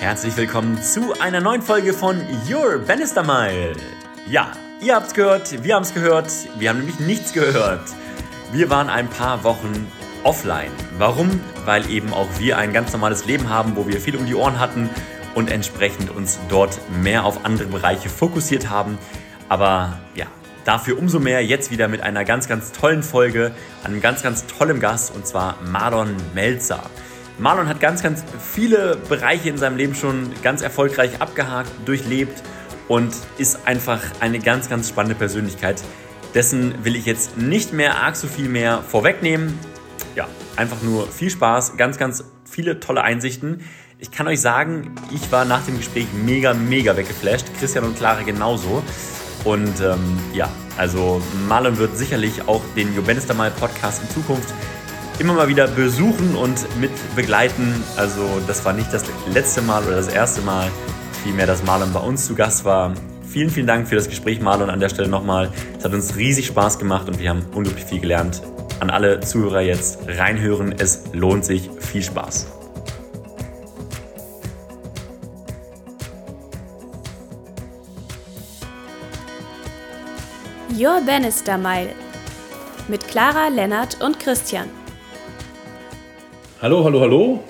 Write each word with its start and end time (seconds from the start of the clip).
Herzlich 0.00 0.34
willkommen 0.38 0.82
zu 0.82 1.12
einer 1.20 1.42
neuen 1.42 1.60
Folge 1.60 1.92
von 1.92 2.22
Your 2.50 2.78
Bannister 2.78 3.22
Mile. 3.22 3.74
Ja, 4.26 4.50
ihr 4.80 4.94
habt's 4.94 5.12
gehört, 5.12 5.62
wir 5.62 5.74
haben's 5.74 5.92
gehört, 5.92 6.32
wir 6.58 6.70
haben 6.70 6.78
nämlich 6.78 7.00
nichts 7.00 7.34
gehört. 7.34 7.82
Wir 8.50 8.70
waren 8.70 8.88
ein 8.88 9.08
paar 9.08 9.44
Wochen 9.44 9.92
offline. 10.24 10.70
Warum? 10.96 11.38
Weil 11.66 11.90
eben 11.90 12.14
auch 12.14 12.28
wir 12.38 12.56
ein 12.56 12.72
ganz 12.72 12.94
normales 12.94 13.26
Leben 13.26 13.50
haben, 13.50 13.76
wo 13.76 13.86
wir 13.88 14.00
viel 14.00 14.16
um 14.16 14.24
die 14.24 14.34
Ohren 14.34 14.58
hatten 14.58 14.88
und 15.34 15.52
entsprechend 15.52 16.08
uns 16.08 16.38
dort 16.48 16.80
mehr 17.02 17.26
auf 17.26 17.44
andere 17.44 17.68
Bereiche 17.68 18.08
fokussiert 18.08 18.70
haben. 18.70 18.96
Aber 19.50 19.98
ja, 20.14 20.28
dafür 20.64 20.98
umso 20.98 21.20
mehr 21.20 21.44
jetzt 21.44 21.70
wieder 21.70 21.88
mit 21.88 22.00
einer 22.00 22.24
ganz, 22.24 22.48
ganz 22.48 22.72
tollen 22.72 23.02
Folge, 23.02 23.52
einem 23.84 24.00
ganz, 24.00 24.22
ganz 24.22 24.46
tollen 24.46 24.80
Gast 24.80 25.14
und 25.14 25.26
zwar 25.26 25.58
Marlon 25.62 26.16
Melzer. 26.32 26.84
Marlon 27.40 27.68
hat 27.68 27.80
ganz, 27.80 28.02
ganz 28.02 28.22
viele 28.38 28.96
Bereiche 29.08 29.48
in 29.48 29.56
seinem 29.56 29.78
Leben 29.78 29.94
schon 29.94 30.30
ganz 30.42 30.60
erfolgreich 30.60 31.22
abgehakt, 31.22 31.70
durchlebt 31.86 32.42
und 32.86 33.14
ist 33.38 33.66
einfach 33.66 34.02
eine 34.20 34.40
ganz, 34.40 34.68
ganz 34.68 34.90
spannende 34.90 35.14
Persönlichkeit. 35.14 35.82
Dessen 36.34 36.84
will 36.84 36.96
ich 36.96 37.06
jetzt 37.06 37.38
nicht 37.38 37.72
mehr 37.72 37.96
arg 37.96 38.16
so 38.16 38.28
viel 38.28 38.46
mehr 38.46 38.82
vorwegnehmen. 38.82 39.58
Ja, 40.14 40.28
einfach 40.56 40.82
nur 40.82 41.08
viel 41.08 41.30
Spaß, 41.30 41.78
ganz, 41.78 41.96
ganz 41.96 42.24
viele 42.44 42.78
tolle 42.78 43.02
Einsichten. 43.02 43.62
Ich 43.98 44.10
kann 44.10 44.28
euch 44.28 44.42
sagen, 44.42 44.94
ich 45.10 45.32
war 45.32 45.46
nach 45.46 45.64
dem 45.64 45.78
Gespräch 45.78 46.08
mega, 46.12 46.52
mega 46.52 46.94
weggeflasht. 46.94 47.46
Christian 47.58 47.84
und 47.84 47.96
Clara 47.96 48.22
genauso. 48.22 48.82
Und 49.44 49.80
ähm, 49.80 50.18
ja, 50.34 50.50
also 50.76 51.22
Marlon 51.48 51.78
wird 51.78 51.96
sicherlich 51.96 52.46
auch 52.46 52.60
den 52.76 52.94
Jobenister 52.94 53.32
Mal 53.32 53.50
Podcast 53.50 54.02
in 54.02 54.10
Zukunft 54.10 54.52
immer 55.20 55.34
mal 55.34 55.48
wieder 55.48 55.68
besuchen 55.68 56.34
und 56.34 56.66
mit 56.80 56.90
begleiten. 57.14 57.84
Also 57.96 58.40
das 58.46 58.64
war 58.64 58.72
nicht 58.72 58.92
das 58.92 59.04
letzte 59.32 59.60
Mal 59.60 59.84
oder 59.84 59.96
das 59.96 60.08
erste 60.08 60.40
Mal, 60.40 60.70
vielmehr, 61.22 61.46
dass 61.46 61.62
Marlon 61.62 61.92
bei 61.92 62.00
uns 62.00 62.26
zu 62.26 62.34
Gast 62.34 62.64
war. 62.64 62.94
Vielen, 63.28 63.50
vielen 63.50 63.66
Dank 63.66 63.86
für 63.86 63.94
das 63.94 64.08
Gespräch, 64.08 64.40
Marlon, 64.40 64.70
an 64.70 64.80
der 64.80 64.88
Stelle 64.88 65.08
nochmal. 65.08 65.52
Es 65.78 65.84
hat 65.84 65.92
uns 65.92 66.16
riesig 66.16 66.46
Spaß 66.46 66.78
gemacht 66.78 67.06
und 67.06 67.20
wir 67.20 67.28
haben 67.28 67.44
unglaublich 67.54 67.84
viel 67.84 68.00
gelernt. 68.00 68.42
An 68.80 68.88
alle 68.88 69.20
Zuhörer 69.20 69.60
jetzt 69.60 69.98
reinhören, 70.08 70.74
es 70.78 71.04
lohnt 71.12 71.44
sich. 71.44 71.70
Viel 71.78 72.02
Spaß. 72.02 72.46
Your 80.78 81.02
Bannister 81.04 81.58
Mile 81.58 81.90
mit 82.88 83.06
Clara, 83.06 83.48
Lennart 83.48 84.00
und 84.00 84.18
Christian. 84.18 84.79
Hallo, 86.62 86.84
hallo, 86.84 87.00
hallo. 87.00 87.44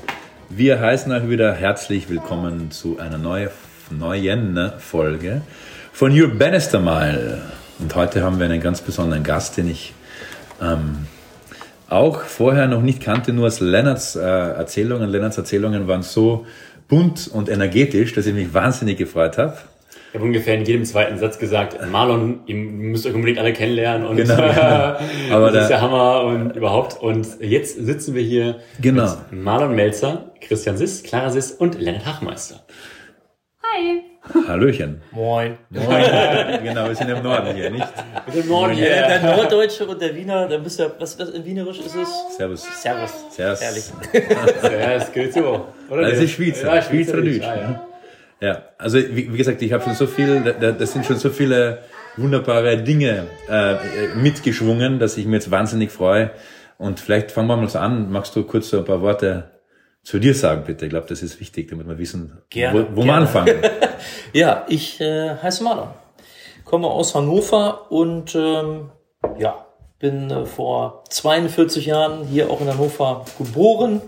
Wir 0.51 0.79
heißen 0.79 1.11
euch 1.11 1.29
wieder 1.29 1.53
herzlich 1.53 2.09
willkommen 2.09 2.71
zu 2.71 3.01
einer 3.01 3.19
neuen, 3.19 3.49
Folge 4.79 5.43
von 5.93 6.13
Your 6.17 6.29
Bannister 6.29 6.79
Mile. 6.79 7.43
Und 7.81 7.93
heute 7.97 8.23
haben 8.23 8.39
wir 8.39 8.47
einen 8.47 8.61
ganz 8.61 8.81
besonderen 8.81 9.25
Gast, 9.25 9.57
den 9.57 9.69
ich 9.69 9.95
ähm, 10.63 11.09
auch 11.89 12.21
vorher 12.21 12.69
noch 12.69 12.83
nicht 12.83 13.03
kannte, 13.03 13.33
nur 13.33 13.49
aus 13.49 13.59
Lennarts 13.59 14.15
äh, 14.15 14.21
Erzählungen. 14.21 15.11
Lennarts 15.11 15.39
Erzählungen 15.39 15.89
waren 15.89 16.03
so 16.03 16.47
bunt 16.87 17.27
und 17.27 17.49
energetisch, 17.49 18.15
dass 18.15 18.27
ich 18.27 18.35
mich 18.35 18.55
wahnsinnig 18.55 18.97
gefreut 18.97 19.39
habe. 19.39 19.57
Ich 20.11 20.17
habe 20.17 20.25
ungefähr 20.25 20.57
in 20.57 20.65
jedem 20.65 20.85
zweiten 20.85 21.19
Satz 21.19 21.39
gesagt, 21.39 21.79
Marlon, 21.89 22.41
ihr 22.47 22.57
müsst 22.57 23.07
euch 23.07 23.15
unbedingt 23.15 23.39
alle 23.39 23.53
kennenlernen 23.53 24.09
und 24.09 24.17
genau, 24.17 24.35
genau. 24.37 24.97
Aber 25.31 25.53
das 25.53 25.63
ist 25.63 25.69
der 25.69 25.81
Hammer 25.81 26.25
und 26.25 26.57
überhaupt. 26.57 27.01
Und 27.01 27.29
jetzt 27.41 27.77
sitzen 27.79 28.17
wir 28.17 28.23
hier 28.23 28.59
genau. 28.81 29.17
mit 29.31 29.41
Marlon 29.41 29.77
Melzer, 29.77 30.33
Christian 30.41 30.77
Siss, 30.77 31.05
Clara 31.05 31.31
Siss 31.31 31.53
und 31.53 31.81
Lennart 31.81 32.07
Hachmeister. 32.07 32.65
Hi. 33.63 34.03
Hallöchen. 34.49 35.01
Moin. 35.13 35.59
Moin. 35.71 35.87
genau, 36.65 36.89
wir 36.89 36.97
sind 36.97 37.09
im 37.09 37.23
Norden 37.23 37.55
hier, 37.55 37.71
nicht? 37.71 37.87
Wir 38.27 38.33
sind 38.33 38.43
im 38.47 38.49
Norden 38.49 38.75
hier. 38.75 38.91
Ja, 38.91 39.07
der 39.07 39.37
Norddeutsche 39.37 39.87
und 39.87 40.03
der 40.03 40.17
Wiener, 40.17 40.49
dann 40.49 40.65
bist 40.65 40.81
du, 40.81 40.91
was, 40.99 41.17
was 41.21 41.31
in 41.31 41.45
Wienerisch 41.45 41.79
ist 41.79 41.95
es? 41.95 42.37
Servus. 42.37 42.67
Servus. 42.83 43.13
Servus. 43.31 43.63
Ehrlich. 43.63 43.85
Das 44.73 45.13
gilt 45.13 45.35
so. 45.35 45.67
Oder? 45.89 46.11
Das 46.11 46.19
ist 46.19 46.33
Schweizer. 46.33 46.75
Ja, 46.75 46.83
Schweizerdeutsch. 46.83 47.45
Ah, 47.45 47.57
ja. 47.57 47.87
Ja, 48.41 48.63
also 48.79 48.99
wie, 48.99 49.33
wie 49.33 49.37
gesagt, 49.37 49.61
ich 49.63 49.73
habe 49.73 49.85
schon 49.85 49.95
so 49.95 50.07
viel, 50.07 50.41
da- 50.61 50.73
das 50.73 50.93
sind 50.93 51.05
schon 51.05 51.17
so 51.17 51.29
viele 51.31 51.81
wunderbare 52.17 52.79
Dinge 52.83 53.27
äh, 53.49 53.75
mitgeschwungen, 54.17 54.99
dass 54.99 55.17
ich 55.17 55.27
mir 55.27 55.37
jetzt 55.37 55.51
wahnsinnig 55.51 55.91
freue. 55.91 56.31
Und 56.79 56.99
vielleicht 57.01 57.31
fangen 57.31 57.49
wir 57.49 57.57
mal 57.57 57.69
so 57.69 57.79
an. 57.79 58.11
Magst 58.11 58.35
du 58.37 58.43
kurz 58.45 58.71
so 58.71 58.79
ein 58.79 58.85
paar 58.87 59.03
Worte 59.03 59.51
zu 60.03 60.19
dir 60.19 60.35
sagen, 60.35 60.65
bitte? 60.67 60.87
Ich 60.87 60.91
glaube, 60.91 61.07
das 61.09 61.23
ist 61.23 61.39
wichtig, 61.41 61.69
damit 61.69 61.87
wir 61.87 61.99
wissen, 61.99 62.39
Gerne, 62.49 62.87
wo, 62.91 62.97
wo 63.03 63.05
wir 63.05 63.15
anfangen. 63.15 63.57
Ja, 64.33 64.65
ich 64.69 64.99
äh, 65.01 65.37
heiße 65.43 65.63
Marlon. 65.63 65.89
Komme 66.65 66.87
aus 66.87 67.15
Hannover 67.15 67.91
und 67.91 68.35
ähm, 68.35 68.91
ja, 69.39 69.67
bin 69.99 70.31
äh, 70.31 70.47
vor 70.47 71.05
42 71.11 71.85
Jahren 71.87 72.25
hier 72.25 72.49
auch 72.51 72.61
in 72.63 72.69
Hannover 72.69 73.27
geboren 73.37 74.01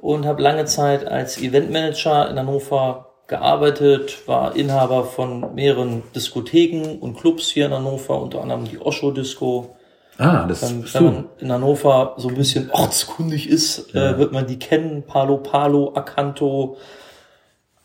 und 0.00 0.26
habe 0.26 0.42
lange 0.42 0.64
Zeit 0.64 1.06
als 1.06 1.38
Eventmanager 1.40 2.28
in 2.30 2.38
Hannover 2.38 3.07
gearbeitet, 3.28 4.26
war 4.26 4.56
Inhaber 4.56 5.04
von 5.04 5.54
mehreren 5.54 6.02
Diskotheken 6.14 6.98
und 6.98 7.16
Clubs 7.16 7.48
hier 7.48 7.66
in 7.66 7.72
Hannover, 7.72 8.20
unter 8.20 8.42
anderem 8.42 8.64
die 8.64 8.80
Osho 8.80 9.12
Disco, 9.12 9.76
Ah, 10.18 10.46
das 10.48 10.62
Wenn, 10.62 10.82
bist 10.82 10.94
wenn 10.94 11.04
man 11.04 11.28
in 11.38 11.52
Hannover 11.52 12.14
so 12.16 12.28
ein 12.28 12.34
bisschen 12.34 12.70
ortskundig 12.72 13.48
ist, 13.48 13.94
äh, 13.94 14.18
wird 14.18 14.32
man 14.32 14.48
die 14.48 14.58
kennen. 14.58 15.04
Palo 15.04 15.38
Palo, 15.38 15.92
Akanto. 15.94 16.76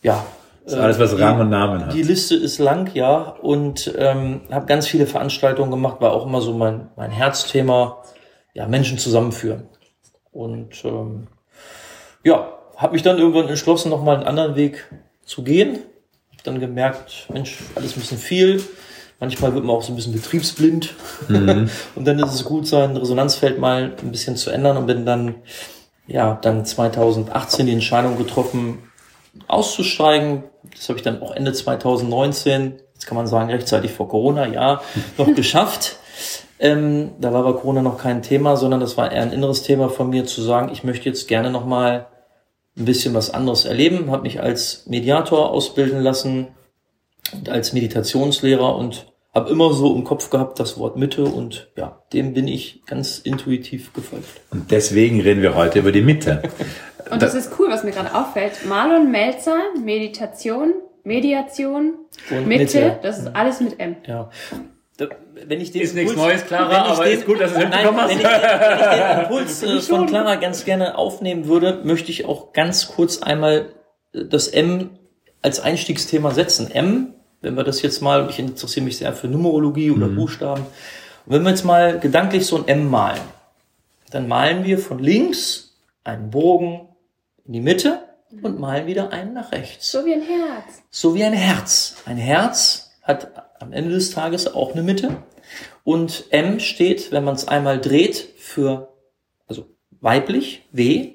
Ja. 0.02 0.26
Das 0.64 0.74
ist 0.74 0.80
alles, 0.80 1.00
was 1.00 1.20
Rang 1.20 1.42
und 1.42 1.50
Namen 1.50 1.86
hat. 1.86 1.94
Die 1.94 2.02
Liste 2.02 2.36
ist 2.36 2.58
lang, 2.58 2.90
ja. 2.96 3.20
Und 3.20 3.94
ähm, 3.98 4.42
habe 4.50 4.66
ganz 4.66 4.88
viele 4.88 5.06
Veranstaltungen 5.06 5.70
gemacht, 5.70 6.02
war 6.02 6.14
auch 6.14 6.26
immer 6.26 6.42
so 6.42 6.54
mein, 6.54 6.90
mein 6.96 7.12
Herzthema. 7.12 8.02
Ja, 8.56 8.68
Menschen 8.68 8.98
zusammenführen. 8.98 9.68
Und 10.32 10.84
ähm, 10.86 11.28
ja, 12.24 12.54
habe 12.78 12.94
mich 12.94 13.04
dann 13.04 13.20
irgendwann 13.20 13.48
entschlossen, 13.48 13.90
nochmal 13.90 14.16
einen 14.16 14.26
anderen 14.26 14.56
Weg 14.56 14.90
zu 15.26 15.44
gehen. 15.44 15.80
Hab 16.32 16.44
dann 16.44 16.60
gemerkt, 16.60 17.28
Mensch, 17.32 17.58
alles 17.76 17.96
ein 17.96 18.02
bisschen 18.02 18.18
viel. 18.18 18.64
Manchmal 19.20 19.54
wird 19.54 19.64
man 19.64 19.76
auch 19.76 19.84
so 19.84 19.94
ein 19.94 19.96
bisschen 19.96 20.14
betriebsblind. 20.14 20.94
und 21.96 22.06
dann 22.06 22.20
ist 22.20 22.34
es 22.34 22.44
gut, 22.44 22.68
sein 22.68 22.98
Resonanzfeld 22.98 23.60
mal 23.60 23.96
ein 24.02 24.12
bisschen 24.12 24.36
zu 24.36 24.50
ändern 24.50 24.78
und 24.78 24.86
bin 24.86 25.06
dann, 25.06 25.36
ja, 26.08 26.38
dann 26.42 26.66
2018 26.66 27.66
die 27.66 27.74
Entscheidung 27.74 28.18
getroffen, 28.18 28.80
auszusteigen. 29.48 30.44
Das 30.76 30.90
habe 30.90 30.98
ich 30.98 31.04
dann 31.04 31.22
auch 31.22 31.32
Ende 31.32 31.54
2019, 31.54 32.80
jetzt 32.94 33.08
kann 33.08 33.16
man 33.16 33.28
sagen, 33.28 33.50
rechtzeitig 33.50 33.92
vor 33.92 34.10
Corona, 34.10 34.48
ja, 34.48 34.82
noch 35.18 35.34
geschafft. 35.34 35.98
Ähm, 36.60 37.12
da 37.20 37.34
war 37.34 37.44
bei 37.44 37.54
Corona 37.54 37.82
noch 37.82 37.98
kein 37.98 38.22
Thema, 38.22 38.56
sondern 38.56 38.80
das 38.80 38.96
war 38.98 39.12
eher 39.12 39.22
ein 39.22 39.32
inneres 39.32 39.64
Thema 39.64 39.90
von 39.90 40.10
mir 40.10 40.26
zu 40.26 40.42
sagen, 40.42 40.70
ich 40.72 40.84
möchte 40.84 41.10
jetzt 41.10 41.28
gerne 41.28 41.50
nochmal 41.50 42.08
ein 42.78 42.86
bisschen 42.86 43.14
was 43.14 43.30
anderes 43.32 43.66
erleben, 43.66 44.10
habe 44.12 44.24
mich 44.24 44.42
als 44.42 44.86
Mediator 44.88 45.52
ausbilden 45.52 46.02
lassen 46.02 46.48
und 47.32 47.50
als 47.50 47.74
Meditationslehrer 47.74 48.76
und 48.76 49.14
habe 49.34 49.50
immer 49.50 49.74
so 49.74 49.96
im 49.96 50.04
Kopf 50.04 50.30
gehabt 50.30 50.60
das 50.60 50.78
Wort 50.78 50.96
Mitte 50.96 51.24
und 51.24 51.72
ja, 51.76 52.04
dem 52.14 52.34
bin 52.34 52.48
ich 52.48 52.84
ganz 52.86 53.20
intuitiv 53.20 53.94
gefolgt. 53.94 54.42
Und 54.52 54.72
deswegen 54.72 55.22
reden 55.22 55.42
wir 55.42 55.56
heute 55.56 55.80
über 55.80 55.92
die 55.92 56.02
Mitte. 56.02 56.44
Und 57.12 57.22
das 57.22 57.36
ist 57.36 57.52
cool, 57.60 57.68
was 57.70 57.84
mir 57.84 57.92
gerade 57.92 58.16
auffällt. 58.16 58.66
Marlon 58.66 59.12
Melzer, 59.12 59.58
Meditation, 59.84 60.74
Mediation, 61.04 61.96
Und 62.32 62.48
Mitte, 62.48 62.80
Mitte. 62.80 63.00
das 63.04 63.20
ist 63.20 63.36
alles 63.36 63.60
mit 63.60 63.78
M. 63.78 63.98
Ja. 64.08 64.30
Da- 65.10 65.16
Wenn 65.48 65.62
ich 65.62 65.72
den 65.72 65.82
Ist 65.82 65.96
nichts 65.96 66.12
Impuls- 66.14 66.28
Neues, 66.34 66.46
Clara, 66.46 66.86
aber 66.94 67.04
den, 67.06 67.18
ist 67.20 67.26
gut, 67.26 67.40
dass 67.42 67.54
du 67.54 67.60
es 67.60 67.70
Nein, 67.70 67.88
wenn 67.96 68.18
ich, 68.20 68.24
wenn 68.24 68.80
ich 68.80 68.86
den 68.86 69.20
Impuls 69.24 69.64
äh, 69.64 69.80
von 69.82 70.06
Clara 70.08 70.36
ganz 70.36 70.66
gerne 70.66 70.98
aufnehmen 70.98 71.48
würde, 71.48 71.82
möchte 71.84 72.12
ich 72.12 72.26
auch 72.26 72.54
ganz 72.54 72.88
kurz 72.88 73.22
einmal 73.22 73.70
äh, 74.14 74.26
das 74.26 74.48
M 74.48 74.92
als 75.42 75.60
Einstiegsthema 75.60 76.32
setzen. 76.32 76.72
M, 76.72 77.14
wenn 77.42 77.56
wir 77.56 77.64
das 77.64 77.82
jetzt 77.82 78.02
mal, 78.02 78.30
ich 78.30 78.40
interessiere 78.40 78.86
mich 78.86 78.98
sehr 78.98 79.14
für 79.14 79.28
Numerologie 79.28 79.92
oder 79.92 80.08
Buchstaben, 80.08 80.62
und 81.26 81.34
wenn 81.34 81.44
wir 81.44 81.50
jetzt 81.50 81.66
mal 81.66 82.00
gedanklich 82.00 82.46
so 82.46 82.58
ein 82.58 82.68
M 82.68 82.90
malen, 82.90 83.22
dann 84.12 84.28
malen 84.28 84.64
wir 84.64 84.78
von 84.80 85.00
links 85.00 85.76
einen 86.04 86.30
Bogen 86.30 86.88
in 87.46 87.54
die 87.54 87.62
Mitte 87.62 88.00
und 88.42 88.60
malen 88.60 88.88
wieder 88.88 89.12
einen 89.12 89.34
nach 89.34 89.52
rechts 89.52 89.92
So 89.92 90.06
wie 90.06 90.14
ein 90.14 90.22
Herz. 90.22 90.82
so 90.90 91.14
wie 91.16 91.24
ein 91.24 91.34
Herz. 91.34 91.96
Ein 92.06 92.18
Herz 92.18 92.92
hat 93.04 93.28
am 93.64 93.74
Ende 93.74 93.92
des 93.92 94.12
Tages 94.12 94.54
auch 94.54 94.74
eine 94.74 94.84
Mitte. 94.84 95.18
Und 95.84 96.26
M 96.30 96.60
steht, 96.60 97.12
wenn 97.12 97.24
man 97.24 97.36
es 97.36 97.48
einmal 97.48 97.80
dreht, 97.80 98.30
für 98.38 98.94
also 99.48 99.66
weiblich, 100.02 100.64
W. 100.72 101.14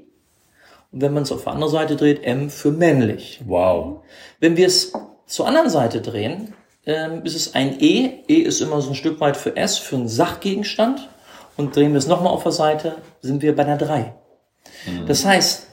Und 0.90 1.02
wenn 1.02 1.14
man 1.14 1.22
es 1.22 1.32
auf 1.32 1.44
der 1.44 1.52
anderen 1.52 1.72
Seite 1.72 1.96
dreht, 1.96 2.24
M 2.24 2.50
für 2.50 2.70
männlich. 2.70 3.40
Wow. 3.46 4.02
Wenn 4.40 4.56
wir 4.56 4.66
es 4.66 4.92
zur 5.26 5.46
anderen 5.46 5.70
Seite 5.70 6.00
drehen, 6.00 6.54
ähm, 6.86 7.22
ist 7.24 7.36
es 7.36 7.54
ein 7.54 7.80
E. 7.80 8.24
E 8.28 8.34
ist 8.34 8.60
immer 8.60 8.80
so 8.80 8.90
ein 8.90 8.94
Stück 8.94 9.20
weit 9.20 9.36
für 9.36 9.56
S, 9.56 9.78
für 9.78 9.96
einen 9.96 10.08
Sachgegenstand. 10.08 11.08
Und 11.56 11.74
drehen 11.74 11.92
wir 11.92 11.98
es 11.98 12.06
nochmal 12.06 12.32
auf 12.32 12.44
der 12.44 12.52
Seite, 12.52 12.96
sind 13.20 13.42
wir 13.42 13.54
bei 13.54 13.64
einer 13.64 13.76
3. 13.76 14.14
Das 15.06 15.24
heißt, 15.24 15.66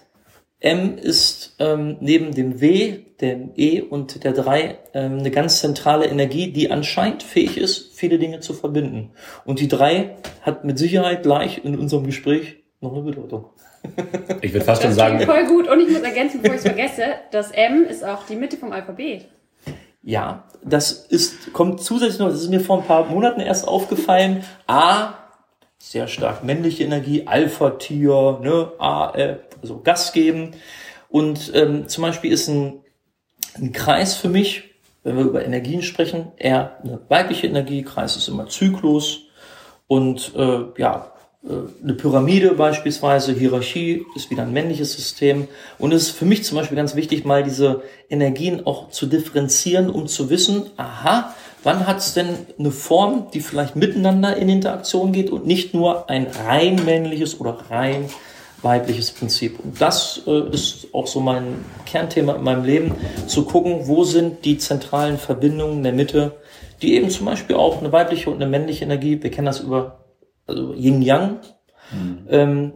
M 0.60 0.98
ist 0.98 1.56
ähm, 1.60 1.98
neben 2.00 2.34
dem 2.34 2.60
W, 2.60 3.05
dem 3.22 3.52
E 3.56 3.82
und 3.82 4.24
der 4.24 4.34
3 4.34 4.78
ähm, 4.94 5.20
eine 5.20 5.32
ganz 5.32 5.60
zentrale 5.60 6.06
Energie, 6.06 6.52
die 6.52 6.72
anscheinend 6.72 7.24
fähig 7.24 7.58
ist, 7.58 7.94
viele 7.94 8.20
Dinge 8.20 8.42
zu 8.42 8.54
verbinden. 8.54 9.12
Und 9.46 9.60
die 9.60 9.68
3 9.68 10.16
hat 10.42 10.66
mit 10.66 10.78
Sicherheit 10.78 11.24
gleich 11.24 11.64
in 11.64 11.78
unserem 11.78 12.06
Gespräch 12.06 12.58
noch 12.82 12.94
eine 12.94 13.04
Bedeutung. 13.04 13.46
Ich 14.42 14.54
würde 14.54 14.66
fast 14.66 14.82
schon 14.82 14.92
Das 14.92 14.98
sagen, 14.98 15.20
voll 15.22 15.46
gut. 15.46 15.68
Und 15.68 15.80
ich 15.80 15.90
muss 15.90 16.02
ergänzen, 16.02 16.42
bevor 16.42 16.56
ich 16.56 16.62
es 16.62 16.68
vergesse, 16.68 17.04
das 17.32 17.52
M 17.52 17.86
ist 17.86 18.04
auch 18.04 18.26
die 18.26 18.36
Mitte 18.36 18.58
vom 18.58 18.72
Alphabet. 18.72 19.28
Ja, 20.02 20.44
das 20.64 20.92
ist, 20.92 21.54
kommt 21.54 21.82
zusätzlich 21.82 22.20
noch, 22.20 22.30
das 22.30 22.42
ist 22.42 22.50
mir 22.50 22.60
vor 22.60 22.80
ein 22.80 22.86
paar 22.86 23.06
Monaten 23.06 23.42
erst 23.42 23.68
aufgefallen. 23.68 24.44
A, 24.68 25.14
sehr 25.80 26.08
stark 26.08 26.44
männliche 26.44 26.84
Energie, 26.84 27.28
Alpha-Tier, 27.28 28.40
ne, 28.42 28.72
A, 28.78 29.14
äh, 29.16 29.38
also 29.62 29.82
Gas 29.82 30.14
geben. 30.14 30.52
Und 31.10 31.52
ähm, 31.56 31.88
zum 31.88 32.04
Beispiel 32.04 32.32
ist 32.32 32.48
ein, 32.48 32.82
ein 33.56 33.72
Kreis 33.72 34.16
für 34.16 34.30
mich, 34.30 34.64
wenn 35.04 35.18
wir 35.18 35.24
über 35.24 35.46
Energien 35.46 35.82
sprechen, 35.82 36.32
eher 36.38 36.78
eine 36.84 37.00
weibliche 37.10 37.48
Energie. 37.48 37.84
Kreis 37.84 38.16
ist 38.16 38.28
immer 38.28 38.48
Zyklus. 38.48 39.22
Und 39.88 40.34
äh, 40.36 40.60
ja, 40.78 41.12
äh, 41.44 41.84
eine 41.84 41.94
Pyramide 41.94 42.56
beispielsweise, 42.56 43.34
Hierarchie 43.34 44.06
ist 44.16 44.32
wieder 44.32 44.44
ein 44.44 44.54
männliches 44.54 44.94
System. 44.94 45.48
Und 45.78 45.94
es 45.94 46.10
ist 46.10 46.18
für 46.18 46.26
mich 46.26 46.44
zum 46.44 46.58
Beispiel 46.58 46.78
ganz 46.78 46.96
wichtig, 46.96 47.24
mal 47.24 47.44
diese 47.44 47.84
Energien 48.10 48.66
auch 48.66 48.90
zu 48.90 49.06
differenzieren, 49.06 49.90
um 49.90 50.08
zu 50.08 50.30
wissen, 50.30 50.72
aha, 50.78 51.36
wann 51.64 51.86
hat 51.86 52.00
es 52.00 52.14
denn 52.14 52.30
eine 52.58 52.72
Form, 52.72 53.28
die 53.34 53.42
vielleicht 53.42 53.76
miteinander 53.76 54.36
in 54.38 54.50
Interaktion 54.50 55.12
geht 55.12 55.30
und 55.30 55.46
nicht 55.46 55.74
nur 55.74 56.10
ein 56.10 56.28
rein 56.46 56.84
männliches 56.84 57.40
oder 57.40 57.60
rein 57.70 58.10
weibliches 58.62 59.12
Prinzip. 59.12 59.60
Und 59.60 59.80
das 59.80 60.22
äh, 60.28 60.50
ist 60.50 60.88
auch 60.94 61.08
so 61.08 61.20
mein 61.20 61.66
Kernthema 61.86 62.34
in 62.34 62.44
meinem 62.44 62.64
Leben, 62.64 62.96
zu 63.28 63.46
gucken, 63.46 63.88
wo 63.88 64.04
sind 64.04 64.46
die 64.46 64.58
zentralen 64.58 65.18
Verbindungen 65.18 65.78
in 65.78 65.84
der 65.84 65.94
Mitte, 65.94 66.34
die 66.82 66.96
eben 66.96 67.10
zum 67.10 67.26
Beispiel 67.26 67.56
auch 67.56 67.80
eine 67.80 67.92
weibliche 67.92 68.30
und 68.30 68.38
eine 68.38 68.48
männliche 68.48 68.86
Energie, 68.86 69.22
wir 69.22 69.32
kennen 69.32 69.46
das 69.46 69.60
über 69.60 70.06
also 70.48 70.74
Yin-Yang, 70.74 71.40
ähm, 72.30 72.74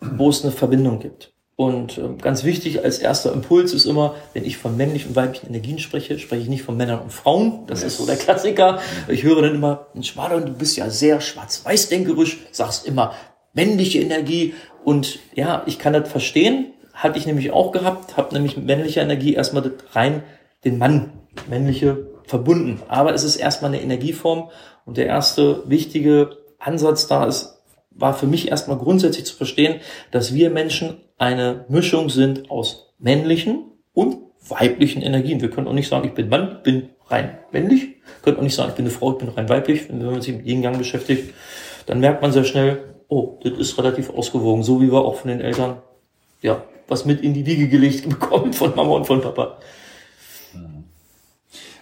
wo 0.00 0.28
es 0.28 0.42
eine 0.42 0.52
Verbindung 0.52 0.98
gibt. 0.98 1.32
Und 1.54 1.98
ähm, 1.98 2.18
ganz 2.18 2.44
wichtig 2.44 2.82
als 2.82 2.98
erster 2.98 3.32
Impuls 3.32 3.72
ist 3.72 3.84
immer, 3.84 4.14
wenn 4.32 4.44
ich 4.44 4.56
von 4.56 4.76
männlichen 4.76 5.10
und 5.10 5.16
weiblichen 5.16 5.48
Energien 5.48 5.78
spreche, 5.78 6.18
spreche 6.18 6.42
ich 6.42 6.48
nicht 6.48 6.62
von 6.62 6.76
Männern 6.76 7.00
und 7.00 7.12
Frauen. 7.12 7.66
Das 7.66 7.82
ist 7.82 7.98
so 7.98 8.06
der 8.06 8.16
Klassiker. 8.16 8.80
Ich 9.08 9.22
höre 9.22 9.42
dann 9.42 9.54
immer, 9.54 9.86
Mensch, 9.94 10.16
Marlon, 10.16 10.46
du 10.46 10.52
bist 10.52 10.76
ja 10.76 10.88
sehr 10.90 11.20
schwarz-weiß-denkerisch, 11.20 12.38
sagst 12.50 12.86
immer 12.86 13.12
männliche 13.52 14.00
Energie. 14.00 14.54
Und 14.84 15.18
ja, 15.34 15.62
ich 15.66 15.78
kann 15.78 15.92
das 15.92 16.08
verstehen. 16.08 16.72
Hatte 16.92 17.18
ich 17.18 17.26
nämlich 17.26 17.52
auch 17.52 17.72
gehabt, 17.72 18.16
habe 18.16 18.34
nämlich 18.34 18.56
mit 18.56 18.66
männlicher 18.66 19.02
Energie 19.02 19.34
erstmal 19.34 19.72
rein 19.92 20.22
den 20.64 20.78
Mann, 20.78 21.12
männliche, 21.48 22.06
verbunden. 22.26 22.80
Aber 22.88 23.14
es 23.14 23.24
ist 23.24 23.36
erstmal 23.36 23.72
eine 23.72 23.82
Energieform. 23.82 24.50
Und 24.84 24.96
der 24.96 25.06
erste 25.06 25.68
wichtige 25.68 26.36
Ansatz 26.58 27.06
da 27.06 27.26
ist, 27.26 27.62
war 27.90 28.14
für 28.14 28.26
mich 28.26 28.48
erstmal 28.48 28.78
grundsätzlich 28.78 29.26
zu 29.26 29.36
verstehen, 29.36 29.80
dass 30.10 30.34
wir 30.34 30.50
Menschen 30.50 30.96
eine 31.18 31.64
Mischung 31.68 32.08
sind 32.08 32.50
aus 32.50 32.94
männlichen 32.98 33.72
und 33.92 34.18
weiblichen 34.48 35.02
Energien. 35.02 35.40
Wir 35.40 35.50
können 35.50 35.68
auch 35.68 35.72
nicht 35.72 35.88
sagen, 35.88 36.06
ich 36.06 36.14
bin 36.14 36.28
Mann, 36.28 36.60
bin 36.62 36.90
rein 37.06 37.38
männlich. 37.52 37.82
Wir 37.82 38.22
können 38.22 38.38
auch 38.38 38.42
nicht 38.42 38.54
sagen, 38.54 38.70
ich 38.70 38.76
bin 38.76 38.86
eine 38.86 38.94
Frau, 38.94 39.12
ich 39.12 39.18
bin 39.18 39.28
rein 39.28 39.48
weiblich. 39.48 39.88
Wenn 39.88 40.04
man 40.04 40.22
sich 40.22 40.34
mit 40.34 40.46
Yin-Yang 40.46 40.78
beschäftigt, 40.78 41.34
dann 41.86 42.00
merkt 42.00 42.22
man 42.22 42.32
sehr 42.32 42.44
schnell, 42.44 42.91
oh, 43.12 43.38
das 43.44 43.58
ist 43.58 43.78
relativ 43.78 44.08
ausgewogen, 44.10 44.62
so 44.62 44.80
wie 44.80 44.90
wir 44.90 45.00
auch 45.00 45.16
von 45.16 45.28
den 45.28 45.42
Eltern, 45.42 45.82
ja, 46.40 46.64
was 46.88 47.04
mit 47.04 47.20
in 47.20 47.34
die 47.34 47.44
Wiege 47.44 47.68
gelegt 47.68 48.08
bekommen 48.08 48.54
von 48.54 48.74
Mama 48.74 48.94
und 48.94 49.06
von 49.06 49.20
Papa. 49.20 49.58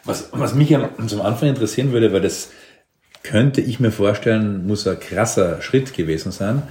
was, 0.05 0.31
was 0.33 0.55
mich 0.55 0.75
am, 0.75 1.07
zum 1.07 1.21
Anfang 1.21 1.49
interessieren 1.49 1.93
würde, 1.93 2.13
weil 2.13 2.21
das 2.21 2.51
könnte 3.23 3.61
ich 3.61 3.79
mir 3.79 3.93
vorstellen, 3.93 4.67
muss 4.67 4.89
ein 4.89 4.99
krasser 4.99 5.63
Schritt 5.63 5.95
gewesen 5.95 6.33
sein. 6.33 6.63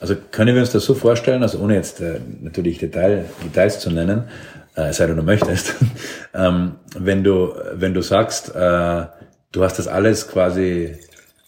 Also 0.00 0.14
können 0.30 0.54
wir 0.54 0.62
uns 0.62 0.72
das 0.72 0.84
so 0.84 0.94
vorstellen, 0.94 1.42
also 1.42 1.58
ohne 1.58 1.74
jetzt 1.74 2.00
äh, 2.00 2.20
natürlich 2.40 2.78
Detail, 2.78 3.26
Details 3.44 3.80
zu 3.80 3.90
nennen, 3.90 4.28
äh, 4.76 4.92
sei 4.92 5.06
du 5.06 5.14
möchtest, 5.22 5.74
ähm, 6.34 6.76
wenn 6.96 7.22
du 7.22 7.54
wenn 7.72 7.92
du 7.92 8.02
sagst, 8.02 8.54
äh, 8.54 9.06
du 9.52 9.64
hast 9.64 9.78
das 9.78 9.88
alles 9.88 10.28
quasi, 10.28 10.96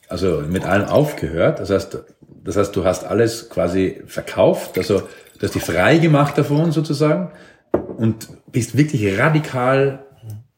also 0.08 0.42
mit 0.48 0.64
allem 0.64 0.88
aufgehört, 0.88 1.60
das 1.60 1.70
heißt, 1.70 1.98
das 2.44 2.56
heißt, 2.56 2.74
du 2.74 2.84
hast 2.84 3.04
alles 3.04 3.50
quasi 3.50 4.02
verkauft, 4.06 4.78
also 4.78 5.00
du 5.00 5.42
hast 5.42 5.54
dich 5.54 5.62
frei 5.62 5.98
gemacht 5.98 6.36
davon 6.38 6.72
sozusagen 6.72 7.30
und 7.96 8.28
bist 8.50 8.76
wirklich 8.76 9.18
radikal, 9.18 10.04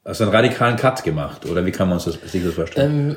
also 0.04 0.24
einen 0.24 0.32
radikalen 0.32 0.76
Cut 0.76 1.02
gemacht, 1.02 1.46
oder 1.46 1.64
wie 1.66 1.72
kann 1.72 1.88
man 1.88 1.96
uns 1.96 2.04
das, 2.04 2.18
sich 2.30 2.44
das 2.44 2.54
vorstellen? 2.54 3.10
Ähm, 3.10 3.16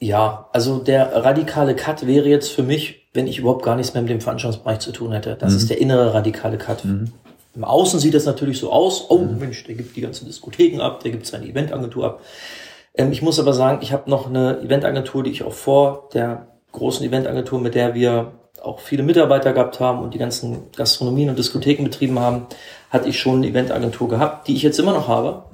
ja, 0.00 0.48
also 0.52 0.78
der 0.78 1.24
radikale 1.24 1.74
Cut 1.74 2.06
wäre 2.06 2.28
jetzt 2.28 2.52
für 2.52 2.62
mich, 2.62 3.08
wenn 3.14 3.26
ich 3.26 3.38
überhaupt 3.38 3.64
gar 3.64 3.74
nichts 3.76 3.94
mehr 3.94 4.02
mit 4.02 4.10
dem 4.10 4.20
Veranstaltungsbereich 4.20 4.78
zu 4.78 4.92
tun 4.92 5.12
hätte. 5.12 5.36
Das 5.38 5.54
ist 5.54 5.70
der 5.70 5.80
innere 5.80 6.14
radikale 6.14 6.56
Cut. 6.56 6.84
Im 6.84 7.64
Außen 7.64 7.98
sieht 7.98 8.14
das 8.14 8.24
natürlich 8.24 8.58
so 8.60 8.70
aus, 8.70 9.06
oh 9.08 9.18
Mensch, 9.18 9.64
der 9.64 9.74
gibt 9.74 9.96
die 9.96 10.00
ganzen 10.00 10.26
Diskotheken 10.26 10.80
ab, 10.80 11.02
der 11.02 11.10
gibt 11.10 11.26
seine 11.26 11.46
Eventagentur 11.46 12.04
ab. 12.04 12.20
Ähm, 12.94 13.10
ich 13.10 13.22
muss 13.22 13.40
aber 13.40 13.52
sagen, 13.52 13.78
ich 13.80 13.92
habe 13.92 14.08
noch 14.08 14.28
eine 14.28 14.60
Eventagentur, 14.60 15.24
die 15.24 15.30
ich 15.30 15.42
auch 15.42 15.52
vor 15.52 16.08
der 16.14 16.46
großen 16.72 17.06
Eventagentur, 17.06 17.60
mit 17.60 17.74
der 17.74 17.94
wir 17.94 18.32
auch 18.62 18.80
viele 18.80 19.02
Mitarbeiter 19.02 19.52
gehabt 19.52 19.80
haben 19.80 20.02
und 20.02 20.14
die 20.14 20.18
ganzen 20.18 20.70
Gastronomien 20.76 21.30
und 21.30 21.38
Diskotheken 21.38 21.84
betrieben 21.84 22.18
haben, 22.18 22.46
hatte 22.90 23.08
ich 23.08 23.18
schon 23.18 23.36
eine 23.36 23.48
Eventagentur 23.48 24.08
gehabt, 24.08 24.48
die 24.48 24.54
ich 24.54 24.62
jetzt 24.62 24.78
immer 24.78 24.92
noch 24.92 25.08
habe 25.08 25.44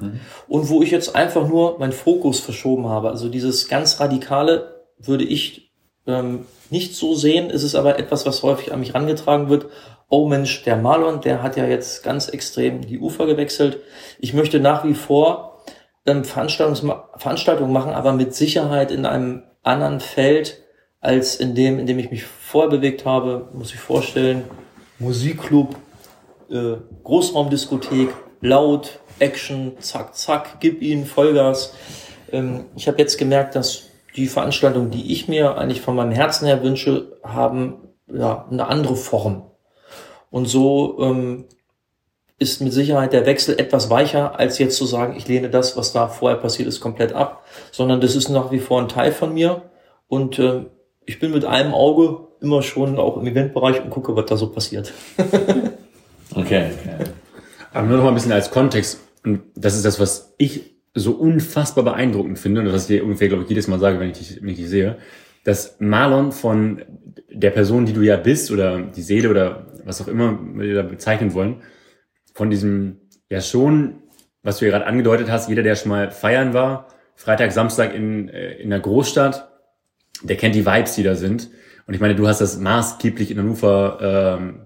und 0.48 0.68
wo 0.68 0.82
ich 0.82 0.90
jetzt 0.90 1.14
einfach 1.14 1.46
nur 1.46 1.78
meinen 1.78 1.92
Fokus 1.92 2.40
verschoben 2.40 2.88
habe. 2.88 3.10
Also 3.10 3.28
dieses 3.28 3.68
ganz 3.68 4.00
Radikale 4.00 4.84
würde 4.98 5.24
ich 5.24 5.72
ähm, 6.06 6.46
nicht 6.70 6.94
so 6.94 7.14
sehen, 7.14 7.50
ist 7.50 7.62
es 7.62 7.74
aber 7.74 7.98
etwas, 7.98 8.26
was 8.26 8.42
häufig 8.42 8.72
an 8.72 8.80
mich 8.80 8.94
rangetragen 8.94 9.48
wird. 9.48 9.66
Oh 10.08 10.26
Mensch, 10.26 10.62
der 10.64 10.76
Marlon, 10.76 11.20
der 11.20 11.42
hat 11.42 11.56
ja 11.56 11.66
jetzt 11.66 12.02
ganz 12.04 12.28
extrem 12.28 12.82
die 12.82 12.98
Ufer 12.98 13.26
gewechselt. 13.26 13.78
Ich 14.18 14.34
möchte 14.34 14.60
nach 14.60 14.84
wie 14.84 14.94
vor 14.94 15.62
ähm, 16.06 16.24
Veranstaltungen 16.24 17.72
machen, 17.72 17.92
aber 17.92 18.12
mit 18.12 18.34
Sicherheit 18.34 18.90
in 18.90 19.06
einem 19.06 19.42
anderen 19.62 20.00
Feld 20.00 20.63
als 21.04 21.36
in 21.36 21.54
dem, 21.54 21.78
in 21.78 21.86
dem 21.86 21.98
ich 21.98 22.10
mich 22.10 22.24
vorher 22.24 22.70
bewegt 22.70 23.04
habe, 23.04 23.48
muss 23.52 23.74
ich 23.74 23.78
vorstellen, 23.78 24.44
Musikclub, 24.98 25.76
äh, 26.50 26.76
Großraumdiskothek, 27.02 28.08
laut, 28.40 29.00
Action, 29.18 29.72
zack, 29.80 30.16
zack, 30.16 30.60
gib 30.60 30.80
ihnen 30.80 31.04
Vollgas. 31.04 31.74
Ähm, 32.32 32.64
ich 32.74 32.88
habe 32.88 32.98
jetzt 32.98 33.18
gemerkt, 33.18 33.54
dass 33.54 33.90
die 34.16 34.26
Veranstaltungen, 34.28 34.90
die 34.90 35.12
ich 35.12 35.28
mir 35.28 35.58
eigentlich 35.58 35.82
von 35.82 35.94
meinem 35.94 36.12
Herzen 36.12 36.46
her 36.46 36.62
wünsche, 36.62 37.18
haben 37.22 37.88
ja 38.10 38.46
eine 38.50 38.66
andere 38.66 38.96
Form. 38.96 39.50
Und 40.30 40.46
so 40.46 40.98
ähm, 41.00 41.44
ist 42.38 42.62
mit 42.62 42.72
Sicherheit 42.72 43.12
der 43.12 43.26
Wechsel 43.26 43.58
etwas 43.60 43.90
weicher, 43.90 44.38
als 44.38 44.58
jetzt 44.58 44.78
zu 44.78 44.86
sagen, 44.86 45.16
ich 45.18 45.28
lehne 45.28 45.50
das, 45.50 45.76
was 45.76 45.92
da 45.92 46.08
vorher 46.08 46.38
passiert 46.38 46.66
ist, 46.66 46.80
komplett 46.80 47.12
ab, 47.12 47.44
sondern 47.72 48.00
das 48.00 48.16
ist 48.16 48.30
nach 48.30 48.50
wie 48.50 48.58
vor 48.58 48.80
ein 48.80 48.88
Teil 48.88 49.12
von 49.12 49.34
mir 49.34 49.70
und 50.08 50.38
äh, 50.38 50.64
ich 51.06 51.18
bin 51.18 51.32
mit 51.32 51.44
einem 51.44 51.72
Auge 51.72 52.28
immer 52.40 52.62
schon 52.62 52.98
auch 52.98 53.16
im 53.16 53.26
Eventbereich 53.26 53.82
und 53.82 53.90
gucke, 53.90 54.14
was 54.16 54.26
da 54.26 54.36
so 54.36 54.48
passiert. 54.48 54.92
Okay, 56.34 56.70
okay. 56.80 57.10
Aber 57.72 57.86
nur 57.86 57.96
noch 57.96 58.04
mal 58.04 58.10
ein 58.10 58.14
bisschen 58.14 58.32
als 58.32 58.50
Kontext. 58.50 59.00
Und 59.24 59.42
das 59.54 59.76
ist 59.76 59.84
das, 59.84 60.00
was 60.00 60.34
ich 60.38 60.74
so 60.94 61.12
unfassbar 61.12 61.84
beeindruckend 61.84 62.38
finde, 62.38 62.60
und 62.60 62.72
was 62.72 62.82
ich 62.82 62.96
dir 62.96 63.04
ungefähr, 63.04 63.28
glaube 63.28 63.44
ich, 63.44 63.48
jedes 63.48 63.68
Mal 63.68 63.78
sage, 63.78 63.98
wenn 64.00 64.10
ich 64.10 64.18
dich, 64.18 64.42
wenn 64.42 64.48
ich 64.48 64.56
dich 64.56 64.68
sehe, 64.68 64.96
dass 65.44 65.76
Marlon 65.80 66.32
von 66.32 66.82
der 67.30 67.50
Person, 67.50 67.84
die 67.84 67.92
du 67.92 68.02
ja 68.02 68.16
bist, 68.16 68.50
oder 68.50 68.80
die 68.80 69.02
Seele, 69.02 69.30
oder 69.30 69.66
was 69.84 70.00
auch 70.00 70.08
immer 70.08 70.38
wir 70.54 70.74
da 70.74 70.82
bezeichnen 70.82 71.34
wollen, 71.34 71.62
von 72.32 72.50
diesem, 72.50 73.00
ja 73.28 73.40
schon, 73.40 74.02
was 74.42 74.58
du 74.58 74.66
ja 74.66 74.70
gerade 74.70 74.86
angedeutet 74.86 75.30
hast, 75.30 75.48
jeder, 75.48 75.62
der 75.62 75.74
schon 75.74 75.90
mal 75.90 76.10
feiern 76.10 76.54
war, 76.54 76.88
Freitag, 77.16 77.52
Samstag 77.52 77.94
in, 77.94 78.28
äh, 78.28 78.54
in 78.54 78.70
der 78.70 78.80
Großstadt, 78.80 79.53
der 80.24 80.36
kennt 80.36 80.54
die 80.54 80.66
Vibes, 80.66 80.94
die 80.94 81.02
da 81.02 81.14
sind. 81.14 81.50
Und 81.86 81.94
ich 81.94 82.00
meine, 82.00 82.14
du 82.14 82.26
hast 82.26 82.40
das 82.40 82.58
maßgeblich 82.58 83.30
in 83.30 83.38
Hannover 83.38 84.38
ähm, 84.40 84.60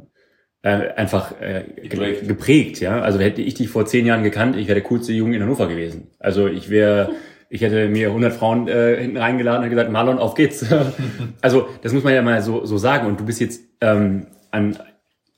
äh, 0.63 0.93
einfach 0.95 1.41
äh, 1.41 1.65
ge- 1.77 1.89
Geprägt. 1.89 2.29
geprägt, 2.29 2.81
ja. 2.81 3.01
Also 3.01 3.19
hätte 3.19 3.43
ich 3.43 3.55
dich 3.55 3.69
vor 3.69 3.87
zehn 3.87 4.07
Jahren 4.07 4.23
gekannt, 4.23 4.57
ich 4.57 4.67
wäre 4.69 4.81
der 4.81 4.89
coolste 4.89 5.13
Junge 5.13 5.37
in 5.37 5.43
Hannover 5.43 5.69
gewesen. 5.69 6.09
Also 6.19 6.47
ich 6.47 6.71
wäre, 6.71 7.11
ich 7.51 7.61
hätte 7.63 7.89
mir 7.89 8.09
100 8.09 8.33
Frauen 8.33 8.69
äh, 8.69 8.97
hinten 9.01 9.17
reingeladen 9.17 9.65
und 9.65 9.71
gesagt, 9.71 9.91
Marlon, 9.91 10.19
auf 10.19 10.35
geht's. 10.35 10.65
also 11.41 11.69
das 11.83 11.93
muss 11.93 12.05
man 12.05 12.15
ja 12.15 12.23
mal 12.23 12.41
so, 12.43 12.65
so 12.67 12.79
sagen. 12.79 13.07
Und 13.07 13.21
du 13.21 13.25
bist 13.25 13.41
jetzt 13.41 13.63
ähm, 13.81 14.27
an, 14.51 14.79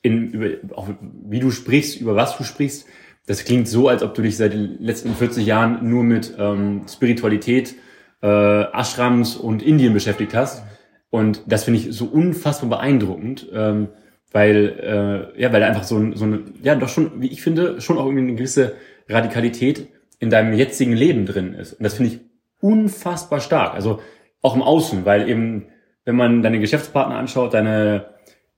in, 0.01 0.31
über, 0.31 0.77
auch 0.77 0.87
wie 1.27 1.39
du 1.39 1.51
sprichst, 1.51 1.99
über 1.99 2.15
was 2.15 2.37
du 2.37 2.43
sprichst, 2.43 2.85
das 3.27 3.45
klingt 3.45 3.67
so, 3.67 3.87
als 3.87 4.01
ob 4.01 4.15
du 4.15 4.23
dich 4.23 4.35
seit 4.35 4.53
den 4.53 4.77
letzten 4.79 5.13
40 5.13 5.45
Jahren 5.45 5.87
nur 5.87 6.03
mit 6.03 6.33
ähm, 6.39 6.81
Spiritualität, 6.89 7.75
äh, 8.21 8.27
Ashrams 8.71 9.35
und 9.35 9.63
Indien 9.63 9.93
beschäftigt 9.93 10.33
hast. 10.33 10.63
Und 11.09 11.41
das 11.45 11.65
finde 11.65 11.79
ich 11.79 11.91
so 11.91 12.05
unfassbar 12.05 12.69
beeindruckend, 12.69 13.47
ähm, 13.53 13.89
weil, 14.31 15.31
äh, 15.35 15.41
ja, 15.41 15.51
weil 15.51 15.63
einfach 15.63 15.83
so, 15.83 15.97
ein- 15.97 16.15
so 16.15 16.23
eine, 16.25 16.39
ja, 16.63 16.75
doch 16.75 16.87
schon, 16.89 17.21
wie 17.21 17.27
ich 17.27 17.41
finde, 17.41 17.81
schon 17.81 17.97
auch 17.97 18.05
irgendwie 18.05 18.23
eine 18.23 18.35
gewisse 18.35 18.75
Radikalität 19.09 19.87
in 20.19 20.29
deinem 20.29 20.53
jetzigen 20.53 20.93
Leben 20.93 21.25
drin 21.25 21.53
ist. 21.53 21.73
Und 21.73 21.83
das 21.83 21.95
finde 21.95 22.13
ich 22.13 22.19
unfassbar 22.61 23.39
stark. 23.41 23.73
Also 23.73 23.99
auch 24.41 24.55
im 24.55 24.61
Außen, 24.61 25.03
weil 25.05 25.27
eben, 25.27 25.65
wenn 26.05 26.15
man 26.15 26.41
deine 26.43 26.59
Geschäftspartner 26.59 27.15
anschaut, 27.15 27.53
deine, 27.53 28.05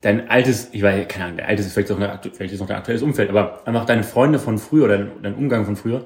dein 0.01 0.29
altes, 0.29 0.69
ich 0.73 0.83
weiß, 0.83 1.07
keine 1.07 1.25
Ahnung, 1.25 1.37
der 1.37 1.47
altes 1.47 1.65
ist 1.67 1.73
vielleicht 1.73 1.91
auch, 1.91 1.97
eine, 1.97 2.19
vielleicht 2.33 2.53
ist 2.53 2.59
noch 2.59 2.67
dein 2.67 2.77
aktuelles 2.77 3.01
Umfeld, 3.01 3.29
aber 3.29 3.65
einfach 3.65 3.85
deine 3.85 4.03
Freunde 4.03 4.37
von 4.39 4.57
früher 4.57 4.85
oder 4.85 4.97
dein, 4.97 5.11
dein 5.23 5.35
Umgang 5.35 5.65
von 5.65 5.75
früher 5.75 6.05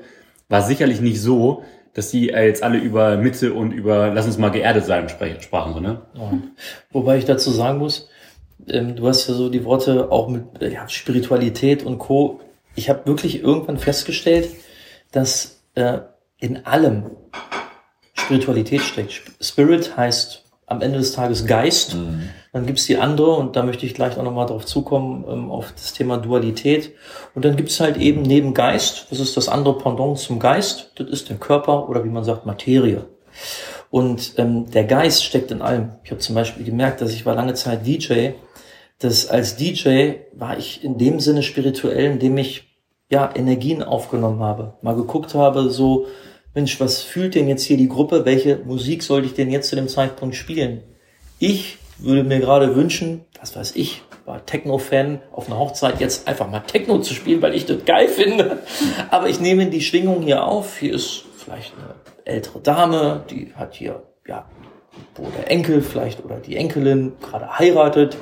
war 0.49 0.61
sicherlich 0.61 1.01
nicht 1.01 1.21
so, 1.21 1.63
dass 1.97 2.11
die 2.11 2.27
jetzt 2.27 2.61
alle 2.61 2.77
über 2.77 3.17
Mitte 3.17 3.53
und 3.53 3.71
über 3.71 4.13
lass 4.13 4.27
uns 4.27 4.37
mal 4.37 4.51
geerdet 4.51 4.85
sein 4.85 5.09
sprachen, 5.09 5.73
so, 5.73 5.79
ne? 5.79 6.03
Wobei 6.91 7.17
ich 7.17 7.25
dazu 7.25 7.49
sagen 7.49 7.79
muss, 7.79 8.07
ähm, 8.67 8.95
du 8.95 9.07
hast 9.07 9.27
ja 9.27 9.33
so 9.33 9.49
die 9.49 9.65
Worte 9.65 10.11
auch 10.11 10.29
mit 10.29 10.61
äh, 10.61 10.71
ja, 10.71 10.87
Spiritualität 10.87 11.83
und 11.83 11.97
Co. 11.97 12.39
Ich 12.75 12.89
habe 12.91 13.07
wirklich 13.07 13.41
irgendwann 13.41 13.79
festgestellt, 13.79 14.49
dass 15.11 15.63
äh, 15.73 16.01
in 16.37 16.67
allem 16.67 17.09
Spiritualität 18.13 18.81
steckt. 18.81 19.11
Sp- 19.17 19.33
Spirit 19.41 19.97
heißt 19.97 20.43
am 20.67 20.81
Ende 20.81 20.99
des 20.99 21.13
Tages 21.13 21.45
Geist. 21.45 21.95
Dann 22.51 22.65
gibt's 22.65 22.85
die 22.85 22.97
andere, 22.97 23.31
und 23.31 23.55
da 23.55 23.63
möchte 23.63 23.85
ich 23.85 23.93
gleich 23.93 24.17
auch 24.17 24.23
nochmal 24.23 24.45
drauf 24.45 24.65
zukommen, 24.65 25.25
ähm, 25.27 25.49
auf 25.49 25.71
das 25.71 25.93
Thema 25.93 26.17
Dualität. 26.17 26.93
Und 27.33 27.45
dann 27.45 27.55
gibt's 27.55 27.79
halt 27.79 27.97
eben 27.97 28.21
neben 28.21 28.53
Geist, 28.53 29.07
das 29.09 29.19
ist 29.19 29.37
das 29.37 29.47
andere 29.47 29.77
Pendant 29.77 30.19
zum 30.19 30.39
Geist, 30.39 30.91
das 30.95 31.07
ist 31.07 31.29
der 31.29 31.37
Körper 31.37 31.89
oder 31.89 32.03
wie 32.03 32.09
man 32.09 32.25
sagt, 32.25 32.45
Materie. 32.45 33.05
Und 33.89 34.33
ähm, 34.37 34.69
der 34.69 34.83
Geist 34.83 35.23
steckt 35.23 35.51
in 35.51 35.61
allem. 35.61 35.93
Ich 36.03 36.11
habe 36.11 36.19
zum 36.19 36.35
Beispiel 36.35 36.65
gemerkt, 36.65 36.99
dass 36.99 37.13
ich 37.13 37.25
war 37.25 37.35
lange 37.35 37.53
Zeit 37.53 37.87
DJ, 37.87 38.31
dass 38.99 39.29
als 39.29 39.55
DJ 39.55 40.15
war 40.33 40.57
ich 40.57 40.83
in 40.83 40.97
dem 40.97 41.21
Sinne 41.21 41.43
spirituell, 41.43 42.11
indem 42.11 42.37
ich 42.37 42.67
ja 43.09 43.29
Energien 43.33 43.83
aufgenommen 43.83 44.41
habe, 44.41 44.73
mal 44.81 44.95
geguckt 44.95 45.33
habe, 45.33 45.69
so 45.69 46.07
Mensch, 46.57 46.79
was 46.79 47.03
fühlt 47.03 47.35
denn 47.35 47.47
jetzt 47.47 47.65
hier 47.65 47.77
die 47.77 47.87
Gruppe? 47.87 48.25
Welche 48.25 48.57
Musik 48.57 49.03
sollte 49.03 49.27
ich 49.27 49.35
denn 49.35 49.51
jetzt 49.51 49.69
zu 49.69 49.75
dem 49.75 49.87
Zeitpunkt 49.87 50.35
spielen? 50.35 50.81
Ich 51.37 51.77
würde 51.99 52.23
mir 52.23 52.39
gerade 52.39 52.75
wünschen, 52.75 53.25
was 53.39 53.55
weiß 53.55 53.75
ich, 53.75 54.01
war 54.25 54.43
Techno-Fan 54.43 55.21
auf 55.31 55.45
einer 55.45 55.59
Hochzeit 55.59 55.99
jetzt 55.99 56.27
einfach 56.27 56.49
mal 56.49 56.61
Techno 56.61 56.97
zu 56.97 57.13
spielen, 57.13 57.43
weil 57.43 57.53
ich 57.53 57.67
das 57.67 57.85
geil 57.85 58.07
finde. 58.07 58.63
Aber 59.11 59.29
ich 59.29 59.39
nehme 59.39 59.67
die 59.67 59.81
Schwingung 59.81 60.23
hier 60.23 60.45
auf. 60.45 60.79
Hier 60.79 60.95
ist 60.95 61.25
vielleicht 61.37 61.73
eine 61.75 61.93
ältere 62.25 62.59
Dame, 62.59 63.23
die 63.29 63.53
hat 63.53 63.75
hier, 63.75 64.01
ja, 64.27 64.49
wo 65.15 65.29
der 65.37 65.49
Enkel 65.51 65.81
vielleicht 65.81 66.23
oder 66.23 66.37
die 66.37 66.55
Enkelin 66.55 67.13
gerade 67.21 67.59
heiratet, 67.59 68.17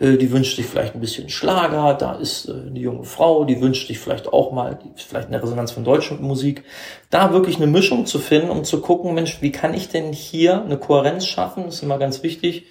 äh, 0.00 0.16
die 0.16 0.32
wünscht 0.32 0.56
sich 0.56 0.66
vielleicht 0.66 0.94
ein 0.94 1.00
bisschen 1.00 1.28
Schlager, 1.28 1.94
da 1.94 2.14
ist 2.14 2.48
äh, 2.48 2.52
eine 2.52 2.78
junge 2.78 3.04
Frau, 3.04 3.44
die 3.44 3.60
wünscht 3.60 3.86
sich 3.86 3.98
vielleicht 3.98 4.32
auch 4.32 4.52
mal, 4.52 4.78
vielleicht 4.96 5.28
eine 5.28 5.42
Resonanz 5.42 5.72
von 5.72 5.84
deutscher 5.84 6.16
Musik, 6.16 6.64
da 7.10 7.32
wirklich 7.32 7.56
eine 7.56 7.66
Mischung 7.66 8.06
zu 8.06 8.18
finden, 8.18 8.50
um 8.50 8.64
zu 8.64 8.80
gucken, 8.80 9.14
Mensch, 9.14 9.42
wie 9.42 9.52
kann 9.52 9.74
ich 9.74 9.88
denn 9.88 10.12
hier 10.12 10.62
eine 10.62 10.78
Kohärenz 10.78 11.26
schaffen, 11.26 11.64
das 11.66 11.76
ist 11.76 11.82
immer 11.82 11.98
ganz 11.98 12.22
wichtig, 12.22 12.64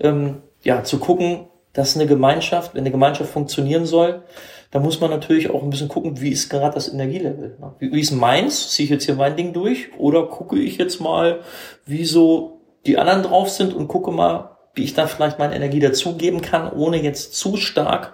ähm, 0.00 0.42
ja, 0.62 0.82
zu 0.82 0.98
gucken, 0.98 1.46
dass 1.72 1.96
eine 1.96 2.06
Gemeinschaft, 2.06 2.74
wenn 2.74 2.82
eine 2.82 2.90
Gemeinschaft 2.90 3.30
funktionieren 3.30 3.86
soll, 3.86 4.22
da 4.70 4.80
muss 4.80 5.00
man 5.00 5.10
natürlich 5.10 5.50
auch 5.50 5.62
ein 5.62 5.70
bisschen 5.70 5.88
gucken, 5.88 6.20
wie 6.20 6.30
ist 6.30 6.48
gerade 6.48 6.74
das 6.74 6.92
Energielevel. 6.92 7.58
Ne? 7.60 7.74
Wie, 7.78 7.92
wie 7.92 8.00
ist 8.00 8.10
meins? 8.10 8.70
Ziehe 8.70 8.84
ich 8.84 8.90
jetzt 8.90 9.04
hier 9.04 9.14
mein 9.14 9.36
Ding 9.36 9.52
durch? 9.52 9.90
Oder 9.98 10.26
gucke 10.26 10.58
ich 10.58 10.78
jetzt 10.78 11.00
mal, 11.00 11.42
wie 11.86 12.04
so 12.04 12.63
die 12.86 12.98
anderen 12.98 13.22
drauf 13.22 13.50
sind 13.50 13.74
und 13.74 13.88
gucke 13.88 14.10
mal, 14.10 14.56
wie 14.74 14.84
ich 14.84 14.94
da 14.94 15.06
vielleicht 15.06 15.38
meine 15.38 15.54
Energie 15.54 15.80
dazugeben 15.80 16.40
kann, 16.42 16.72
ohne 16.72 17.02
jetzt 17.02 17.34
zu 17.34 17.56
stark 17.56 18.12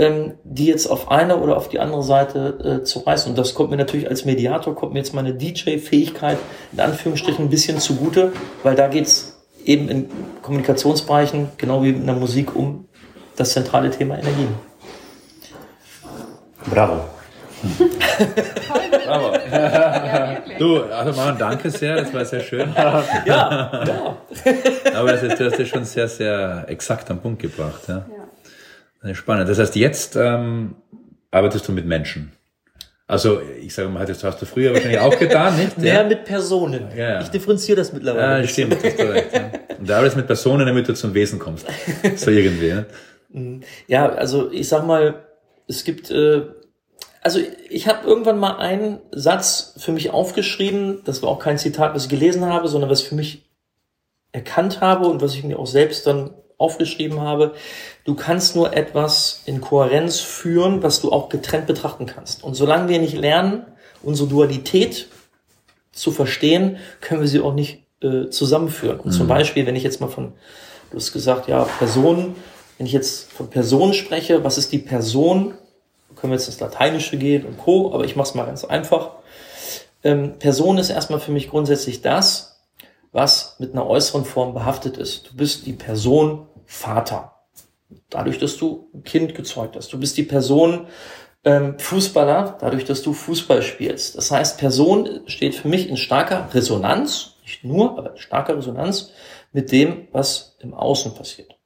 ähm, 0.00 0.38
die 0.44 0.64
jetzt 0.64 0.86
auf 0.86 1.10
eine 1.10 1.36
oder 1.36 1.58
auf 1.58 1.68
die 1.68 1.78
andere 1.78 2.02
Seite 2.02 2.80
äh, 2.80 2.84
zu 2.84 3.00
reißen. 3.00 3.30
Und 3.30 3.38
das 3.38 3.54
kommt 3.54 3.70
mir 3.70 3.76
natürlich 3.76 4.08
als 4.08 4.24
Mediator, 4.24 4.74
kommt 4.74 4.94
mir 4.94 5.00
jetzt 5.00 5.12
meine 5.12 5.34
DJ-Fähigkeit 5.34 6.38
in 6.72 6.80
Anführungsstrichen 6.80 7.44
ein 7.44 7.50
bisschen 7.50 7.78
zugute, 7.78 8.32
weil 8.62 8.74
da 8.74 8.88
geht's 8.88 9.42
eben 9.66 9.90
in 9.90 10.08
Kommunikationsbereichen, 10.40 11.50
genau 11.58 11.82
wie 11.82 11.90
in 11.90 12.06
der 12.06 12.14
Musik, 12.14 12.56
um 12.56 12.88
das 13.36 13.52
zentrale 13.52 13.90
Thema 13.90 14.18
Energien. 14.18 14.54
Bravo. 16.70 17.04
Bravo. 19.10 19.36
Ja. 19.50 20.38
Du, 20.58 20.82
also 20.82 21.20
Mann, 21.20 21.38
danke 21.38 21.70
sehr, 21.70 21.96
das 21.96 22.12
war 22.14 22.24
sehr 22.24 22.40
schön. 22.40 22.72
Ja, 22.74 23.04
ja. 23.26 24.16
Aber 24.94 25.12
das 25.12 25.22
ist, 25.22 25.40
du 25.40 25.46
hast 25.46 25.58
das 25.58 25.68
schon 25.68 25.84
sehr, 25.84 26.08
sehr 26.08 26.64
exakt 26.68 27.10
am 27.10 27.20
Punkt 27.20 27.42
gebracht. 27.42 27.82
Ja. 27.88 27.94
Ja. 27.94 28.04
Das 29.02 29.10
ist 29.12 29.18
Spannend. 29.18 29.48
Das 29.48 29.58
heißt, 29.58 29.76
jetzt 29.76 30.16
ähm, 30.16 30.76
arbeitest 31.30 31.66
du 31.68 31.72
mit 31.72 31.86
Menschen. 31.86 32.32
Also, 33.06 33.40
ich 33.60 33.74
sage 33.74 33.88
mal, 33.88 34.06
das 34.06 34.22
hast 34.22 34.40
du 34.40 34.46
früher 34.46 34.72
wahrscheinlich 34.72 35.00
auch 35.00 35.18
getan, 35.18 35.56
nicht? 35.56 35.76
Mehr 35.78 36.04
mit 36.04 36.24
Personen. 36.24 36.88
Ja, 36.96 37.14
ja. 37.14 37.20
Ich 37.20 37.28
differenziere 37.28 37.78
das 37.78 37.92
mittlerweile. 37.92 38.42
Ja, 38.42 38.46
stimmt, 38.46 38.74
das 38.74 38.98
recht. 38.98 39.32
Ja. 39.34 39.50
Und 39.78 39.88
du 39.88 39.94
arbeitest 39.94 40.16
mit 40.16 40.28
Personen, 40.28 40.64
damit 40.64 40.88
du 40.88 40.94
zum 40.94 41.12
Wesen 41.12 41.40
kommst. 41.40 41.66
So 42.14 42.30
irgendwie. 42.30 42.68
Ja. 42.68 42.84
Ja, 43.88 44.08
also 44.10 44.52
ich 44.52 44.68
sag 44.68 44.86
mal, 44.86 45.26
es 45.66 45.82
gibt, 45.82 46.10
äh, 46.10 46.42
also 47.22 47.40
ich 47.68 47.86
habe 47.86 48.06
irgendwann 48.06 48.38
mal 48.38 48.56
einen 48.56 48.98
Satz 49.12 49.74
für 49.76 49.92
mich 49.92 50.10
aufgeschrieben, 50.10 51.02
das 51.04 51.22
war 51.22 51.28
auch 51.28 51.38
kein 51.38 51.58
Zitat, 51.58 51.94
was 51.94 52.04
ich 52.04 52.08
gelesen 52.08 52.46
habe, 52.46 52.68
sondern 52.68 52.90
was 52.90 53.02
ich 53.02 53.08
für 53.08 53.14
mich 53.14 53.44
erkannt 54.32 54.80
habe 54.80 55.08
und 55.08 55.20
was 55.20 55.34
ich 55.34 55.44
mir 55.44 55.58
auch 55.58 55.66
selbst 55.66 56.06
dann 56.06 56.30
aufgeschrieben 56.56 57.20
habe. 57.20 57.54
Du 58.04 58.14
kannst 58.14 58.54
nur 58.54 58.76
etwas 58.76 59.42
in 59.46 59.60
Kohärenz 59.60 60.20
führen, 60.20 60.82
was 60.82 61.00
du 61.00 61.10
auch 61.10 61.28
getrennt 61.28 61.66
betrachten 61.66 62.06
kannst. 62.06 62.44
Und 62.44 62.54
solange 62.54 62.88
wir 62.88 62.98
nicht 62.98 63.16
lernen, 63.16 63.64
unsere 64.02 64.28
Dualität 64.28 65.08
zu 65.92 66.12
verstehen, 66.12 66.78
können 67.00 67.20
wir 67.20 67.28
sie 67.28 67.40
auch 67.40 67.54
nicht 67.54 67.84
äh, 68.02 68.28
zusammenführen. 68.28 69.00
Und 69.00 69.12
zum 69.12 69.26
Beispiel, 69.26 69.66
wenn 69.66 69.76
ich 69.76 69.82
jetzt 69.82 70.00
mal 70.00 70.08
von, 70.08 70.32
du 70.90 70.96
hast 70.96 71.12
gesagt, 71.12 71.48
ja, 71.48 71.64
Personen, 71.78 72.36
wenn 72.78 72.86
ich 72.86 72.92
jetzt 72.92 73.32
von 73.32 73.50
Personen 73.50 73.92
spreche, 73.92 74.44
was 74.44 74.56
ist 74.56 74.72
die 74.72 74.78
Person? 74.78 75.54
Können 76.16 76.32
wir 76.32 76.38
jetzt 76.38 76.48
ins 76.48 76.60
Lateinische 76.60 77.16
gehen 77.16 77.46
und 77.46 77.58
Co., 77.58 77.92
aber 77.94 78.04
ich 78.04 78.16
mache 78.16 78.28
es 78.28 78.34
mal 78.34 78.46
ganz 78.46 78.64
einfach. 78.64 79.12
Ähm, 80.02 80.38
Person 80.38 80.78
ist 80.78 80.90
erstmal 80.90 81.20
für 81.20 81.32
mich 81.32 81.50
grundsätzlich 81.50 82.02
das, 82.02 82.60
was 83.12 83.56
mit 83.58 83.72
einer 83.72 83.86
äußeren 83.86 84.24
Form 84.24 84.54
behaftet 84.54 84.96
ist. 84.96 85.30
Du 85.30 85.36
bist 85.36 85.66
die 85.66 85.72
Person 85.72 86.46
Vater. 86.64 87.34
Dadurch, 88.08 88.38
dass 88.38 88.56
du 88.56 88.88
ein 88.94 89.02
Kind 89.02 89.34
gezeugt 89.34 89.76
hast. 89.76 89.92
Du 89.92 89.98
bist 89.98 90.16
die 90.16 90.22
Person 90.22 90.86
ähm, 91.44 91.78
Fußballer, 91.78 92.58
dadurch, 92.60 92.84
dass 92.84 93.02
du 93.02 93.12
Fußball 93.12 93.62
spielst. 93.62 94.16
Das 94.16 94.30
heißt, 94.30 94.58
Person 94.58 95.20
steht 95.26 95.54
für 95.54 95.68
mich 95.68 95.88
in 95.88 95.96
starker 95.96 96.48
Resonanz, 96.52 97.36
nicht 97.42 97.64
nur, 97.64 97.98
aber 97.98 98.12
in 98.12 98.18
starker 98.18 98.56
Resonanz 98.56 99.12
mit 99.52 99.72
dem, 99.72 100.08
was 100.12 100.56
im 100.60 100.74
Außen 100.74 101.14
passiert. 101.14 101.56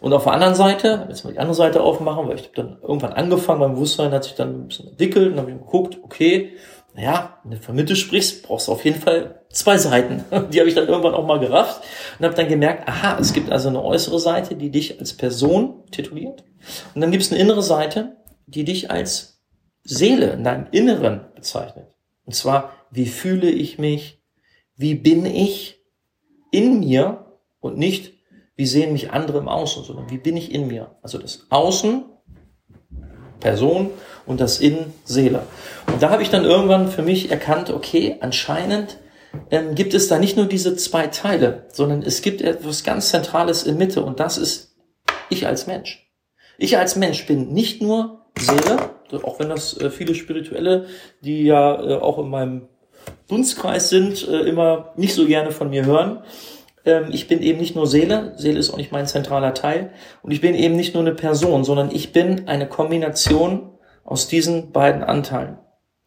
Und 0.00 0.12
auf 0.12 0.24
der 0.24 0.32
anderen 0.32 0.54
Seite, 0.54 1.06
jetzt 1.08 1.24
mal 1.24 1.32
die 1.32 1.38
andere 1.38 1.54
Seite 1.54 1.82
aufmachen, 1.82 2.28
weil 2.28 2.36
ich 2.36 2.44
habe 2.44 2.54
dann 2.54 2.78
irgendwann 2.82 3.12
angefangen, 3.12 3.60
mein 3.60 3.74
Bewusstsein 3.74 4.12
hat 4.12 4.24
sich 4.24 4.34
dann 4.34 4.62
ein 4.62 4.68
bisschen 4.68 4.88
entwickelt 4.88 5.32
und 5.32 5.38
habe 5.38 5.52
geguckt, 5.52 5.98
okay, 6.02 6.52
naja, 6.94 7.38
wenn 7.44 7.52
du 7.52 7.62
von 7.62 7.74
Mitte 7.74 7.96
sprichst, 7.96 8.42
brauchst 8.42 8.68
du 8.68 8.72
auf 8.72 8.84
jeden 8.84 9.00
Fall 9.00 9.42
zwei 9.50 9.78
Seiten. 9.78 10.24
Die 10.50 10.58
habe 10.58 10.68
ich 10.68 10.74
dann 10.74 10.88
irgendwann 10.88 11.14
auch 11.14 11.26
mal 11.26 11.40
gerafft 11.40 11.82
und 12.18 12.24
habe 12.24 12.34
dann 12.34 12.48
gemerkt, 12.48 12.86
aha, 12.88 13.18
es 13.18 13.32
gibt 13.32 13.50
also 13.50 13.68
eine 13.68 13.82
äußere 13.82 14.18
Seite, 14.18 14.56
die 14.56 14.70
dich 14.70 15.00
als 15.00 15.14
Person 15.14 15.84
tituliert. 15.90 16.44
Und 16.94 17.00
dann 17.00 17.10
gibt 17.10 17.22
es 17.22 17.32
eine 17.32 17.40
innere 17.40 17.62
Seite, 17.62 18.16
die 18.46 18.64
dich 18.64 18.90
als 18.90 19.42
Seele 19.84 20.30
in 20.30 20.44
deinem 20.44 20.66
Inneren 20.70 21.22
bezeichnet. 21.34 21.86
Und 22.24 22.34
zwar, 22.34 22.72
wie 22.90 23.06
fühle 23.06 23.50
ich 23.50 23.78
mich, 23.78 24.22
wie 24.76 24.94
bin 24.94 25.24
ich 25.26 25.80
in 26.50 26.80
mir 26.80 27.38
und 27.60 27.78
nicht, 27.78 28.14
wie 28.56 28.66
sehen 28.66 28.92
mich 28.92 29.10
andere 29.10 29.38
im 29.38 29.48
Außen, 29.48 29.84
sondern 29.84 30.10
wie 30.10 30.18
bin 30.18 30.36
ich 30.36 30.54
in 30.54 30.66
mir. 30.66 30.96
Also 31.02 31.18
das 31.18 31.46
Außen, 31.50 32.04
Person 33.40 33.90
und 34.26 34.40
das 34.40 34.60
Innen, 34.60 34.92
Seele. 35.04 35.42
Und 35.86 36.02
da 36.02 36.10
habe 36.10 36.22
ich 36.22 36.30
dann 36.30 36.44
irgendwann 36.44 36.88
für 36.88 37.02
mich 37.02 37.30
erkannt, 37.30 37.70
okay, 37.70 38.16
anscheinend 38.20 38.98
ähm, 39.50 39.74
gibt 39.74 39.94
es 39.94 40.08
da 40.08 40.18
nicht 40.18 40.36
nur 40.36 40.46
diese 40.46 40.76
zwei 40.76 41.08
Teile, 41.08 41.66
sondern 41.72 42.02
es 42.02 42.22
gibt 42.22 42.40
etwas 42.40 42.84
ganz 42.84 43.08
Zentrales 43.08 43.64
in 43.64 43.78
Mitte 43.78 44.02
und 44.02 44.20
das 44.20 44.38
ist 44.38 44.76
ich 45.28 45.46
als 45.46 45.66
Mensch. 45.66 46.10
Ich 46.58 46.78
als 46.78 46.96
Mensch 46.96 47.26
bin 47.26 47.52
nicht 47.52 47.82
nur 47.82 48.26
Seele, 48.38 48.90
auch 49.22 49.38
wenn 49.38 49.48
das 49.48 49.78
äh, 49.78 49.90
viele 49.90 50.14
Spirituelle, 50.14 50.86
die 51.22 51.44
ja 51.44 51.82
äh, 51.82 51.94
auch 51.96 52.18
in 52.18 52.30
meinem 52.30 52.68
Dunstkreis 53.28 53.88
sind, 53.88 54.26
äh, 54.28 54.40
immer 54.40 54.92
nicht 54.96 55.14
so 55.14 55.26
gerne 55.26 55.50
von 55.50 55.70
mir 55.70 55.84
hören. 55.84 56.22
Ähm, 56.84 57.06
ich 57.12 57.28
bin 57.28 57.42
eben 57.42 57.58
nicht 57.58 57.76
nur 57.76 57.86
Seele, 57.86 58.34
Seele 58.36 58.58
ist 58.58 58.70
auch 58.70 58.76
nicht 58.76 58.92
mein 58.92 59.06
zentraler 59.06 59.54
Teil. 59.54 59.90
Und 60.22 60.30
ich 60.32 60.40
bin 60.40 60.54
eben 60.54 60.76
nicht 60.76 60.94
nur 60.94 61.02
eine 61.02 61.14
Person, 61.14 61.64
sondern 61.64 61.90
ich 61.90 62.12
bin 62.12 62.48
eine 62.48 62.68
Kombination 62.68 63.70
aus 64.04 64.28
diesen 64.28 64.72
beiden 64.72 65.02
Anteilen. 65.02 65.58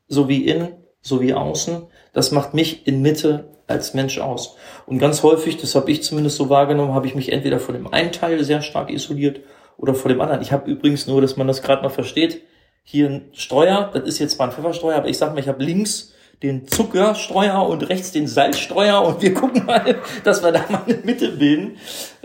So 0.08 0.28
wie 0.28 0.46
innen, 0.46 0.70
so 1.02 1.22
wie 1.22 1.34
außen. 1.34 1.84
Das 2.14 2.32
macht 2.32 2.54
mich 2.54 2.88
in 2.88 3.02
Mitte 3.02 3.50
als 3.68 3.94
Mensch 3.94 4.20
aus. 4.20 4.58
Und 4.86 5.00
ganz 5.00 5.24
häufig, 5.24 5.58
das 5.58 5.76
habe 5.76 5.92
ich 5.92 6.04
zumindest 6.04 6.38
so 6.38 6.50
wahrgenommen, 6.50 6.94
habe 6.94 7.08
ich 7.08 7.16
mich 7.16 7.32
entweder 7.32 7.60
von 7.60 7.74
dem 7.74 7.92
einen 7.92 8.12
Teil 8.12 8.44
sehr 8.44 8.62
stark 8.62 8.92
isoliert 8.92 9.42
oder 9.78 9.96
vor 9.96 10.10
dem 10.10 10.22
anderen. 10.22 10.42
Ich 10.42 10.52
habe 10.52 10.70
übrigens 10.70 11.08
nur, 11.08 11.22
dass 11.22 11.38
man 11.38 11.48
das 11.48 11.62
gerade 11.62 11.82
mal 11.82 11.90
versteht, 11.90 12.42
hier 12.84 13.10
ein 13.10 13.30
Streuer, 13.34 13.90
das 13.94 14.04
ist 14.04 14.20
jetzt 14.20 14.36
zwar 14.36 14.48
ein 14.48 14.54
Pfefferstreuer, 14.54 14.98
aber 14.98 15.08
ich 15.08 15.18
sag 15.18 15.34
mal, 15.34 15.40
ich 15.40 15.48
habe 15.48 15.64
links 15.64 16.14
den 16.44 16.68
Zuckerstreuer 16.68 17.68
und 17.68 17.90
rechts 17.90 18.12
den 18.12 18.28
Salzstreuer 18.28 19.02
und 19.02 19.22
wir 19.22 19.34
gucken 19.34 19.66
mal, 19.66 19.98
dass 20.24 20.44
wir 20.44 20.52
da 20.52 20.66
mal 20.70 20.82
eine 20.86 20.98
Mitte 21.04 21.30
bilden 21.30 21.78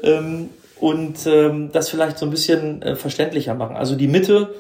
ähm, 0.03 0.51
und 0.79 1.27
ähm, 1.27 1.71
das 1.73 1.89
vielleicht 1.91 2.19
so 2.19 2.27
ein 2.27 2.31
bisschen 2.31 2.83
äh, 2.83 2.97
verständlicher 2.97 3.55
machen. 3.55 3.77
Also 3.77 3.97
die 3.97 4.09
Mitte, 4.09 4.55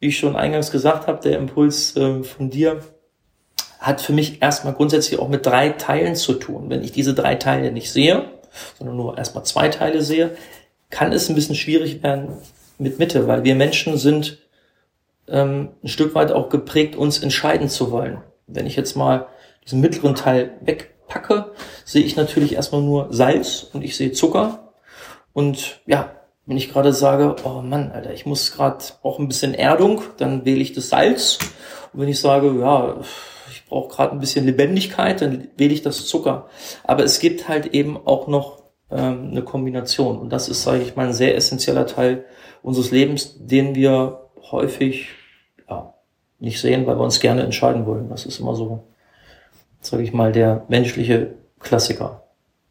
wie 0.00 0.08
ich 0.08 0.18
schon 0.18 0.36
eingangs 0.36 0.70
gesagt 0.70 1.06
habe, 1.06 1.20
der 1.22 1.38
Impuls 1.38 1.96
äh, 1.96 2.22
von 2.22 2.50
dir 2.50 2.80
hat 3.78 4.00
für 4.00 4.12
mich 4.12 4.42
erstmal 4.42 4.74
grundsätzlich 4.74 5.20
auch 5.20 5.28
mit 5.28 5.46
drei 5.46 5.70
Teilen 5.70 6.16
zu 6.16 6.34
tun. 6.34 6.68
Wenn 6.68 6.82
ich 6.82 6.92
diese 6.92 7.14
drei 7.14 7.36
Teile 7.36 7.70
nicht 7.70 7.92
sehe, 7.92 8.24
sondern 8.76 8.96
nur 8.96 9.16
erstmal 9.18 9.44
zwei 9.44 9.68
Teile 9.68 10.02
sehe, 10.02 10.36
kann 10.90 11.12
es 11.12 11.28
ein 11.28 11.34
bisschen 11.34 11.54
schwierig 11.54 12.02
werden 12.02 12.30
mit 12.78 12.98
Mitte, 12.98 13.28
weil 13.28 13.44
wir 13.44 13.54
Menschen 13.54 13.96
sind 13.98 14.38
ähm, 15.28 15.70
ein 15.82 15.88
Stück 15.88 16.14
weit 16.14 16.32
auch 16.32 16.48
geprägt, 16.48 16.96
uns 16.96 17.18
entscheiden 17.18 17.68
zu 17.68 17.90
wollen. 17.90 18.18
Wenn 18.48 18.66
ich 18.66 18.76
jetzt 18.76 18.96
mal 18.96 19.26
diesen 19.64 19.80
mittleren 19.80 20.14
Teil 20.14 20.52
wegpacke, 20.62 21.52
sehe 21.84 22.02
ich 22.02 22.16
natürlich 22.16 22.54
erstmal 22.54 22.82
nur 22.82 23.08
Salz 23.10 23.66
und 23.72 23.82
ich 23.82 23.96
sehe 23.96 24.12
Zucker. 24.12 24.72
Und 25.32 25.80
ja, 25.86 26.12
wenn 26.46 26.56
ich 26.56 26.72
gerade 26.72 26.92
sage, 26.94 27.36
oh 27.44 27.60
Mann, 27.60 27.92
Alter, 27.92 28.12
ich 28.12 28.24
muss 28.24 28.52
gerade 28.52 28.82
auch 29.02 29.18
ein 29.18 29.28
bisschen 29.28 29.52
Erdung, 29.52 30.00
dann 30.16 30.46
wähle 30.46 30.60
ich 30.60 30.72
das 30.72 30.88
Salz. 30.88 31.38
Und 31.92 32.00
wenn 32.00 32.08
ich 32.08 32.20
sage, 32.20 32.58
ja, 32.58 32.96
ich 33.50 33.66
brauche 33.66 33.94
gerade 33.94 34.12
ein 34.12 34.20
bisschen 34.20 34.46
Lebendigkeit, 34.46 35.20
dann 35.20 35.48
wähle 35.58 35.74
ich 35.74 35.82
das 35.82 36.06
Zucker. 36.06 36.48
Aber 36.84 37.04
es 37.04 37.18
gibt 37.20 37.48
halt 37.48 37.74
eben 37.74 37.98
auch 37.98 38.28
noch 38.28 38.62
ähm, 38.90 39.28
eine 39.30 39.42
Kombination. 39.42 40.18
Und 40.18 40.30
das 40.30 40.48
ist, 40.48 40.62
sage 40.62 40.82
ich 40.82 40.96
mal, 40.96 41.08
ein 41.08 41.12
sehr 41.12 41.36
essentieller 41.36 41.86
Teil 41.86 42.24
unseres 42.62 42.90
Lebens, 42.90 43.36
den 43.38 43.74
wir 43.74 44.30
häufig 44.50 45.10
nicht 46.38 46.60
sehen, 46.60 46.86
weil 46.86 46.96
wir 46.96 47.04
uns 47.04 47.20
gerne 47.20 47.42
entscheiden 47.42 47.86
wollen. 47.86 48.08
Das 48.08 48.26
ist 48.26 48.40
immer 48.40 48.54
so, 48.54 48.84
sage 49.80 50.02
ich 50.02 50.12
mal, 50.12 50.32
der 50.32 50.64
menschliche 50.68 51.34
Klassiker. 51.60 52.22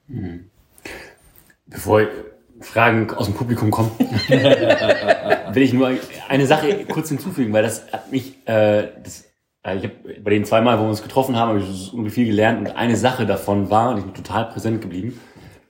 Mhm. 0.07 0.49
Bevor 1.65 2.03
Fragen 2.61 3.11
aus 3.11 3.25
dem 3.25 3.35
Publikum 3.35 3.71
kommen, 3.71 3.91
will 3.99 5.63
ich 5.63 5.73
nur 5.73 5.91
eine 6.27 6.47
Sache 6.47 6.85
kurz 6.85 7.09
hinzufügen, 7.09 7.53
weil 7.53 7.63
das 7.63 7.91
hat 7.91 8.11
mich, 8.11 8.35
äh, 8.47 8.87
das, 9.03 9.25
äh, 9.63 9.77
ich 9.77 9.83
habe 9.83 9.93
bei 10.23 10.31
den 10.31 10.45
zwei 10.45 10.61
Mal, 10.61 10.79
wo 10.79 10.83
wir 10.83 10.89
uns 10.89 11.03
getroffen 11.03 11.35
haben, 11.35 11.49
habe 11.49 11.59
ich 11.59 11.93
irgendwie 11.93 12.09
viel 12.09 12.25
gelernt 12.25 12.59
und 12.59 12.75
eine 12.75 12.95
Sache 12.95 13.25
davon 13.25 13.69
war, 13.69 13.91
und 13.91 13.99
ich 13.99 14.03
bin 14.05 14.13
total 14.13 14.45
präsent 14.45 14.81
geblieben, 14.81 15.19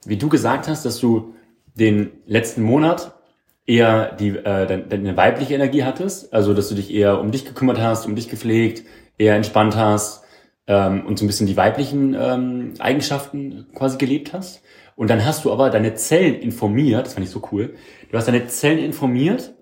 wie 0.05 0.17
du 0.17 0.29
gesagt 0.29 0.67
hast, 0.67 0.85
dass 0.85 0.99
du 0.99 1.33
den 1.75 2.11
letzten 2.25 2.61
Monat 2.61 3.16
eher 3.67 4.15
die 4.15 4.29
äh, 4.29 4.65
deine, 4.65 4.83
deine 4.83 5.17
weibliche 5.17 5.53
Energie 5.53 5.83
hattest, 5.83 6.33
also 6.33 6.53
dass 6.53 6.69
du 6.69 6.75
dich 6.75 6.91
eher 6.91 7.19
um 7.19 7.31
dich 7.31 7.45
gekümmert 7.45 7.79
hast, 7.79 8.05
um 8.07 8.15
dich 8.15 8.29
gepflegt, 8.29 8.83
eher 9.17 9.35
entspannt 9.35 9.75
hast 9.75 10.23
ähm, 10.65 11.05
und 11.05 11.19
so 11.19 11.25
ein 11.25 11.27
bisschen 11.27 11.47
die 11.47 11.57
weiblichen 11.57 12.15
ähm, 12.19 12.73
Eigenschaften 12.79 13.67
quasi 13.75 13.97
gelebt 13.97 14.33
hast. 14.33 14.63
Und 14.95 15.09
dann 15.09 15.23
hast 15.23 15.45
du 15.45 15.51
aber 15.51 15.69
deine 15.69 15.93
Zellen 15.93 16.35
informiert, 16.35 17.05
das 17.05 17.13
fand 17.13 17.25
ich 17.25 17.31
so 17.31 17.43
cool, 17.51 17.75
du 18.09 18.17
hast 18.17 18.27
deine 18.27 18.47
Zellen 18.47 18.79
informiert, 18.79 19.53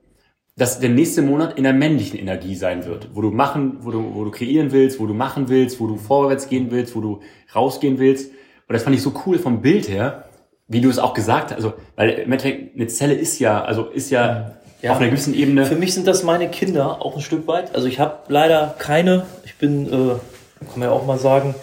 dass 0.56 0.80
der 0.80 0.90
nächste 0.90 1.22
Monat 1.22 1.58
in 1.58 1.66
der 1.66 1.74
männlichen 1.74 2.18
Energie 2.18 2.56
sein 2.56 2.86
wird, 2.86 3.10
wo 3.14 3.22
du 3.22 3.32
machen, 3.32 3.80
wo 3.82 3.92
du, 3.92 4.16
wo 4.16 4.24
du 4.24 4.32
kreieren 4.32 4.72
willst, 4.72 5.00
wo 5.02 5.08
du 5.08 5.14
machen 5.14 5.50
willst, 5.50 5.82
wo 5.82 5.88
du 5.88 5.98
vorwärts 5.98 6.48
gehen 6.48 6.72
willst, 6.72 6.96
wo 6.96 7.02
du 7.02 7.22
rausgehen 7.54 8.00
willst. 8.00 8.32
Und 8.32 8.74
das 8.74 8.84
fand 8.84 8.96
ich 8.96 9.02
so 9.02 9.14
cool 9.26 9.38
vom 9.38 9.62
Bild 9.62 9.90
her, 9.90 10.25
wie 10.68 10.82
du 10.82 10.90
es 10.90 11.00
auch 11.00 11.14
gesagt 11.14 11.52
hast, 11.52 11.58
also, 11.58 11.74
weil 11.96 12.10
im 12.10 12.32
Endeffekt 12.32 12.76
eine 12.76 12.88
Zelle 12.88 13.14
ist 13.14 13.40
ja, 13.40 13.64
also 13.64 13.86
ist 13.86 14.10
ja, 14.10 14.56
ja, 14.82 14.92
auf 14.92 14.98
einer 14.98 15.10
gewissen 15.10 15.34
Ebene. 15.34 15.66
Für 15.66 15.76
mich 15.76 15.94
sind 15.94 16.08
das 16.08 16.24
meine 16.24 16.50
Kinder 16.50 17.02
auch 17.02 17.16
ein 17.16 17.22
Stück 17.22 17.48
weit. 17.48 17.76
Also 17.76 17.88
ich 17.88 18.00
habe 18.00 18.20
leider 18.28 18.76
keine, 18.78 19.26
ich 19.46 19.56
bin, 19.56 19.88
äh, 19.88 19.90
kann 19.90 20.80
man 20.80 20.90
ja 20.90 20.92
auch 20.92 21.06
mal 21.06 21.18
sagen, 21.18 21.56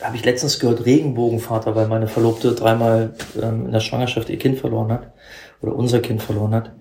habe 0.00 0.16
ich 0.16 0.24
letztens 0.24 0.60
gehört, 0.60 0.84
Regenbogenvater, 0.86 1.74
weil 1.74 1.88
meine 1.88 2.06
Verlobte 2.06 2.54
dreimal 2.54 3.14
ähm, 3.40 3.66
in 3.66 3.72
der 3.72 3.80
Schwangerschaft 3.80 4.28
ihr 4.28 4.38
Kind 4.38 4.58
verloren 4.58 4.92
hat 4.92 5.12
oder 5.60 5.74
unser 5.74 6.00
Kind 6.00 6.22
verloren 6.22 6.54
hat. 6.54 6.72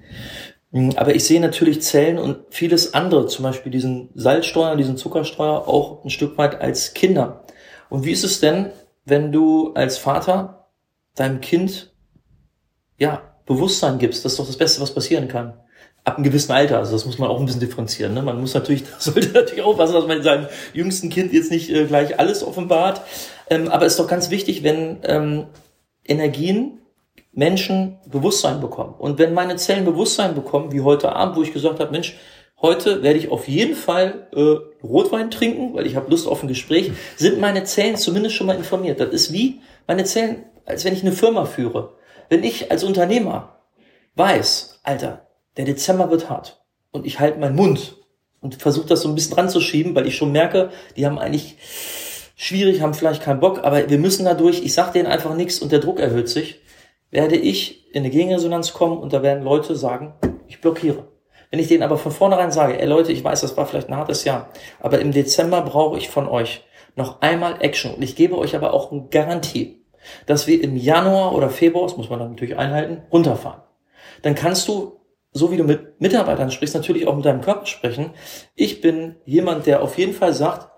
Hm, 0.71 0.93
aber 0.95 1.15
ich 1.15 1.25
sehe 1.25 1.41
natürlich 1.41 1.81
Zellen 1.81 2.19
und 2.19 2.37
vieles 2.49 2.93
andere, 2.93 3.25
zum 3.27 3.43
Beispiel 3.43 3.71
diesen 3.71 4.09
Salzsteuer, 4.13 4.75
diesen 4.75 4.97
Zuckersteuer 4.97 5.67
auch 5.67 6.03
ein 6.03 6.09
Stück 6.09 6.37
weit 6.37 6.61
als 6.61 6.93
Kinder. 6.93 7.43
Und 7.89 8.05
wie 8.05 8.11
ist 8.11 8.23
es 8.23 8.39
denn, 8.39 8.67
wenn 9.05 9.31
du 9.31 9.73
als 9.73 9.97
Vater 9.97 10.56
deinem 11.17 11.41
Kind 11.41 11.91
ja 12.97 13.21
Bewusstsein 13.45 13.97
gibst. 13.97 14.23
Das 14.23 14.33
ist 14.33 14.39
doch 14.39 14.47
das 14.47 14.57
Beste, 14.57 14.81
was 14.81 14.93
passieren 14.93 15.27
kann. 15.27 15.53
Ab 16.03 16.15
einem 16.15 16.23
gewissen 16.23 16.51
Alter, 16.51 16.77
also 16.77 16.93
das 16.93 17.05
muss 17.05 17.17
man 17.17 17.29
auch 17.29 17.39
ein 17.39 17.45
bisschen 17.45 17.59
differenzieren. 17.59 18.13
Ne? 18.13 18.21
Man 18.21 18.39
muss 18.39 18.53
natürlich, 18.53 18.83
sollte 18.99 19.29
natürlich 19.29 19.63
aufpassen, 19.63 19.93
dass 19.93 20.07
man 20.07 20.23
seinem 20.23 20.47
jüngsten 20.73 21.09
Kind 21.09 21.33
jetzt 21.33 21.51
nicht 21.51 21.69
äh, 21.69 21.85
gleich 21.85 22.19
alles 22.19 22.43
offenbart. 22.43 23.01
Ähm, 23.49 23.67
aber 23.69 23.85
es 23.85 23.93
ist 23.93 23.99
doch 23.99 24.07
ganz 24.07 24.29
wichtig, 24.29 24.63
wenn 24.63 24.99
ähm, 25.03 25.47
Energien 26.05 26.79
Menschen 27.33 27.97
Bewusstsein 28.09 28.61
bekommen. 28.61 28.95
Und 28.97 29.19
wenn 29.19 29.33
meine 29.33 29.57
Zellen 29.57 29.85
Bewusstsein 29.85 30.33
bekommen, 30.35 30.71
wie 30.71 30.81
heute 30.81 31.13
Abend, 31.13 31.35
wo 31.35 31.43
ich 31.43 31.53
gesagt 31.53 31.79
habe, 31.79 31.91
Mensch, 31.91 32.17
heute 32.61 33.03
werde 33.03 33.19
ich 33.19 33.29
auf 33.29 33.47
jeden 33.47 33.75
Fall 33.75 34.27
äh, 34.33 34.85
Rotwein 34.85 35.29
trinken, 35.29 35.73
weil 35.73 35.85
ich 35.85 35.95
habe 35.95 36.09
Lust 36.09 36.27
auf 36.27 36.41
ein 36.41 36.47
Gespräch, 36.47 36.91
sind 37.15 37.39
meine 37.39 37.63
Zellen 37.63 37.95
zumindest 37.95 38.35
schon 38.35 38.47
mal 38.47 38.55
informiert. 38.55 38.99
Das 38.99 39.09
ist 39.09 39.31
wie, 39.31 39.61
meine 39.87 40.05
Zellen 40.05 40.45
als 40.67 40.85
wenn 40.85 40.93
ich 40.93 41.01
eine 41.01 41.13
Firma 41.13 41.45
führe. 41.45 41.93
Wenn 42.29 42.43
ich 42.43 42.69
als 42.69 42.83
Unternehmer 42.83 43.61
weiß, 44.15 44.81
Alter, 44.83 45.27
der 45.55 45.65
Dezember 45.65 46.11
wird 46.11 46.29
hart 46.29 46.61
und 46.91 47.05
ich 47.05 47.19
halte 47.19 47.39
meinen 47.39 47.55
Mund 47.55 47.95
und 48.41 48.55
versuche 48.55 48.87
das 48.87 49.01
so 49.01 49.09
ein 49.09 49.15
bisschen 49.15 49.35
dran 49.35 49.49
zu 49.49 49.61
schieben, 49.61 49.95
weil 49.95 50.05
ich 50.05 50.17
schon 50.17 50.31
merke, 50.31 50.69
die 50.95 51.05
haben 51.05 51.17
eigentlich 51.17 51.55
schwierig, 52.35 52.81
haben 52.81 52.93
vielleicht 52.93 53.23
keinen 53.23 53.39
Bock, 53.39 53.63
aber 53.63 53.89
wir 53.89 53.97
müssen 53.97 54.25
dadurch, 54.25 54.63
ich 54.63 54.73
sag 54.73 54.91
denen 54.91 55.07
einfach 55.07 55.33
nichts 55.35 55.59
und 55.59 55.71
der 55.71 55.79
Druck 55.79 55.99
erhöht 55.99 56.29
sich, 56.29 56.59
werde 57.09 57.37
ich 57.37 57.93
in 57.93 58.03
eine 58.03 58.09
Gegenresonanz 58.09 58.73
kommen 58.73 58.99
und 58.99 59.13
da 59.13 59.23
werden 59.23 59.43
Leute 59.43 59.75
sagen, 59.75 60.13
ich 60.47 60.59
blockiere. 60.61 61.07
Wenn 61.49 61.61
ich 61.61 61.69
denen 61.69 61.83
aber 61.83 61.97
von 61.97 62.11
vornherein 62.11 62.51
sage, 62.51 62.77
ey 62.77 62.85
Leute, 62.85 63.13
ich 63.13 63.23
weiß, 63.23 63.39
das 63.39 63.55
war 63.55 63.65
vielleicht 63.65 63.87
ein 63.87 63.95
hartes 63.95 64.25
Jahr, 64.25 64.49
aber 64.81 64.99
im 64.99 65.13
Dezember 65.13 65.61
brauche 65.61 65.97
ich 65.97 66.09
von 66.09 66.27
euch 66.27 66.65
noch 66.97 67.21
einmal 67.21 67.61
Action 67.61 67.93
und 67.93 68.03
ich 68.03 68.17
gebe 68.17 68.37
euch 68.37 68.55
aber 68.55 68.73
auch 68.73 68.91
eine 68.91 69.07
Garantie 69.09 69.86
dass 70.25 70.47
wir 70.47 70.63
im 70.63 70.75
Januar 70.75 71.35
oder 71.35 71.49
Februar, 71.49 71.87
das 71.87 71.97
muss 71.97 72.09
man 72.09 72.19
dann 72.19 72.31
natürlich 72.31 72.57
einhalten, 72.57 73.01
runterfahren. 73.11 73.61
Dann 74.21 74.35
kannst 74.35 74.67
du, 74.67 74.99
so 75.31 75.51
wie 75.51 75.57
du 75.57 75.63
mit 75.63 76.01
Mitarbeitern 76.01 76.51
sprichst, 76.51 76.75
natürlich 76.75 77.07
auch 77.07 77.15
mit 77.15 77.25
deinem 77.25 77.41
Körper 77.41 77.65
sprechen. 77.65 78.11
Ich 78.55 78.81
bin 78.81 79.15
jemand, 79.25 79.65
der 79.65 79.81
auf 79.81 79.97
jeden 79.97 80.13
Fall 80.13 80.33
sagt, 80.33 80.69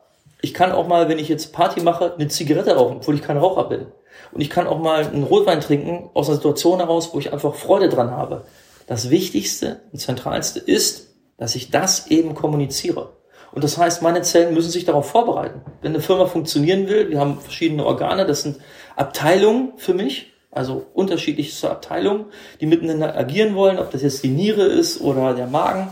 ich 0.42 0.54
kann 0.54 0.72
auch 0.72 0.88
mal, 0.88 1.10
wenn 1.10 1.20
ich 1.20 1.30
jetzt 1.30 1.54
Party 1.54 1.82
mache, 1.82 2.13
eine 2.13 2.28
Zigarette 2.28 2.76
rauchen, 2.76 2.98
obwohl 2.98 3.15
ich 3.15 3.22
kein 3.22 3.38
Raucher 3.38 3.65
bin. 3.65 3.88
Und 4.32 4.42
ich 4.42 4.50
kann 4.50 4.68
auch 4.68 4.80
mal 4.80 5.06
einen 5.06 5.24
Rotwein 5.24 5.62
trinken 5.62 6.10
aus 6.13 6.28
einer 6.28 6.36
Situation 6.36 6.80
heraus, 6.80 7.13
wo 7.13 7.20
ich 7.20 7.34
einfach 7.34 7.56
Freude 7.56 7.89
dran 7.89 8.12
habe. 8.12 8.46
Das 8.88 9.10
Wichtigste 9.10 9.82
und 9.92 10.00
Zentralste 10.00 10.60
ist, 10.60 11.15
dass 11.38 11.56
ich 11.56 11.72
das 11.72 12.08
eben 12.08 12.36
kommuniziere. 12.36 13.13
Und 13.52 13.63
das 13.63 13.78
heißt, 13.78 14.02
meine 14.02 14.22
Zellen 14.22 14.54
müssen 14.54 14.70
sich 14.70 14.86
darauf 14.86 15.10
vorbereiten. 15.10 15.62
Wenn 15.82 15.94
eine 15.94 16.02
Firma 16.02 16.26
funktionieren 16.28 16.88
will, 16.88 17.10
wir 17.10 17.20
haben 17.20 17.39
verschiedene 17.39 17.86
Organe, 17.86 18.26
das 18.26 18.44
sind 18.44 18.58
Abteilungen 19.00 19.74
für 19.78 19.94
mich, 19.94 20.34
also 20.52 20.86
unterschiedlichste 20.94 21.70
Abteilungen, 21.70 22.26
die 22.60 22.66
miteinander 22.66 23.18
agieren 23.18 23.56
wollen, 23.56 23.80
ob 23.80 23.92
das 23.92 24.02
jetzt 24.02 24.24
die 24.24 24.30
Niere 24.30 24.64
ist 24.64 25.00
oder 25.00 25.34
der 25.34 25.48
Magen. 25.48 25.90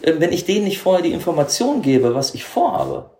Äh, 0.00 0.14
wenn 0.18 0.32
ich 0.32 0.44
denen 0.44 0.64
nicht 0.64 0.78
vorher 0.78 1.02
die 1.02 1.12
Information 1.12 1.82
gebe, 1.82 2.14
was 2.14 2.34
ich 2.34 2.44
vorhabe, 2.44 3.10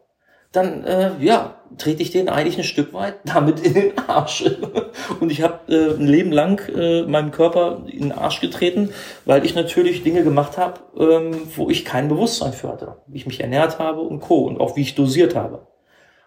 dann 0.53 0.85
äh, 0.85 1.11
ja, 1.21 1.57
trete 1.77 2.03
ich 2.03 2.13
denen 2.13 2.29
eigentlich 2.29 2.57
ein 2.57 2.65
Stück 2.65 2.95
weit 2.95 3.17
damit 3.25 3.61
in 3.61 3.75
den 3.75 3.99
Arsch. 4.09 4.45
Und 5.21 5.31
ich 5.31 5.43
habe 5.43 5.73
äh, 5.73 5.95
ein 5.95 6.07
Leben 6.07 6.33
lang 6.33 6.67
äh, 6.75 7.03
meinem 7.03 7.31
Körper 7.31 7.83
in 7.87 8.05
den 8.05 8.13
Arsch 8.13 8.41
getreten, 8.41 8.91
weil 9.25 9.45
ich 9.45 9.55
natürlich 9.55 10.03
Dinge 10.03 10.25
gemacht 10.25 10.57
habe, 10.57 10.81
ähm, 10.99 11.43
wo 11.57 11.69
ich 11.69 11.85
kein 11.85 12.09
Bewusstsein 12.09 12.53
für 12.53 12.69
hatte. 12.69 12.97
Wie 13.07 13.19
ich 13.19 13.27
mich 13.27 13.41
ernährt 13.41 13.79
habe 13.79 14.01
und 14.01 14.21
Co. 14.21 14.47
Und 14.47 14.61
auch 14.61 14.77
wie 14.77 14.83
ich 14.83 14.95
dosiert 14.95 15.35
habe. 15.35 15.67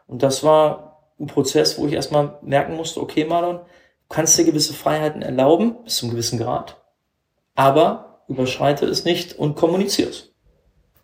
Und 0.05 0.21
das 0.21 0.43
war 0.43 0.88
ein 1.19 1.27
Prozess, 1.27 1.77
wo 1.77 1.87
ich 1.87 1.93
erstmal 1.93 2.37
merken 2.41 2.75
musste, 2.75 3.01
okay, 3.01 3.25
Marlon, 3.25 3.57
du 3.57 3.63
kannst 4.09 4.37
dir 4.37 4.45
gewisse 4.45 4.73
Freiheiten 4.73 5.21
erlauben, 5.21 5.83
bis 5.83 5.97
zu 5.97 6.05
einem 6.05 6.11
gewissen 6.11 6.39
Grad, 6.39 6.77
aber 7.55 8.23
überschreite 8.27 8.85
es 8.85 9.05
nicht 9.05 9.37
und 9.37 9.55
kommuniziere 9.55 10.09
es. 10.09 10.31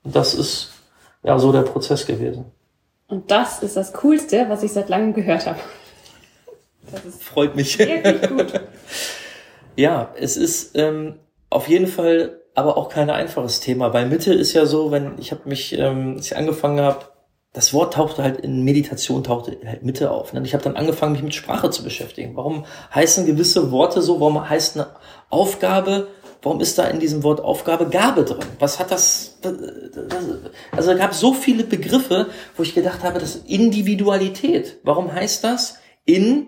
Und 0.04 0.16
das 0.16 0.34
ist 0.34 0.72
ja 1.24 1.38
so 1.40 1.52
der 1.52 1.64
Prozess 1.64 2.06
gewesen. 2.06 2.46
Und 3.08 3.30
das 3.30 3.62
ist 3.62 3.76
das 3.76 3.94
Coolste, 3.94 4.46
was 4.50 4.64
ich 4.64 4.72
seit 4.72 4.90
langem 4.90 5.14
gehört 5.14 5.46
habe. 5.46 5.60
Das 6.92 7.22
Freut 7.22 7.56
mich. 7.56 7.78
Wirklich 7.78 8.30
gut. 8.30 8.54
ja, 9.76 10.14
es 10.16 10.38
ist 10.38 10.78
ähm, 10.78 11.20
auf 11.50 11.68
jeden 11.68 11.88
Fall 11.88 12.42
aber 12.54 12.78
auch 12.78 12.90
kein 12.90 13.10
einfaches 13.10 13.60
Thema. 13.60 13.90
Bei 13.90 14.06
Mitte 14.06 14.34
ist 14.34 14.54
ja 14.54 14.66
so, 14.66 14.92
wenn 14.92 15.18
ich 15.20 15.32
habe 15.32 15.48
mich, 15.48 15.78
ähm, 15.78 16.16
als 16.18 16.28
ich 16.28 16.38
angefangen 16.38 16.80
habe, 16.80 17.06
das 17.56 17.74
Wort 17.74 17.94
tauchte 17.94 18.22
halt 18.22 18.42
in 18.42 18.64
Meditation, 18.64 19.24
tauchte 19.24 19.58
halt 19.66 19.84
Mitte 19.84 20.12
auf. 20.12 20.34
Und 20.34 20.46
ich 20.46 20.54
habe 20.54 20.64
dann 20.64 20.76
angefangen, 20.76 21.14
mich 21.14 21.24
mit 21.24 21.34
Sprache 21.34 21.70
zu 21.70 21.84
beschäftigen. 21.84 22.36
Warum 22.36 22.66
heißen 22.94 23.26
gewisse 23.26 23.72
Worte 23.72 24.02
so? 24.02 24.20
Warum 24.20 24.50
heißt 24.50 24.76
eine 24.76 24.88
Aufgabe 25.30 26.08
warum 26.46 26.62
ist 26.62 26.78
da 26.78 26.86
in 26.88 27.00
diesem 27.00 27.24
Wort 27.24 27.42
Aufgabe 27.42 27.90
Gabe 27.90 28.24
drin? 28.24 28.46
Was 28.60 28.80
hat 28.80 28.92
das, 28.92 29.40
also 30.72 30.92
da 30.92 30.98
gab 30.98 31.12
es 31.12 31.20
so 31.20 31.34
viele 31.34 31.64
Begriffe, 31.64 32.28
wo 32.56 32.62
ich 32.62 32.76
gedacht 32.76 33.04
habe, 33.04 33.20
das 33.20 33.36
ist 33.36 33.50
Individualität. 33.50 34.78
Warum 34.84 35.12
heißt 35.12 35.44
das 35.44 35.80
in, 36.06 36.48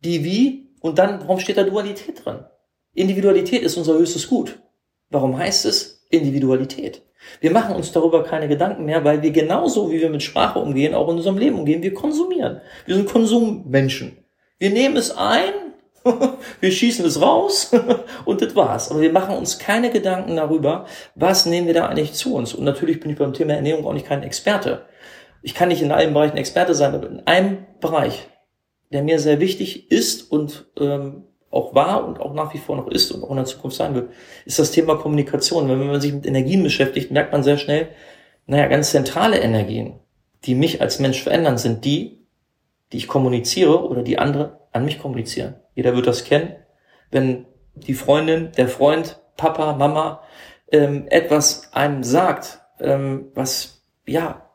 die, 0.00 0.24
wie 0.24 0.74
und 0.80 0.98
dann, 0.98 1.20
warum 1.20 1.38
steht 1.38 1.56
da 1.56 1.62
Dualität 1.62 2.24
drin? 2.24 2.44
Individualität 2.92 3.62
ist 3.62 3.76
unser 3.76 3.94
höchstes 3.94 4.28
Gut. 4.28 4.58
Warum 5.10 5.38
heißt 5.38 5.64
es 5.64 5.97
Individualität? 6.10 7.02
Wir 7.40 7.50
machen 7.50 7.74
uns 7.74 7.92
darüber 7.92 8.24
keine 8.24 8.48
Gedanken 8.48 8.84
mehr, 8.84 9.04
weil 9.04 9.22
wir 9.22 9.30
genauso, 9.30 9.90
wie 9.90 10.00
wir 10.00 10.10
mit 10.10 10.22
Sprache 10.22 10.58
umgehen, 10.58 10.94
auch 10.94 11.08
in 11.08 11.16
unserem 11.16 11.38
Leben 11.38 11.58
umgehen, 11.58 11.82
wir 11.82 11.94
konsumieren. 11.94 12.60
Wir 12.86 12.94
sind 12.94 13.08
Konsummenschen. 13.08 14.16
Wir 14.58 14.70
nehmen 14.70 14.96
es 14.96 15.16
ein, 15.16 15.52
wir 16.60 16.72
schießen 16.72 17.04
es 17.04 17.20
raus 17.20 17.72
und 18.24 18.40
das 18.40 18.54
war's. 18.56 18.90
Aber 18.90 19.00
wir 19.00 19.12
machen 19.12 19.36
uns 19.36 19.58
keine 19.58 19.90
Gedanken 19.90 20.36
darüber, 20.36 20.86
was 21.14 21.46
nehmen 21.46 21.66
wir 21.66 21.74
da 21.74 21.86
eigentlich 21.86 22.12
zu 22.14 22.34
uns. 22.34 22.54
Und 22.54 22.64
natürlich 22.64 23.00
bin 23.00 23.10
ich 23.10 23.18
beim 23.18 23.32
Thema 23.32 23.54
Ernährung 23.54 23.86
auch 23.86 23.94
nicht 23.94 24.06
kein 24.06 24.22
Experte. 24.22 24.86
Ich 25.42 25.54
kann 25.54 25.68
nicht 25.68 25.82
in 25.82 25.92
allen 25.92 26.14
Bereichen 26.14 26.36
Experte 26.36 26.74
sein, 26.74 26.94
aber 26.94 27.08
in 27.08 27.26
einem 27.26 27.66
Bereich, 27.80 28.28
der 28.92 29.02
mir 29.02 29.18
sehr 29.18 29.40
wichtig 29.40 29.90
ist 29.90 30.30
und 30.32 30.66
ähm, 30.78 31.24
auch 31.50 31.74
war 31.74 32.06
und 32.06 32.20
auch 32.20 32.34
nach 32.34 32.52
wie 32.52 32.58
vor 32.58 32.76
noch 32.76 32.88
ist 32.88 33.10
und 33.10 33.24
auch 33.24 33.30
in 33.30 33.36
der 33.36 33.44
Zukunft 33.44 33.76
sein 33.76 33.94
wird, 33.94 34.10
ist 34.44 34.58
das 34.58 34.70
Thema 34.70 34.96
Kommunikation. 34.96 35.68
Wenn 35.68 35.86
man 35.86 36.00
sich 36.00 36.12
mit 36.12 36.26
Energien 36.26 36.62
beschäftigt, 36.62 37.10
merkt 37.10 37.32
man 37.32 37.42
sehr 37.42 37.56
schnell, 37.56 37.88
naja, 38.46 38.66
ganz 38.66 38.90
zentrale 38.90 39.38
Energien, 39.38 40.00
die 40.44 40.54
mich 40.54 40.80
als 40.80 40.98
Mensch 40.98 41.22
verändern, 41.22 41.58
sind 41.58 41.84
die, 41.84 42.26
die 42.92 42.98
ich 42.98 43.08
kommuniziere 43.08 43.86
oder 43.88 44.02
die 44.02 44.18
andere 44.18 44.60
an 44.72 44.84
mich 44.84 44.98
kommunizieren. 44.98 45.56
Jeder 45.74 45.94
wird 45.94 46.06
das 46.06 46.24
kennen. 46.24 46.56
Wenn 47.10 47.46
die 47.74 47.94
Freundin, 47.94 48.52
der 48.56 48.68
Freund, 48.68 49.20
Papa, 49.36 49.74
Mama 49.74 50.22
ähm, 50.70 51.06
etwas 51.08 51.72
einem 51.72 52.02
sagt, 52.02 52.60
ähm, 52.80 53.28
was 53.34 53.82
ja 54.06 54.50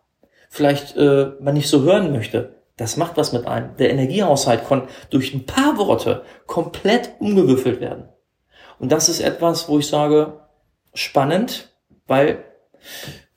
vielleicht 0.50 0.96
äh, 0.98 1.32
man 1.40 1.54
nicht 1.54 1.68
so 1.68 1.84
hören 1.84 2.12
möchte, 2.12 2.63
das 2.78 2.98
macht 2.98 3.18
was 3.18 3.34
mit 3.34 3.46
einem. 3.46 3.76
Der 3.78 3.92
Energiehaushalt 3.92 4.68
kann 4.68 4.88
durch 5.10 5.34
ein 5.34 5.46
paar 5.46 5.78
Worte 5.78 6.24
komplett 6.48 7.12
umgewürfelt 7.20 7.80
werden. 7.80 8.10
Und 8.80 8.92
das 8.92 9.10
ist 9.10 9.22
etwas, 9.22 9.70
wo 9.70 9.80
ich 9.80 9.88
sage, 9.88 10.42
spannend, 10.94 11.74
weil 12.08 12.44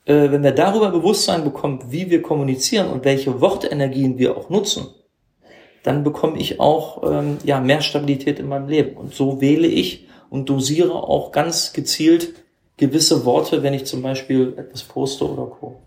äh, 0.05 0.31
wenn 0.31 0.43
wir 0.43 0.51
darüber 0.51 0.89
Bewusstsein 0.89 1.43
bekommen, 1.43 1.85
wie 1.89 2.09
wir 2.09 2.21
kommunizieren 2.21 2.89
und 2.89 3.05
welche 3.05 3.39
Wortenergien 3.39 4.17
wir 4.17 4.35
auch 4.35 4.49
nutzen, 4.49 4.87
dann 5.83 6.03
bekomme 6.03 6.37
ich 6.39 6.59
auch 6.59 7.09
ähm, 7.09 7.37
ja, 7.43 7.59
mehr 7.59 7.81
Stabilität 7.81 8.39
in 8.39 8.49
meinem 8.49 8.67
Leben. 8.67 8.97
Und 8.97 9.13
so 9.13 9.39
wähle 9.39 9.67
ich 9.67 10.07
und 10.29 10.49
dosiere 10.49 10.95
auch 10.95 11.31
ganz 11.31 11.73
gezielt 11.73 12.33
gewisse 12.75 13.25
Worte, 13.25 13.63
wenn 13.63 13.73
ich 13.73 13.85
zum 13.85 14.01
Beispiel 14.01 14.53
etwas 14.57 14.83
poste 14.83 15.29
oder 15.29 15.45
co. 15.45 15.81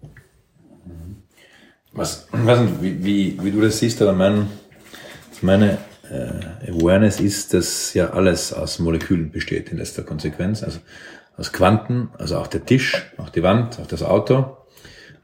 Was, 1.93 2.29
nicht, 2.33 2.83
wie, 2.83 3.05
wie, 3.05 3.39
wie 3.43 3.51
du 3.51 3.61
das 3.61 3.79
siehst, 3.79 4.01
aber 4.01 4.13
mein, 4.13 4.47
meine 5.43 5.79
äh, 6.11 6.71
Awareness 6.71 7.21
ist, 7.21 7.55
dass 7.55 7.95
ja 7.95 8.11
alles 8.11 8.53
aus 8.53 8.79
Molekülen 8.79 9.31
besteht 9.31 9.71
in 9.71 9.79
letzter 9.79 10.03
Konsequenz. 10.03 10.63
Also 10.63 10.81
aus 11.37 11.53
Quanten, 11.53 12.11
also 12.19 12.39
auch 12.39 12.47
der 12.47 12.65
Tisch, 12.65 13.11
auch 13.17 13.31
die 13.31 13.43
Wand, 13.43 13.79
auch 13.81 13.87
das 13.87 14.03
Auto 14.03 14.57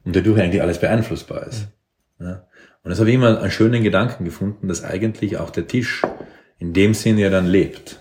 und 0.04 0.16
dadurch 0.16 0.40
eigentlich 0.40 0.62
alles 0.62 0.78
beeinflussbar 0.78 1.46
ist. 1.46 1.68
Ja. 2.18 2.46
Und 2.82 2.90
das 2.90 3.00
habe 3.00 3.10
ich 3.10 3.16
immer 3.16 3.40
einen 3.40 3.50
schönen 3.50 3.82
Gedanken 3.82 4.24
gefunden, 4.24 4.68
dass 4.68 4.84
eigentlich 4.84 5.38
auch 5.38 5.50
der 5.50 5.66
Tisch 5.66 6.02
in 6.58 6.72
dem 6.72 6.94
Sinn 6.94 7.18
ja 7.18 7.30
dann 7.30 7.46
lebt. 7.46 8.00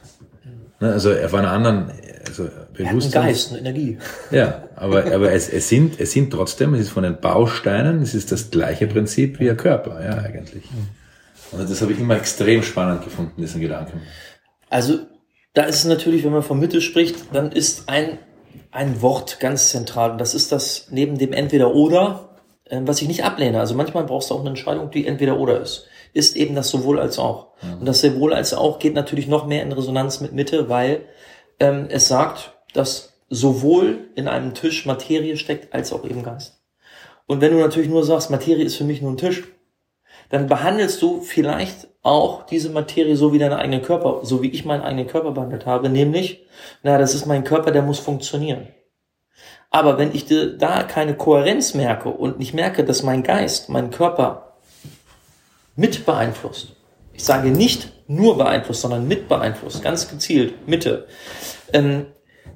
Ne, 0.80 0.94
also 0.94 1.12
auf 1.12 1.34
einer 1.34 1.52
anderen, 1.52 1.92
also 2.28 2.50
bewusst. 2.74 3.12
Geist, 3.12 3.52
eine 3.52 3.60
Energie. 3.60 3.98
Ja, 4.32 4.64
aber, 4.76 5.06
aber 5.06 5.32
es, 5.32 5.50
es 5.50 5.70
sind, 5.70 6.00
es 6.00 6.12
sind 6.12 6.32
trotzdem, 6.32 6.74
es 6.74 6.82
ist 6.82 6.90
von 6.90 7.04
den 7.04 7.20
Bausteinen, 7.20 8.02
es 8.02 8.14
ist 8.14 8.32
das 8.32 8.52
gleiche 8.52 8.88
Prinzip 8.88 9.40
wie 9.40 9.50
ein 9.50 9.58
Körper, 9.58 10.04
ja, 10.04 10.18
eigentlich. 10.18 10.64
Und 11.52 11.70
das 11.70 11.82
habe 11.82 11.94
ich 11.94 12.00
immer 12.00 12.18
extrem 12.18 12.64
spannend 12.64 13.04
gefunden, 13.04 13.42
diesen 13.42 13.62
Gedanken. 13.62 14.02
Also, 14.70 15.00
da 15.54 15.64
ist 15.64 15.78
es 15.78 15.86
natürlich, 15.86 16.24
wenn 16.24 16.32
man 16.32 16.44
von 16.44 16.60
Mitte 16.60 16.82
spricht, 16.82 17.34
dann 17.34 17.52
ist 17.52 17.88
ein, 17.88 18.18
ein 18.72 19.02
Wort 19.02 19.40
ganz 19.40 19.70
zentral. 19.70 20.12
Und 20.12 20.20
das 20.20 20.34
ist 20.34 20.52
das 20.52 20.88
neben 20.92 21.18
dem 21.18 21.32
Entweder-Oder, 21.32 22.30
ähm, 22.70 22.88
was 22.88 23.02
ich 23.02 23.08
nicht 23.08 23.24
ablehne. 23.24 23.60
Also 23.60 23.76
manchmal 23.76 24.04
brauchst 24.04 24.30
du 24.30 24.36
auch 24.36 24.42
eine 24.42 24.50
Entscheidung, 24.50 24.92
die 24.92 25.08
entweder 25.08 25.40
oder 25.40 25.62
ist. 25.62 25.88
Ist 26.14 26.36
eben 26.36 26.56
das 26.56 26.70
sowohl 26.70 27.00
als 27.00 27.20
auch. 27.20 27.48
Mhm. 27.62 27.80
Und 27.80 27.86
das 27.86 28.02
sowohl 28.02 28.34
als 28.34 28.54
auch 28.54 28.80
geht 28.80 28.96
natürlich 28.96 29.28
noch 29.28 29.46
mehr 29.46 29.64
in 29.64 29.72
Resonanz 29.72 30.20
mit 30.20 30.34
Mitte, 30.34 30.68
weil 30.68 31.02
ähm, 31.60 31.88
es 31.90 32.08
sagt, 32.08 32.54
dass 32.74 33.14
sowohl 33.30 34.10
in 34.16 34.28
einem 34.28 34.54
Tisch 34.54 34.86
Materie 34.86 35.38
steckt, 35.38 35.74
als 35.74 35.92
auch 35.94 36.06
eben 36.06 36.24
Geist. 36.24 36.62
Und 37.28 37.42
wenn 37.42 37.52
du 37.52 37.60
natürlich 37.60 37.90
nur 37.90 38.04
sagst, 38.04 38.30
Materie 38.30 38.64
ist 38.64 38.76
für 38.76 38.84
mich 38.84 39.02
nur 39.02 39.12
ein 39.12 39.18
Tisch, 39.18 39.44
dann 40.30 40.48
behandelst 40.48 41.02
du 41.02 41.22
vielleicht 41.22 41.88
auch 42.02 42.46
diese 42.46 42.70
Materie 42.70 43.16
so 43.16 43.34
wie 43.34 43.40
deinen 43.40 43.54
eigenen 43.54 43.82
Körper, 43.82 44.20
so 44.24 44.44
wie 44.44 44.50
ich 44.50 44.66
meinen 44.66 44.84
eigenen 44.84 45.08
Körper 45.08 45.32
behandelt 45.32 45.66
habe, 45.66 45.90
nämlich, 45.90 46.46
na, 46.84 46.98
das 46.98 47.16
ist 47.16 47.26
mein 47.26 47.44
Körper, 47.44 47.72
der 47.72 47.82
muss 47.82 48.00
funktionieren. 48.00 48.68
Aber 49.72 49.98
wenn 49.98 50.14
ich 50.14 50.26
da 50.58 50.84
keine 50.84 51.16
Kohärenz 51.16 51.74
merke 51.74 52.10
und 52.10 52.40
nicht 52.40 52.54
merke, 52.54 52.84
dass 52.84 53.04
mein 53.04 53.24
Geist, 53.24 53.70
mein 53.70 53.90
Körper 53.90 54.54
mit 55.76 56.06
beeinflusst, 56.06 56.76
ich 57.12 57.24
sage 57.24 57.50
nicht 57.50 57.92
nur 58.08 58.38
beeinflusst, 58.38 58.82
sondern 58.82 59.08
mit 59.08 59.28
beeinflusst, 59.28 59.84
ganz 59.84 60.08
gezielt, 60.10 60.68
Mitte, 60.68 61.08
ähm, 61.74 62.08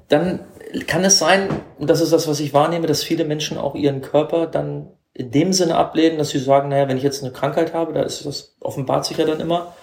dann 0.08 0.40
kann 0.86 1.04
es 1.04 1.18
sein, 1.18 1.48
und 1.78 1.90
das 1.90 2.00
ist 2.00 2.12
das, 2.12 2.28
was 2.28 2.40
ich 2.40 2.54
wahrnehme, 2.54 2.86
dass 2.86 3.02
viele 3.02 3.24
Menschen 3.24 3.58
auch 3.58 3.74
ihren 3.74 4.02
Körper 4.02 4.46
dann 4.46 4.88
in 5.12 5.30
dem 5.30 5.52
Sinne 5.52 5.76
ablehnen, 5.76 6.18
dass 6.18 6.30
sie 6.30 6.38
sagen, 6.38 6.68
naja, 6.68 6.88
wenn 6.88 6.96
ich 6.96 7.02
jetzt 7.02 7.22
eine 7.22 7.32
Krankheit 7.32 7.74
habe, 7.74 7.92
da 7.92 8.02
ist 8.02 8.24
das, 8.24 8.56
offenbart 8.60 9.04
sich 9.04 9.16
ja 9.16 9.24
dann 9.24 9.40
immer, 9.40 9.74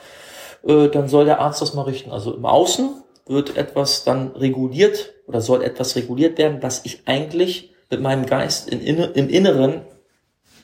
äh, 0.66 0.88
dann 0.88 1.10
soll 1.10 1.26
der 1.26 1.40
Arzt 1.40 1.62
das 1.62 1.74
mal 1.74 1.84
richten. 1.84 2.12
Also 2.12 2.34
im 2.34 2.46
Außen 2.46 3.04
wird 3.26 3.58
etwas 3.58 4.06
dann 4.06 4.32
reguliert 4.32 5.14
oder 5.28 5.42
soll 5.42 5.64
etwas 5.64 5.96
reguliert 5.96 6.38
werden, 6.38 6.60
was 6.62 6.86
ich 6.86 7.02
eigentlich 7.06 7.74
mit 7.90 8.02
meinem 8.02 8.26
Geist 8.26 8.70
in, 8.70 8.82
im 8.82 9.30
Inneren 9.30 9.82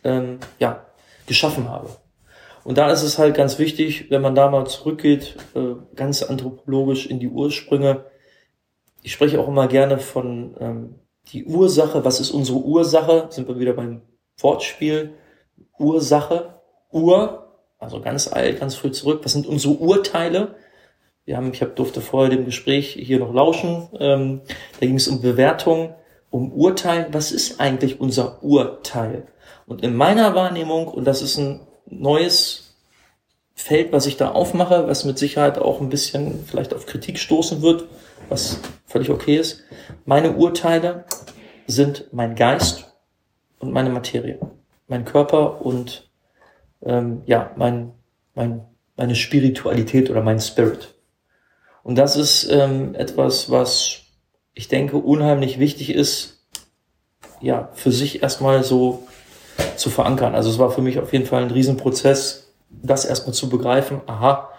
ähm, 0.04 0.40
ja, 0.60 0.86
geschaffen 1.28 1.70
habe. 1.70 1.90
Und 2.64 2.78
da 2.78 2.92
ist 2.92 3.04
es 3.04 3.20
halt 3.20 3.36
ganz 3.36 3.60
wichtig, 3.60 4.10
wenn 4.10 4.22
man 4.22 4.36
da 4.36 4.50
mal 4.50 4.66
zurückgeht, 4.66 5.36
äh, 5.56 5.76
ganz 5.96 6.24
anthropologisch 6.24 7.06
in 7.08 7.20
die 7.20 7.28
Ursprünge. 7.28 8.06
Ich 9.02 9.12
spreche 9.12 9.40
auch 9.40 9.48
immer 9.48 9.68
gerne 9.68 9.98
von 9.98 10.56
ähm, 10.60 10.96
die 11.34 11.46
Ursache. 11.46 12.06
Was 12.06 12.20
ist 12.20 12.32
unsere 12.32 12.60
Ursache? 12.60 13.28
Sind 13.30 13.48
wir 13.48 13.60
wieder 13.60 13.74
beim 13.74 14.02
Wortspiel. 14.40 15.14
Ursache, 15.78 16.60
Ur, 16.92 17.48
also 17.80 18.00
ganz 18.00 18.32
alt, 18.32 18.60
ganz 18.60 18.76
früh 18.76 18.92
zurück. 18.92 19.22
Was 19.24 19.34
sind 19.34 19.48
unsere 19.48 19.74
Urteile? 19.74 20.56
Wir 21.26 21.38
haben, 21.38 21.52
ich 21.52 21.62
hab, 21.62 21.76
durfte 21.76 22.02
vorher 22.02 22.30
dem 22.30 22.46
Gespräch 22.46 22.98
hier 23.00 23.20
noch 23.20 23.34
lauschen. 23.34 23.90
Ähm, 24.00 24.42
da 24.80 24.86
ging 24.86 24.96
es 24.96 25.08
um 25.08 25.22
Bewertung, 25.22 25.96
um 26.30 26.52
Urteil. 26.54 27.08
Was 27.12 27.32
ist 27.32 27.60
eigentlich 27.60 28.00
unser 28.00 28.44
Urteil? 28.44 29.28
Und 29.66 29.84
in 29.84 29.96
meiner 29.96 30.36
Wahrnehmung, 30.36 30.88
und 30.88 31.06
das 31.06 31.22
ist 31.22 31.38
ein 31.38 31.62
neues 31.86 32.76
Feld, 33.56 33.92
was 33.92 34.06
ich 34.06 34.18
da 34.18 34.32
aufmache, 34.32 34.88
was 34.88 35.06
mit 35.06 35.18
Sicherheit 35.18 35.58
auch 35.58 35.80
ein 35.80 35.90
bisschen 35.90 36.44
vielleicht 36.46 36.74
auf 36.74 36.86
Kritik 36.86 37.20
stoßen 37.20 37.62
wird, 37.62 37.86
was 38.30 38.60
völlig 38.86 39.10
okay 39.10 39.38
ist. 39.38 39.62
Meine 40.06 40.34
Urteile 40.34 41.06
sind 41.68 42.08
mein 42.12 42.36
Geist 42.36 42.92
und 43.60 43.72
meine 43.72 43.90
Materie, 43.90 44.40
mein 44.88 45.06
Körper 45.06 45.66
und 45.66 46.10
ähm, 46.82 47.22
ja 47.26 47.52
mein, 47.56 47.94
mein 48.34 48.66
meine 48.96 49.16
Spiritualität 49.16 50.10
oder 50.10 50.22
mein 50.22 50.40
Spirit. 50.40 50.94
Und 51.84 51.98
das 51.98 52.16
ist 52.16 52.50
ähm, 52.50 52.96
etwas, 52.96 53.50
was 53.50 54.02
ich 54.54 54.68
denke 54.68 54.98
unheimlich 54.98 55.60
wichtig 55.60 55.94
ist, 55.94 56.46
ja, 57.42 57.70
für 57.74 57.92
sich 57.92 58.24
erstmal 58.24 58.64
so 58.64 59.08
zu 59.76 59.90
verankern. 59.90 60.36
Also 60.36 60.50
es 60.50 60.60
war 60.60 60.72
für 60.72 60.82
mich 60.82 61.00
auf 61.00 61.14
jeden 61.14 61.26
Fall 61.26 61.44
ein 61.44 61.52
Riesenprozess, 61.52 62.54
das 62.70 63.06
erstmal 63.06 63.34
zu 63.34 63.50
begreifen, 63.50 64.02
aha, 64.08 64.50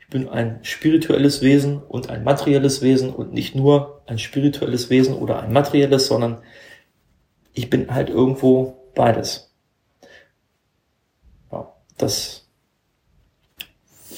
ich 0.00 0.08
bin 0.08 0.28
ein 0.28 0.60
spirituelles 0.62 1.42
Wesen 1.42 1.82
und 1.82 2.10
ein 2.10 2.24
materielles 2.24 2.82
Wesen 2.82 3.12
und 3.12 3.32
nicht 3.32 3.54
nur 3.54 4.02
ein 4.06 4.18
spirituelles 4.18 4.90
Wesen 4.90 5.14
oder 5.14 5.40
ein 5.40 5.52
materielles, 5.52 6.06
sondern 6.06 6.42
ich 7.52 7.70
bin 7.70 7.92
halt 7.92 8.10
irgendwo 8.10 8.90
beides. 8.94 9.52
Ja, 11.50 11.72
das 11.96 12.46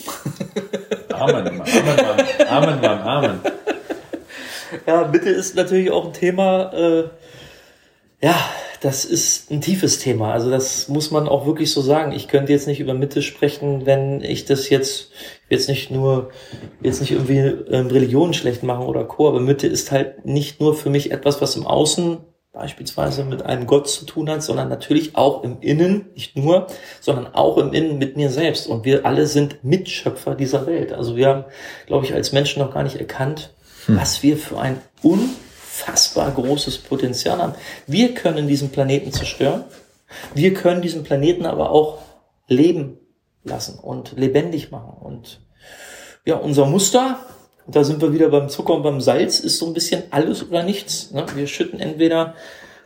Amen, 1.12 1.46
Amen, 1.46 1.60
Amen, 1.60 2.48
Amen, 2.48 2.80
Mann, 2.80 3.00
Amen. 3.00 3.40
Ja, 4.86 5.06
Mitte 5.06 5.30
ist 5.30 5.54
natürlich 5.54 5.90
auch 5.90 6.06
ein 6.06 6.12
Thema, 6.12 6.72
äh, 6.72 7.08
ja, 8.20 8.36
das 8.80 9.04
ist 9.04 9.50
ein 9.50 9.60
tiefes 9.60 9.98
Thema. 9.98 10.32
Also 10.32 10.50
das 10.50 10.88
muss 10.88 11.10
man 11.10 11.28
auch 11.28 11.46
wirklich 11.46 11.70
so 11.70 11.80
sagen. 11.80 12.12
Ich 12.12 12.28
könnte 12.28 12.52
jetzt 12.52 12.66
nicht 12.66 12.80
über 12.80 12.94
Mitte 12.94 13.22
sprechen, 13.22 13.86
wenn 13.86 14.22
ich 14.22 14.44
das 14.44 14.68
jetzt 14.70 15.10
jetzt 15.48 15.68
nicht 15.68 15.90
nur 15.90 16.30
jetzt 16.82 17.00
nicht 17.00 17.12
irgendwie 17.12 17.38
ähm, 17.38 17.86
Religion 17.88 18.34
schlecht 18.34 18.62
machen 18.62 18.86
oder 18.86 19.04
Co. 19.04 19.28
Aber 19.28 19.40
Mitte 19.40 19.66
ist 19.66 19.92
halt 19.92 20.24
nicht 20.24 20.60
nur 20.60 20.74
für 20.74 20.90
mich 20.90 21.10
etwas, 21.10 21.40
was 21.40 21.56
im 21.56 21.66
Außen 21.66 22.18
beispielsweise 22.52 23.24
mit 23.24 23.42
einem 23.42 23.66
Gott 23.66 23.86
zu 23.86 24.06
tun 24.06 24.30
hat, 24.30 24.42
sondern 24.42 24.70
natürlich 24.70 25.14
auch 25.14 25.44
im 25.44 25.60
Innen, 25.60 26.06
nicht 26.14 26.36
nur, 26.36 26.68
sondern 27.00 27.34
auch 27.34 27.58
im 27.58 27.74
Innen 27.74 27.98
mit 27.98 28.16
mir 28.16 28.30
selbst. 28.30 28.66
Und 28.66 28.86
wir 28.86 29.04
alle 29.04 29.26
sind 29.26 29.62
Mitschöpfer 29.62 30.34
dieser 30.34 30.66
Welt. 30.66 30.92
Also 30.94 31.16
wir 31.16 31.28
haben, 31.28 31.44
glaube 31.86 32.06
ich, 32.06 32.14
als 32.14 32.32
Menschen 32.32 32.62
noch 32.62 32.72
gar 32.72 32.82
nicht 32.82 32.96
erkannt, 32.96 33.52
hm. 33.84 33.98
was 33.98 34.22
wir 34.22 34.38
für 34.38 34.58
ein 34.58 34.80
unfassbar 35.76 36.30
großes 36.32 36.78
Potenzial 36.78 37.38
haben. 37.38 37.54
Wir 37.86 38.14
können 38.14 38.48
diesen 38.48 38.70
Planeten 38.70 39.12
zerstören. 39.12 39.64
Wir 40.34 40.54
können 40.54 40.82
diesen 40.82 41.02
Planeten 41.02 41.46
aber 41.46 41.70
auch 41.70 41.98
leben 42.48 42.98
lassen 43.44 43.78
und 43.78 44.12
lebendig 44.16 44.70
machen. 44.70 44.96
Und 45.00 45.40
ja, 46.24 46.36
unser 46.36 46.66
Muster, 46.66 47.20
da 47.66 47.84
sind 47.84 48.00
wir 48.00 48.12
wieder 48.12 48.28
beim 48.28 48.48
Zucker 48.48 48.74
und 48.74 48.82
beim 48.82 49.00
Salz, 49.00 49.40
ist 49.40 49.58
so 49.58 49.66
ein 49.66 49.74
bisschen 49.74 50.04
alles 50.10 50.48
oder 50.48 50.62
nichts. 50.62 51.10
Ne? 51.10 51.26
Wir 51.34 51.46
schütten 51.46 51.80
entweder 51.80 52.34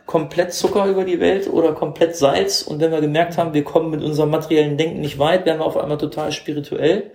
komplett 0.05 0.53
Zucker 0.53 0.87
über 0.87 1.05
die 1.05 1.19
Welt 1.19 1.47
oder 1.47 1.73
komplett 1.73 2.15
Salz. 2.15 2.61
Und 2.61 2.81
wenn 2.81 2.91
wir 2.91 3.01
gemerkt 3.01 3.37
haben, 3.37 3.53
wir 3.53 3.63
kommen 3.63 3.91
mit 3.91 4.03
unserem 4.03 4.31
materiellen 4.31 4.77
Denken 4.77 4.99
nicht 4.99 5.19
weit, 5.19 5.45
werden 5.45 5.59
wir 5.59 5.65
auf 5.65 5.77
einmal 5.77 5.97
total 5.97 6.31
spirituell. 6.31 7.11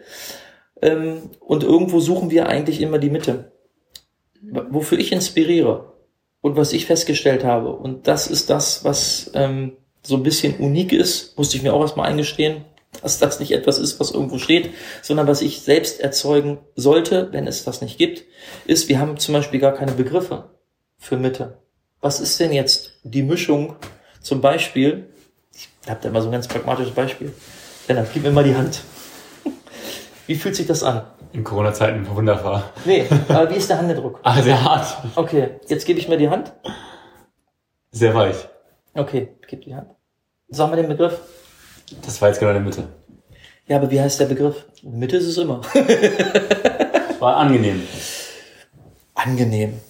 Ähm, 0.81 1.31
und 1.41 1.65
irgendwo 1.65 2.01
suchen 2.01 2.31
wir 2.31 2.49
eigentlich 2.49 2.81
immer 2.81 2.99
die 2.99 3.11
Mitte. 3.11 3.56
Wofür 4.50 4.98
ich 4.98 5.12
inspiriere 5.12 5.92
und 6.40 6.56
was 6.56 6.72
ich 6.72 6.87
festgestellt 6.87 7.44
habe. 7.44 7.70
Und 7.70 8.06
das 8.06 8.26
ist 8.26 8.50
das, 8.50 8.85
was 8.85 9.30
ähm, 9.35 9.72
so 10.02 10.16
ein 10.16 10.22
bisschen 10.22 10.56
unik 10.56 10.92
ist, 10.92 11.37
musste 11.37 11.56
ich 11.56 11.62
mir 11.62 11.74
auch 11.74 11.80
erstmal 11.80 12.09
eingestehen 12.09 12.64
dass 13.02 13.18
das 13.18 13.40
nicht 13.40 13.52
etwas 13.52 13.78
ist, 13.78 14.00
was 14.00 14.11
irgendwo 14.11 14.38
steht, 14.38 14.70
sondern 15.02 15.26
was 15.26 15.42
ich 15.42 15.61
selbst 15.61 16.00
erzeugen 16.00 16.59
sollte, 16.74 17.28
wenn 17.32 17.46
es 17.46 17.64
das 17.64 17.80
nicht 17.80 17.98
gibt, 17.98 18.24
ist, 18.66 18.88
wir 18.88 18.98
haben 18.98 19.18
zum 19.18 19.35
Beispiel 19.35 19.61
gar 19.61 19.72
keine 19.72 19.92
Begriffe 19.92 20.50
für 20.98 21.16
Mitte. 21.16 21.59
Was 22.00 22.20
ist 22.20 22.38
denn 22.40 22.52
jetzt 22.52 22.92
die 23.02 23.22
Mischung 23.22 23.76
zum 24.20 24.40
Beispiel, 24.40 25.06
ich 25.54 25.68
habe 25.88 26.00
da 26.02 26.09
immer 26.09 26.20
so 26.20 26.28
ein 26.28 26.32
ganz 26.32 26.48
pragmatisches 26.48 26.94
Beispiel, 26.94 27.32
Lennart, 27.88 28.09
gib 28.12 28.22
mir 28.22 28.32
mal 28.32 28.44
die 28.44 28.54
Hand. 28.54 28.82
Wie 30.26 30.35
fühlt 30.35 30.56
sich 30.56 30.66
das 30.66 30.82
an? 30.82 31.02
In 31.33 31.45
Corona-Zeiten 31.45 32.07
wunderbar. 32.15 32.71
Nee, 32.85 33.07
aber 33.29 33.51
wie 33.51 33.57
ist 33.57 33.69
der 33.69 33.79
Handedruck? 33.79 34.21
Ah, 34.23 34.41
sehr 34.41 34.62
hart. 34.62 34.97
Okay, 35.17 35.61
jetzt 35.69 35.87
gebe 35.87 35.99
ich 35.99 36.09
mir 36.09 36.17
die 36.17 36.29
Hand. 36.29 36.53
Sehr 37.91 38.15
weich. 38.15 38.49
Okay, 38.95 39.29
gib 39.47 39.62
die 39.62 39.75
Hand. 39.75 39.91
Sag 40.49 40.71
mal 40.71 40.77
den 40.77 40.89
Begriff. 40.89 41.21
Das 42.05 42.21
war 42.21 42.29
jetzt 42.29 42.39
genau 42.39 42.51
in 42.53 42.57
der 42.57 42.65
Mitte. 42.65 42.89
Ja, 43.67 43.77
aber 43.79 43.91
wie 43.91 44.01
heißt 44.01 44.21
der 44.21 44.27
Begriff? 44.27 44.67
Mitte 44.83 45.17
ist 45.17 45.27
es 45.27 45.39
immer. 45.39 45.61
war 47.19 47.37
angenehm. 47.37 47.83
Angenehm. 49.15 49.81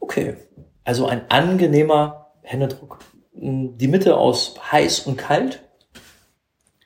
Okay. 0.00 0.36
Also 0.84 1.06
ein 1.06 1.30
angenehmer 1.30 2.32
Händedruck. 2.42 2.98
Die 3.32 3.88
Mitte 3.88 4.16
aus 4.16 4.54
heiß 4.72 5.00
und 5.00 5.16
kalt. 5.16 5.62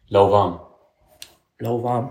Lauwarm. 0.08 0.60
Lauwarm. 1.58 2.10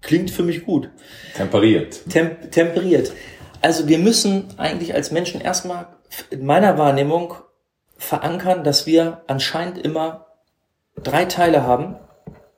Klingt 0.00 0.30
für 0.30 0.42
mich 0.42 0.64
gut. 0.64 0.90
Temperiert. 1.34 2.00
Tem 2.08 2.50
temperiert. 2.50 3.12
Also 3.60 3.88
wir 3.88 3.98
müssen 3.98 4.44
eigentlich 4.56 4.94
als 4.94 5.10
Menschen 5.10 5.40
erstmal 5.40 5.88
in 6.30 6.46
meiner 6.46 6.78
Wahrnehmung 6.78 7.34
verankern, 7.96 8.62
dass 8.62 8.86
wir 8.86 9.22
anscheinend 9.26 9.78
immer 9.78 10.26
drei 11.02 11.24
Teile 11.24 11.64
haben, 11.64 11.96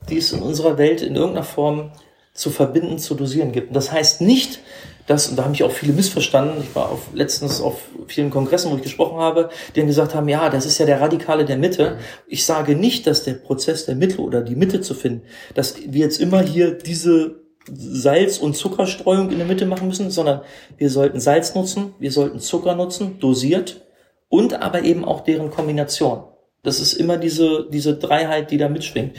die 0.09 0.18
es 0.18 0.33
in 0.33 0.42
unserer 0.42 0.79
Welt 0.79 1.00
in 1.03 1.16
irgendeiner 1.16 1.44
Form 1.44 1.92
zu 2.35 2.50
verbinden, 2.50 2.98
zu 2.98 3.14
dosieren 3.14 3.53
gibt. 3.53 3.68
Und 3.68 3.74
das 3.74 3.90
heißt 3.90 4.20
nicht, 4.20 4.61
dass, 5.10 5.26
und 5.26 5.36
da 5.36 5.42
haben 5.42 5.50
mich 5.50 5.64
auch 5.64 5.72
viele 5.72 5.92
missverstanden, 5.92 6.62
ich 6.62 6.72
war 6.76 6.88
auf, 6.88 7.08
letztens 7.12 7.60
auf 7.60 7.80
vielen 8.06 8.30
Kongressen, 8.30 8.70
wo 8.70 8.76
ich 8.76 8.82
gesprochen 8.82 9.18
habe, 9.18 9.50
die 9.74 9.80
dann 9.80 9.88
gesagt 9.88 10.14
haben, 10.14 10.28
ja, 10.28 10.48
das 10.50 10.66
ist 10.66 10.78
ja 10.78 10.86
der 10.86 11.00
Radikale 11.00 11.44
der 11.44 11.56
Mitte. 11.56 11.98
Ich 12.28 12.44
sage 12.44 12.76
nicht, 12.76 13.08
dass 13.08 13.24
der 13.24 13.34
Prozess 13.34 13.86
der 13.86 13.96
Mitte 13.96 14.20
oder 14.20 14.40
die 14.40 14.54
Mitte 14.54 14.82
zu 14.82 14.94
finden, 14.94 15.22
dass 15.56 15.74
wir 15.84 16.02
jetzt 16.02 16.20
immer 16.20 16.42
hier 16.42 16.78
diese 16.78 17.40
Salz- 17.66 18.38
und 18.38 18.56
Zuckerstreuung 18.56 19.32
in 19.32 19.38
der 19.38 19.48
Mitte 19.48 19.66
machen 19.66 19.88
müssen, 19.88 20.12
sondern 20.12 20.42
wir 20.78 20.90
sollten 20.90 21.18
Salz 21.18 21.56
nutzen, 21.56 21.92
wir 21.98 22.12
sollten 22.12 22.38
Zucker 22.38 22.76
nutzen, 22.76 23.18
dosiert 23.18 23.84
und 24.28 24.62
aber 24.62 24.84
eben 24.84 25.04
auch 25.04 25.22
deren 25.22 25.50
Kombination. 25.50 26.22
Das 26.62 26.78
ist 26.78 26.92
immer 26.92 27.16
diese, 27.16 27.66
diese 27.68 27.96
Dreiheit, 27.96 28.52
die 28.52 28.58
da 28.58 28.68
mitschwingt. 28.68 29.16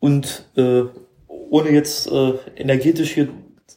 Und 0.00 0.44
äh, 0.54 0.82
ohne 1.28 1.70
jetzt 1.70 2.12
äh, 2.12 2.34
energetisch 2.56 3.12
hier 3.12 3.28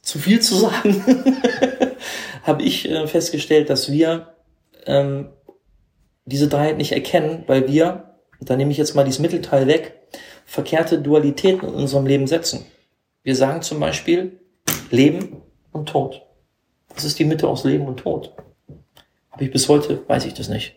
zu 0.01 0.19
viel 0.19 0.39
zu 0.39 0.55
sagen, 0.55 1.03
habe 2.43 2.63
ich 2.63 2.89
äh, 2.89 3.07
festgestellt, 3.07 3.69
dass 3.69 3.91
wir 3.91 4.35
ähm, 4.85 5.29
diese 6.25 6.47
Dreiheit 6.47 6.77
nicht 6.77 6.91
erkennen, 6.91 7.43
weil 7.47 7.67
wir, 7.67 8.15
da 8.39 8.55
nehme 8.55 8.71
ich 8.71 8.77
jetzt 8.77 8.95
mal 8.95 9.03
dieses 9.03 9.19
Mittelteil 9.19 9.67
weg, 9.67 10.01
verkehrte 10.45 10.99
Dualitäten 10.99 11.67
in 11.67 11.75
unserem 11.75 12.05
Leben 12.05 12.27
setzen. 12.27 12.65
Wir 13.23 13.35
sagen 13.35 13.61
zum 13.61 13.79
Beispiel 13.79 14.39
Leben 14.89 15.41
und 15.71 15.89
Tod. 15.89 16.23
Das 16.93 17.03
ist 17.03 17.19
die 17.19 17.25
Mitte 17.25 17.47
aus 17.47 17.63
Leben 17.63 17.87
und 17.87 17.97
Tod. 17.97 18.33
Habe 19.29 19.45
ich 19.45 19.51
bis 19.51 19.69
heute, 19.69 20.01
weiß 20.07 20.25
ich 20.25 20.33
das 20.33 20.49
nicht. 20.49 20.75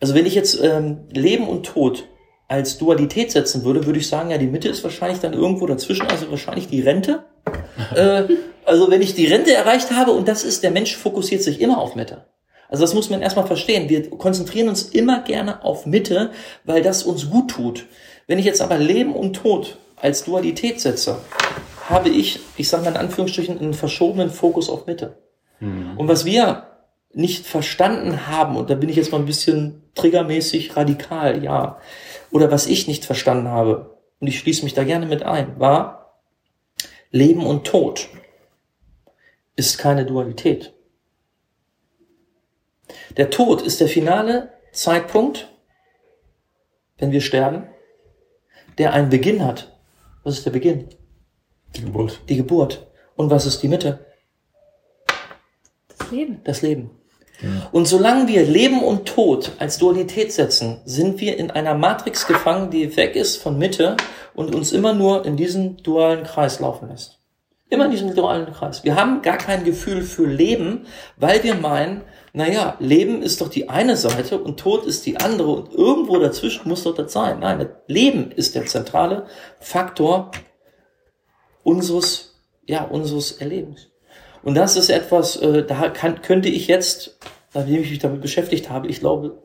Also 0.00 0.14
wenn 0.14 0.26
ich 0.26 0.34
jetzt 0.34 0.60
ähm, 0.62 1.06
Leben 1.10 1.48
und 1.48 1.66
Tod 1.66 2.08
als 2.48 2.78
Dualität 2.78 3.30
setzen 3.30 3.64
würde, 3.64 3.86
würde 3.86 3.98
ich 3.98 4.08
sagen, 4.08 4.30
ja, 4.30 4.38
die 4.38 4.46
Mitte 4.46 4.68
ist 4.68 4.84
wahrscheinlich 4.84 5.20
dann 5.20 5.32
irgendwo 5.32 5.66
dazwischen, 5.66 6.06
also 6.06 6.30
wahrscheinlich 6.30 6.68
die 6.68 6.80
Rente. 6.80 7.24
Äh, 7.94 8.24
also 8.64 8.90
wenn 8.90 9.02
ich 9.02 9.14
die 9.14 9.26
Rente 9.26 9.52
erreicht 9.52 9.90
habe, 9.92 10.12
und 10.12 10.28
das 10.28 10.44
ist, 10.44 10.62
der 10.62 10.70
Mensch 10.70 10.96
fokussiert 10.96 11.42
sich 11.42 11.60
immer 11.60 11.78
auf 11.78 11.94
Mitte. 11.94 12.24
Also 12.68 12.82
das 12.82 12.94
muss 12.94 13.10
man 13.10 13.22
erstmal 13.22 13.46
verstehen. 13.46 13.88
Wir 13.88 14.10
konzentrieren 14.10 14.68
uns 14.68 14.82
immer 14.82 15.22
gerne 15.22 15.64
auf 15.64 15.86
Mitte, 15.86 16.30
weil 16.64 16.82
das 16.82 17.04
uns 17.04 17.30
gut 17.30 17.50
tut. 17.50 17.86
Wenn 18.26 18.38
ich 18.38 18.44
jetzt 18.44 18.60
aber 18.60 18.76
Leben 18.76 19.14
und 19.14 19.34
Tod 19.34 19.78
als 19.96 20.24
Dualität 20.24 20.80
setze, 20.80 21.18
habe 21.88 22.08
ich, 22.08 22.40
ich 22.56 22.68
sage 22.68 22.84
mal 22.84 22.90
in 22.90 22.96
Anführungsstrichen, 22.96 23.58
einen 23.58 23.74
verschobenen 23.74 24.30
Fokus 24.30 24.68
auf 24.68 24.86
Mitte. 24.86 25.18
Mhm. 25.60 25.96
Und 25.96 26.08
was 26.08 26.24
wir 26.24 26.66
nicht 27.12 27.46
verstanden 27.46 28.26
haben, 28.26 28.56
und 28.56 28.68
da 28.68 28.74
bin 28.74 28.88
ich 28.88 28.96
jetzt 28.96 29.12
mal 29.12 29.18
ein 29.18 29.26
bisschen 29.26 29.82
triggermäßig 29.94 30.76
radikal, 30.76 31.42
ja, 31.42 31.78
oder 32.30 32.50
was 32.50 32.66
ich 32.66 32.88
nicht 32.88 33.04
verstanden 33.04 33.48
habe, 33.48 33.96
und 34.20 34.26
ich 34.26 34.38
schließe 34.38 34.64
mich 34.64 34.74
da 34.74 34.84
gerne 34.84 35.06
mit 35.06 35.22
ein, 35.22 35.58
war, 35.58 36.05
Leben 37.10 37.46
und 37.46 37.66
Tod 37.66 38.08
ist 39.56 39.78
keine 39.78 40.04
Dualität. 40.04 40.74
Der 43.16 43.30
Tod 43.30 43.62
ist 43.62 43.80
der 43.80 43.88
finale 43.88 44.52
Zeitpunkt, 44.72 45.50
wenn 46.98 47.12
wir 47.12 47.20
sterben, 47.20 47.68
der 48.78 48.92
einen 48.92 49.10
Beginn 49.10 49.44
hat. 49.44 49.76
Was 50.22 50.38
ist 50.38 50.46
der 50.46 50.50
Beginn? 50.50 50.88
Die 51.74 51.82
Geburt. 51.82 52.20
Die 52.28 52.36
Geburt. 52.36 52.86
Und 53.16 53.30
was 53.30 53.46
ist 53.46 53.62
die 53.62 53.68
Mitte? 53.68 54.04
Das 55.88 56.10
Leben. 56.10 56.40
Das 56.44 56.62
Leben. 56.62 56.90
Und 57.72 57.86
solange 57.86 58.28
wir 58.28 58.44
Leben 58.44 58.82
und 58.82 59.06
Tod 59.06 59.52
als 59.58 59.78
Dualität 59.78 60.32
setzen, 60.32 60.80
sind 60.84 61.20
wir 61.20 61.38
in 61.38 61.50
einer 61.50 61.74
Matrix 61.74 62.26
gefangen, 62.26 62.70
die 62.70 62.96
weg 62.96 63.14
ist 63.14 63.36
von 63.36 63.58
Mitte 63.58 63.96
und 64.34 64.54
uns 64.54 64.72
immer 64.72 64.94
nur 64.94 65.24
in 65.24 65.36
diesen 65.36 65.76
dualen 65.78 66.24
Kreis 66.24 66.60
laufen 66.60 66.88
lässt. 66.88 67.20
Immer 67.68 67.86
in 67.86 67.90
diesem 67.90 68.14
dualen 68.14 68.52
Kreis. 68.52 68.84
Wir 68.84 68.94
haben 68.94 69.22
gar 69.22 69.38
kein 69.38 69.64
Gefühl 69.64 70.02
für 70.02 70.24
Leben, 70.24 70.86
weil 71.16 71.42
wir 71.42 71.56
meinen, 71.56 72.02
naja, 72.32 72.76
Leben 72.78 73.22
ist 73.22 73.40
doch 73.40 73.48
die 73.48 73.68
eine 73.68 73.96
Seite 73.96 74.38
und 74.38 74.60
Tod 74.60 74.86
ist 74.86 75.04
die 75.04 75.16
andere 75.16 75.50
und 75.50 75.74
irgendwo 75.74 76.18
dazwischen 76.18 76.68
muss 76.68 76.84
doch 76.84 76.94
das 76.94 77.12
sein. 77.12 77.40
Nein, 77.40 77.68
Leben 77.88 78.30
ist 78.30 78.54
der 78.54 78.66
zentrale 78.66 79.26
Faktor 79.58 80.30
unseres, 81.64 82.40
ja, 82.66 82.84
unseres 82.84 83.32
Erlebens. 83.32 83.88
Und 84.46 84.54
das 84.54 84.76
ist 84.76 84.90
etwas, 84.90 85.34
äh, 85.34 85.64
da 85.64 85.88
kann, 85.88 86.22
könnte 86.22 86.48
ich 86.48 86.68
jetzt, 86.68 87.18
nachdem 87.52 87.82
ich 87.82 87.90
mich 87.90 87.98
damit 87.98 88.20
beschäftigt 88.20 88.70
habe, 88.70 88.86
ich 88.86 89.00
glaube, 89.00 89.42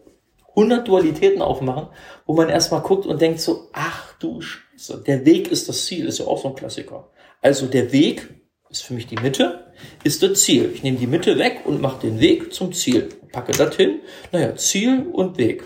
100 0.49 0.87
Dualitäten 0.87 1.41
aufmachen, 1.41 1.87
wo 2.27 2.35
man 2.35 2.49
erstmal 2.49 2.81
guckt 2.81 3.07
und 3.07 3.19
denkt 3.19 3.39
so, 3.39 3.69
ach 3.73 4.13
du 4.19 4.41
Scheiße, 4.41 5.01
der 5.07 5.25
Weg 5.25 5.51
ist 5.51 5.67
das 5.67 5.85
Ziel, 5.85 6.05
ist 6.05 6.19
ja 6.19 6.27
auch 6.27 6.37
so 6.37 6.49
ein 6.49 6.55
Klassiker. 6.55 7.09
Also 7.41 7.65
der 7.65 7.91
Weg 7.91 8.29
ist 8.69 8.83
für 8.83 8.93
mich 8.93 9.07
die 9.07 9.15
Mitte, 9.15 9.73
ist 10.03 10.21
das 10.21 10.43
Ziel. 10.43 10.71
Ich 10.71 10.83
nehme 10.83 10.99
die 10.99 11.07
Mitte 11.07 11.39
weg 11.39 11.61
und 11.65 11.81
mache 11.81 12.01
den 12.01 12.19
Weg 12.19 12.53
zum 12.53 12.71
Ziel. 12.71 13.09
Packe 13.31 13.53
das 13.53 13.75
hin. 13.75 14.01
Naja, 14.31 14.55
Ziel 14.55 15.07
und 15.11 15.39
Weg. 15.39 15.63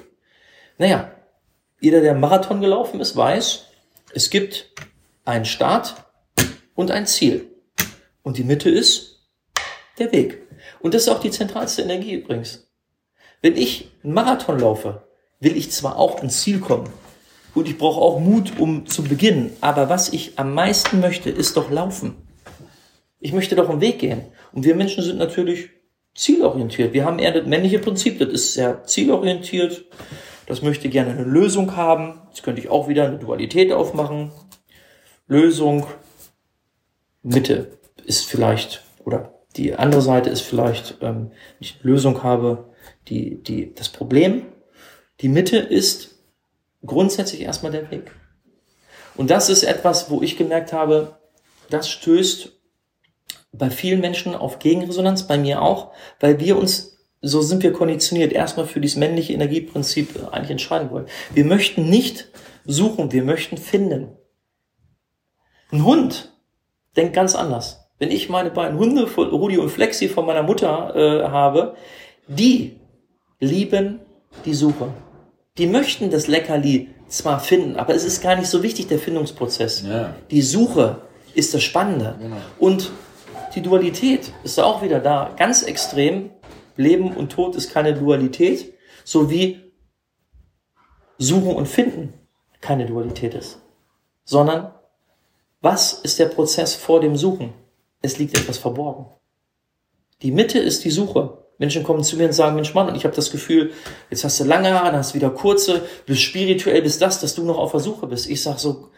Naja, 0.77 1.11
jeder, 1.81 1.99
der 1.99 2.13
Marathon 2.13 2.61
gelaufen 2.61 3.01
ist, 3.01 3.17
weiß, 3.17 3.65
es 4.13 4.29
gibt 4.29 4.71
einen 5.25 5.43
Start 5.43 6.05
und 6.73 6.89
ein 6.89 7.05
Ziel. 7.05 7.51
Und 8.23 8.37
die 8.37 8.45
Mitte 8.45 8.69
ist 8.69 9.14
der 9.99 10.11
Weg. 10.11 10.41
Und 10.79 10.93
das 10.93 11.03
ist 11.03 11.09
auch 11.09 11.19
die 11.19 11.31
zentralste 11.31 11.81
Energie 11.81 12.13
übrigens. 12.13 12.67
Wenn 13.41 13.55
ich 13.55 13.91
einen 14.03 14.13
Marathon 14.13 14.59
laufe, 14.59 15.07
will 15.39 15.55
ich 15.55 15.71
zwar 15.71 15.97
auch 15.97 16.21
ins 16.23 16.41
Ziel 16.41 16.59
kommen 16.59 16.89
und 17.53 17.67
ich 17.67 17.77
brauche 17.77 18.01
auch 18.01 18.19
Mut, 18.19 18.59
um 18.59 18.85
zu 18.85 19.03
beginnen, 19.03 19.55
aber 19.61 19.89
was 19.89 20.09
ich 20.09 20.37
am 20.37 20.53
meisten 20.53 20.99
möchte, 20.99 21.29
ist 21.29 21.55
doch 21.57 21.69
laufen. 21.69 22.15
Ich 23.19 23.33
möchte 23.33 23.55
doch 23.55 23.69
einen 23.69 23.81
Weg 23.81 23.99
gehen. 23.99 24.23
Und 24.51 24.65
wir 24.65 24.75
Menschen 24.75 25.03
sind 25.03 25.17
natürlich 25.17 25.69
zielorientiert. 26.13 26.93
Wir 26.93 27.05
haben 27.05 27.19
eher 27.19 27.31
das 27.31 27.45
männliche 27.45 27.79
Prinzip, 27.79 28.19
das 28.19 28.29
ist 28.29 28.53
sehr 28.53 28.83
zielorientiert. 28.83 29.85
Das 30.47 30.61
möchte 30.61 30.89
gerne 30.89 31.11
eine 31.11 31.23
Lösung 31.23 31.75
haben. 31.75 32.21
Jetzt 32.29 32.43
könnte 32.43 32.61
ich 32.61 32.69
auch 32.69 32.87
wieder 32.87 33.05
eine 33.05 33.17
Dualität 33.17 33.71
aufmachen. 33.71 34.31
Lösung, 35.27 35.87
Mitte 37.23 37.77
ist 38.05 38.25
vielleicht, 38.25 38.83
oder 39.03 39.34
die 39.57 39.75
andere 39.75 40.01
Seite 40.01 40.29
ist 40.29 40.41
vielleicht, 40.41 40.97
ähm, 41.01 41.31
ich 41.59 41.79
eine 41.81 41.91
Lösung 41.91 42.23
habe, 42.23 42.73
die, 43.07 43.41
die, 43.41 43.73
das 43.73 43.89
Problem. 43.89 44.47
Die 45.21 45.29
Mitte 45.29 45.57
ist 45.57 46.15
grundsätzlich 46.85 47.41
erstmal 47.41 47.71
der 47.71 47.89
Weg. 47.91 48.11
Und 49.15 49.29
das 49.29 49.49
ist 49.49 49.63
etwas, 49.63 50.09
wo 50.09 50.21
ich 50.21 50.37
gemerkt 50.37 50.73
habe, 50.73 51.17
das 51.69 51.89
stößt 51.89 52.51
bei 53.53 53.69
vielen 53.69 54.01
Menschen 54.01 54.35
auf 54.35 54.59
Gegenresonanz, 54.59 55.27
bei 55.27 55.37
mir 55.37 55.61
auch, 55.61 55.93
weil 56.19 56.39
wir 56.39 56.57
uns, 56.57 56.97
so 57.21 57.41
sind 57.41 57.63
wir 57.63 57.71
konditioniert, 57.71 58.33
erstmal 58.33 58.67
für 58.67 58.81
dieses 58.81 58.97
männliche 58.97 59.33
Energieprinzip 59.33 60.15
äh, 60.15 60.27
eigentlich 60.31 60.51
entscheiden 60.51 60.91
wollen. 60.91 61.07
Wir 61.33 61.45
möchten 61.45 61.89
nicht 61.89 62.27
suchen, 62.65 63.11
wir 63.11 63.23
möchten 63.23 63.57
finden. 63.57 64.17
Ein 65.71 65.85
Hund 65.85 66.33
denkt 66.95 67.13
ganz 67.13 67.35
anders. 67.35 67.84
Wenn 67.97 68.11
ich 68.11 68.29
meine 68.29 68.51
beiden 68.51 68.77
Hunde, 68.77 69.07
von 69.07 69.29
Rudi 69.29 69.57
und 69.57 69.69
Flexi 69.69 70.09
von 70.09 70.25
meiner 70.25 70.43
Mutter 70.43 70.95
äh, 70.95 71.27
habe, 71.27 71.75
die 72.27 72.79
lieben 73.39 73.99
die 74.43 74.53
Suche. 74.53 74.89
Die 75.57 75.67
möchten 75.67 76.09
das 76.09 76.27
Leckerli 76.27 76.89
zwar 77.07 77.39
finden, 77.39 77.77
aber 77.77 77.95
es 77.95 78.03
ist 78.03 78.21
gar 78.21 78.35
nicht 78.35 78.49
so 78.49 78.63
wichtig, 78.63 78.87
der 78.87 78.99
Findungsprozess. 78.99 79.83
Ja. 79.87 80.15
Die 80.29 80.41
Suche 80.41 81.01
ist 81.33 81.53
das 81.53 81.63
Spannende. 81.63 82.15
Und 82.59 82.91
die 83.53 83.61
Dualität 83.61 84.33
ist 84.43 84.59
auch 84.59 84.81
wieder 84.81 84.99
da. 84.99 85.33
Ganz 85.37 85.63
extrem. 85.63 86.31
Leben 86.77 87.15
und 87.15 87.31
Tod 87.31 87.55
ist 87.55 87.71
keine 87.71 87.93
Dualität, 87.93 88.73
so 89.05 89.29
wie 89.29 89.71
Suchen 91.17 91.55
und 91.55 91.67
Finden 91.67 92.13
keine 92.59 92.85
Dualität 92.85 93.33
ist. 93.33 93.61
Sondern 94.25 94.73
was 95.61 95.93
ist 95.93 96.19
der 96.19 96.25
Prozess 96.25 96.75
vor 96.75 96.99
dem 96.99 97.15
Suchen? 97.15 97.53
Es 98.05 98.19
liegt 98.19 98.37
etwas 98.37 98.59
verborgen. 98.59 99.07
Die 100.21 100.31
Mitte 100.31 100.59
ist 100.59 100.85
die 100.85 100.91
Suche. 100.91 101.39
Menschen 101.57 101.83
kommen 101.83 102.03
zu 102.03 102.17
mir 102.17 102.25
und 102.25 102.33
sagen, 102.33 102.55
Mensch 102.55 102.73
Mann, 102.75 102.87
und 102.87 102.95
ich 102.95 103.03
habe 103.03 103.15
das 103.15 103.31
Gefühl, 103.31 103.71
jetzt 104.11 104.23
hast 104.23 104.39
du 104.39 104.43
lange 104.43 104.71
Haare, 104.73 104.91
dann 104.91 104.97
hast 104.97 105.13
du 105.13 105.15
wieder 105.15 105.31
kurze, 105.31 105.81
bist 106.05 106.21
spirituell, 106.21 106.81
bist 106.83 107.01
das, 107.01 107.19
dass 107.19 107.33
du 107.33 107.43
noch 107.43 107.57
auf 107.57 107.71
der 107.71 107.79
Suche 107.79 108.05
bist. 108.05 108.29
Ich 108.29 108.43
sag 108.43 108.59
so, 108.59 108.89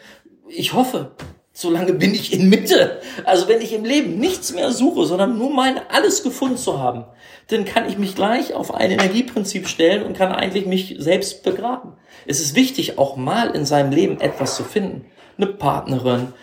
ich 0.49 0.73
hoffe, 0.73 1.11
solange 1.53 1.93
bin 1.93 2.13
ich 2.13 2.33
in 2.33 2.49
Mitte. 2.49 2.99
Also 3.23 3.47
wenn 3.47 3.61
ich 3.61 3.73
im 3.73 3.85
Leben 3.85 4.19
nichts 4.19 4.53
mehr 4.53 4.71
suche, 4.71 5.05
sondern 5.05 5.37
nur 5.37 5.51
mein 5.51 5.79
alles 5.89 6.21
gefunden 6.21 6.57
zu 6.57 6.79
haben, 6.79 7.05
dann 7.47 7.63
kann 7.63 7.87
ich 7.87 7.97
mich 7.97 8.13
gleich 8.13 8.53
auf 8.53 8.73
ein 8.73 8.91
Energieprinzip 8.91 9.69
stellen 9.69 10.03
und 10.03 10.17
kann 10.17 10.33
eigentlich 10.33 10.65
mich 10.65 10.97
selbst 10.99 11.43
begraben. 11.43 11.93
Es 12.25 12.41
ist 12.41 12.55
wichtig, 12.55 12.97
auch 12.97 13.15
mal 13.15 13.55
in 13.55 13.65
seinem 13.65 13.91
Leben 13.91 14.19
etwas 14.19 14.57
zu 14.57 14.63
finden. 14.63 15.05
Eine 15.37 15.47
Partnerin, 15.47 16.33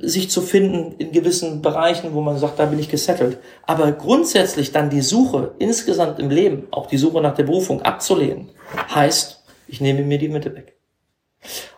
sich 0.00 0.30
zu 0.30 0.42
finden 0.42 0.96
in 0.98 1.12
gewissen 1.12 1.62
Bereichen, 1.62 2.14
wo 2.14 2.20
man 2.20 2.38
sagt, 2.38 2.58
da 2.58 2.66
bin 2.66 2.78
ich 2.78 2.90
gesettelt. 2.90 3.38
Aber 3.66 3.90
grundsätzlich 3.92 4.72
dann 4.72 4.90
die 4.90 5.00
Suche 5.00 5.54
insgesamt 5.58 6.18
im 6.18 6.30
Leben, 6.30 6.68
auch 6.70 6.86
die 6.86 6.98
Suche 6.98 7.20
nach 7.20 7.34
der 7.34 7.44
Berufung 7.44 7.82
abzulehnen, 7.82 8.50
heißt, 8.94 9.42
ich 9.66 9.80
nehme 9.80 10.02
mir 10.02 10.18
die 10.18 10.28
Mitte 10.28 10.54
weg. 10.54 10.76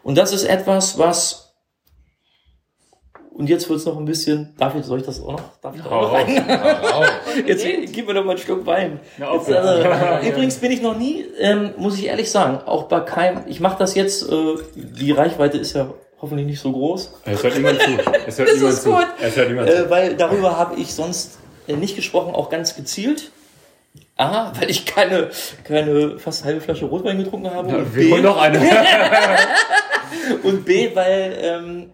Und 0.03 0.19
das 0.19 0.33
ist 0.33 0.45
etwas, 0.45 0.99
was 0.99 1.47
und 3.37 3.51
jetzt 3.51 3.69
wird's 3.69 3.85
noch 3.85 3.99
ein 3.99 4.07
bisschen. 4.07 4.55
Darf 4.57 4.75
ich, 4.77 4.85
soll 4.87 5.01
ich 5.01 5.05
das 5.05 5.21
auch 5.21 5.33
noch? 5.33 5.59
Darf 5.61 5.77
ich 5.77 5.83
da 5.83 5.91
auch 5.91 6.03
noch 6.03 6.13
rein? 6.15 7.47
Jetzt 7.47 7.67
gib 7.93 8.07
mir 8.07 8.15
noch 8.15 8.25
mal 8.25 8.33
ein 8.33 8.39
Stück 8.39 8.65
Wein. 8.65 8.99
Jetzt, 9.19 9.53
also, 9.53 10.27
übrigens 10.27 10.57
bin 10.57 10.73
ich 10.73 10.81
noch 10.81 10.97
nie, 10.97 11.27
ähm, 11.39 11.75
muss 11.77 11.99
ich 11.99 12.07
ehrlich 12.07 12.31
sagen, 12.31 12.61
auch 12.65 12.85
bei 12.85 13.01
keinem. 13.01 13.43
Ich 13.47 13.61
mache 13.61 13.79
das 13.79 13.95
jetzt. 13.95 14.31
Äh, 14.31 14.55
die 14.75 15.13
Reichweite 15.13 15.59
ist 15.59 15.75
ja 15.75 15.93
hoffentlich 16.21 16.47
nicht 16.47 16.61
so 16.61 16.73
groß, 16.73 17.13
Es 17.25 17.43
hört 17.43 17.55
niemand 17.57 17.81
zu. 17.81 17.91
Es 18.27 18.39
hört 18.39 18.49
Das 18.49 18.55
niemand 18.57 18.75
ist 18.75 18.83
zu. 18.83 18.91
gut. 18.93 19.07
Es 19.21 19.37
hört 19.37 19.49
niemand 19.49 19.69
zu. 19.71 19.77
äh, 19.77 19.91
weil 19.91 20.17
darüber 20.17 20.57
habe 20.57 20.77
ich 20.77 20.95
sonst 20.95 21.39
äh, 21.69 21.75
nicht 21.75 21.97
gesprochen, 21.97 22.35
auch 22.35 22.49
ganz 22.51 22.75
gezielt. 22.77 23.31
A, 24.19 24.53
weil 24.59 24.71
ich 24.71 24.87
keine, 24.87 25.31
keine 25.65 26.19
fast 26.19 26.45
halbe 26.45 26.61
Flasche 26.63 26.87
Rotwein 26.87 27.19
getrunken 27.19 27.51
habe. 27.51 27.77
und 27.77 27.95
Wir 27.95 28.11
holen 28.11 28.23
noch 28.23 28.39
eine. 28.41 28.59
Und 30.43 30.65
B, 30.65 30.95
weil 30.95 31.37
ähm, 31.41 31.91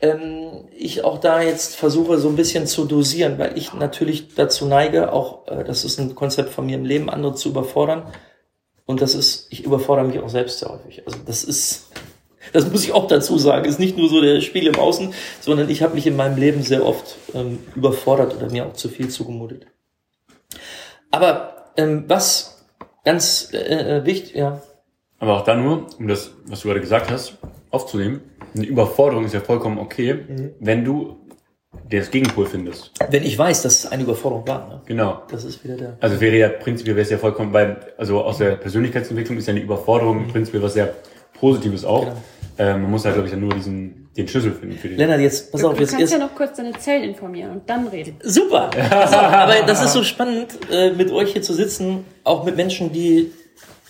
ähm, 0.00 0.68
ich 0.76 1.02
auch 1.04 1.18
da 1.18 1.40
jetzt 1.40 1.76
versuche, 1.76 2.18
so 2.18 2.28
ein 2.28 2.36
bisschen 2.36 2.66
zu 2.66 2.84
dosieren, 2.84 3.38
weil 3.38 3.56
ich 3.56 3.72
natürlich 3.72 4.34
dazu 4.34 4.66
neige, 4.66 5.12
auch, 5.12 5.46
äh, 5.48 5.64
das 5.64 5.84
ist 5.84 5.98
ein 5.98 6.14
Konzept 6.14 6.50
von 6.50 6.66
mir 6.66 6.76
im 6.76 6.84
Leben, 6.84 7.08
andere 7.08 7.34
zu 7.34 7.48
überfordern. 7.50 8.02
Und 8.84 9.00
das 9.00 9.14
ist, 9.14 9.46
ich 9.50 9.64
überfordere 9.64 10.06
mich 10.06 10.18
auch 10.20 10.28
selbst 10.28 10.58
sehr 10.58 10.68
häufig. 10.70 11.02
Also 11.06 11.18
das 11.24 11.42
ist, 11.44 11.90
das 12.54 12.70
muss 12.70 12.84
ich 12.84 12.92
auch 12.92 13.08
dazu 13.08 13.36
sagen, 13.36 13.64
ist 13.64 13.80
nicht 13.80 13.98
nur 13.98 14.08
so 14.08 14.20
der 14.20 14.40
Spiel 14.40 14.68
im 14.68 14.76
Außen, 14.76 15.12
sondern 15.40 15.68
ich 15.68 15.82
habe 15.82 15.94
mich 15.94 16.06
in 16.06 16.14
meinem 16.14 16.38
Leben 16.38 16.62
sehr 16.62 16.86
oft 16.86 17.16
ähm, 17.34 17.58
überfordert 17.74 18.36
oder 18.36 18.48
mir 18.48 18.66
auch 18.66 18.74
zu 18.74 18.88
viel 18.88 19.08
zugemutet. 19.08 19.66
Aber 21.10 21.72
ähm, 21.76 22.04
was 22.06 22.64
ganz 23.04 23.50
äh, 23.52 23.98
äh, 23.98 24.04
wichtig, 24.06 24.36
ja, 24.36 24.62
Aber 25.18 25.38
auch 25.38 25.44
da 25.44 25.56
nur, 25.56 25.86
um 25.98 26.06
das, 26.06 26.30
was 26.46 26.60
du 26.60 26.68
gerade 26.68 26.80
gesagt 26.80 27.10
hast, 27.10 27.38
aufzunehmen. 27.70 28.20
Eine 28.54 28.66
Überforderung 28.66 29.24
ist 29.24 29.34
ja 29.34 29.40
vollkommen 29.40 29.78
okay, 29.78 30.20
wenn 30.60 30.84
du 30.84 31.16
das 31.90 32.12
Gegenpol 32.12 32.46
findest. 32.46 32.92
wenn 33.10 33.24
ich 33.24 33.36
weiß, 33.36 33.62
dass 33.62 33.84
es 33.84 33.90
eine 33.90 34.04
Überforderung 34.04 34.46
war. 34.46 34.68
Ne? 34.68 34.82
Genau. 34.86 35.22
Das 35.28 35.42
ist 35.42 35.64
wieder 35.64 35.76
der. 35.76 35.96
Also 36.00 36.20
wäre 36.20 36.36
ja 36.36 36.48
prinzipiell 36.50 36.94
wäre 36.94 37.02
es 37.02 37.10
ja 37.10 37.18
vollkommen, 37.18 37.52
weil, 37.52 37.94
also 37.98 38.22
aus 38.22 38.38
der 38.38 38.52
Persönlichkeitsentwicklung 38.52 39.38
ist 39.38 39.48
ja 39.48 39.54
eine 39.54 39.62
Überforderung 39.62 40.28
prinzipiell 40.28 40.62
was 40.62 40.74
sehr 40.74 40.94
Positives 41.32 41.84
auch. 41.84 42.04
Genau. 42.04 42.16
Ähm, 42.58 42.82
man 42.82 42.90
muss 42.92 43.04
halt, 43.04 43.14
glaube 43.14 43.28
ich, 43.28 43.34
nur 43.36 43.52
diesen, 43.54 44.08
den 44.16 44.28
Schlüssel 44.28 44.52
finden 44.52 44.78
für 44.78 44.88
die. 44.88 44.94
Lennart, 44.96 45.20
jetzt, 45.20 45.50
pass 45.50 45.60
Du, 45.60 45.68
auf, 45.68 45.74
du 45.74 45.80
jetzt 45.80 45.90
kannst 45.90 46.04
ist. 46.04 46.12
ja 46.12 46.18
noch 46.18 46.34
kurz 46.34 46.56
deine 46.56 46.72
Zellen 46.72 47.04
informieren 47.04 47.50
und 47.50 47.68
dann 47.70 47.88
reden. 47.88 48.16
Super! 48.22 48.68
Auf, 48.68 49.12
aber 49.12 49.54
das 49.66 49.82
ist 49.84 49.92
so 49.92 50.02
spannend, 50.04 50.48
äh, 50.70 50.92
mit 50.92 51.10
euch 51.10 51.32
hier 51.32 51.42
zu 51.42 51.52
sitzen, 51.54 52.04
auch 52.22 52.44
mit 52.44 52.56
Menschen, 52.56 52.92
die 52.92 53.32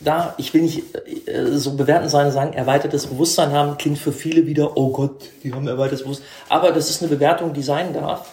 da, 0.00 0.34
ich 0.38 0.52
will 0.52 0.62
nicht 0.62 0.82
äh, 1.26 1.46
so 1.52 1.76
bewerten 1.76 2.08
sein, 2.08 2.30
sagen, 2.32 2.52
erweitertes 2.52 3.06
Bewusstsein 3.06 3.52
haben, 3.52 3.78
klingt 3.78 3.98
für 3.98 4.12
viele 4.12 4.46
wieder, 4.46 4.76
oh 4.76 4.90
Gott, 4.90 5.22
die 5.42 5.52
haben 5.54 5.66
erweitertes 5.68 6.02
Bewusstsein. 6.02 6.26
Aber 6.48 6.72
das 6.72 6.90
ist 6.90 7.02
eine 7.02 7.10
Bewertung, 7.10 7.52
die 7.52 7.62
sein 7.62 7.92
darf. 7.94 8.30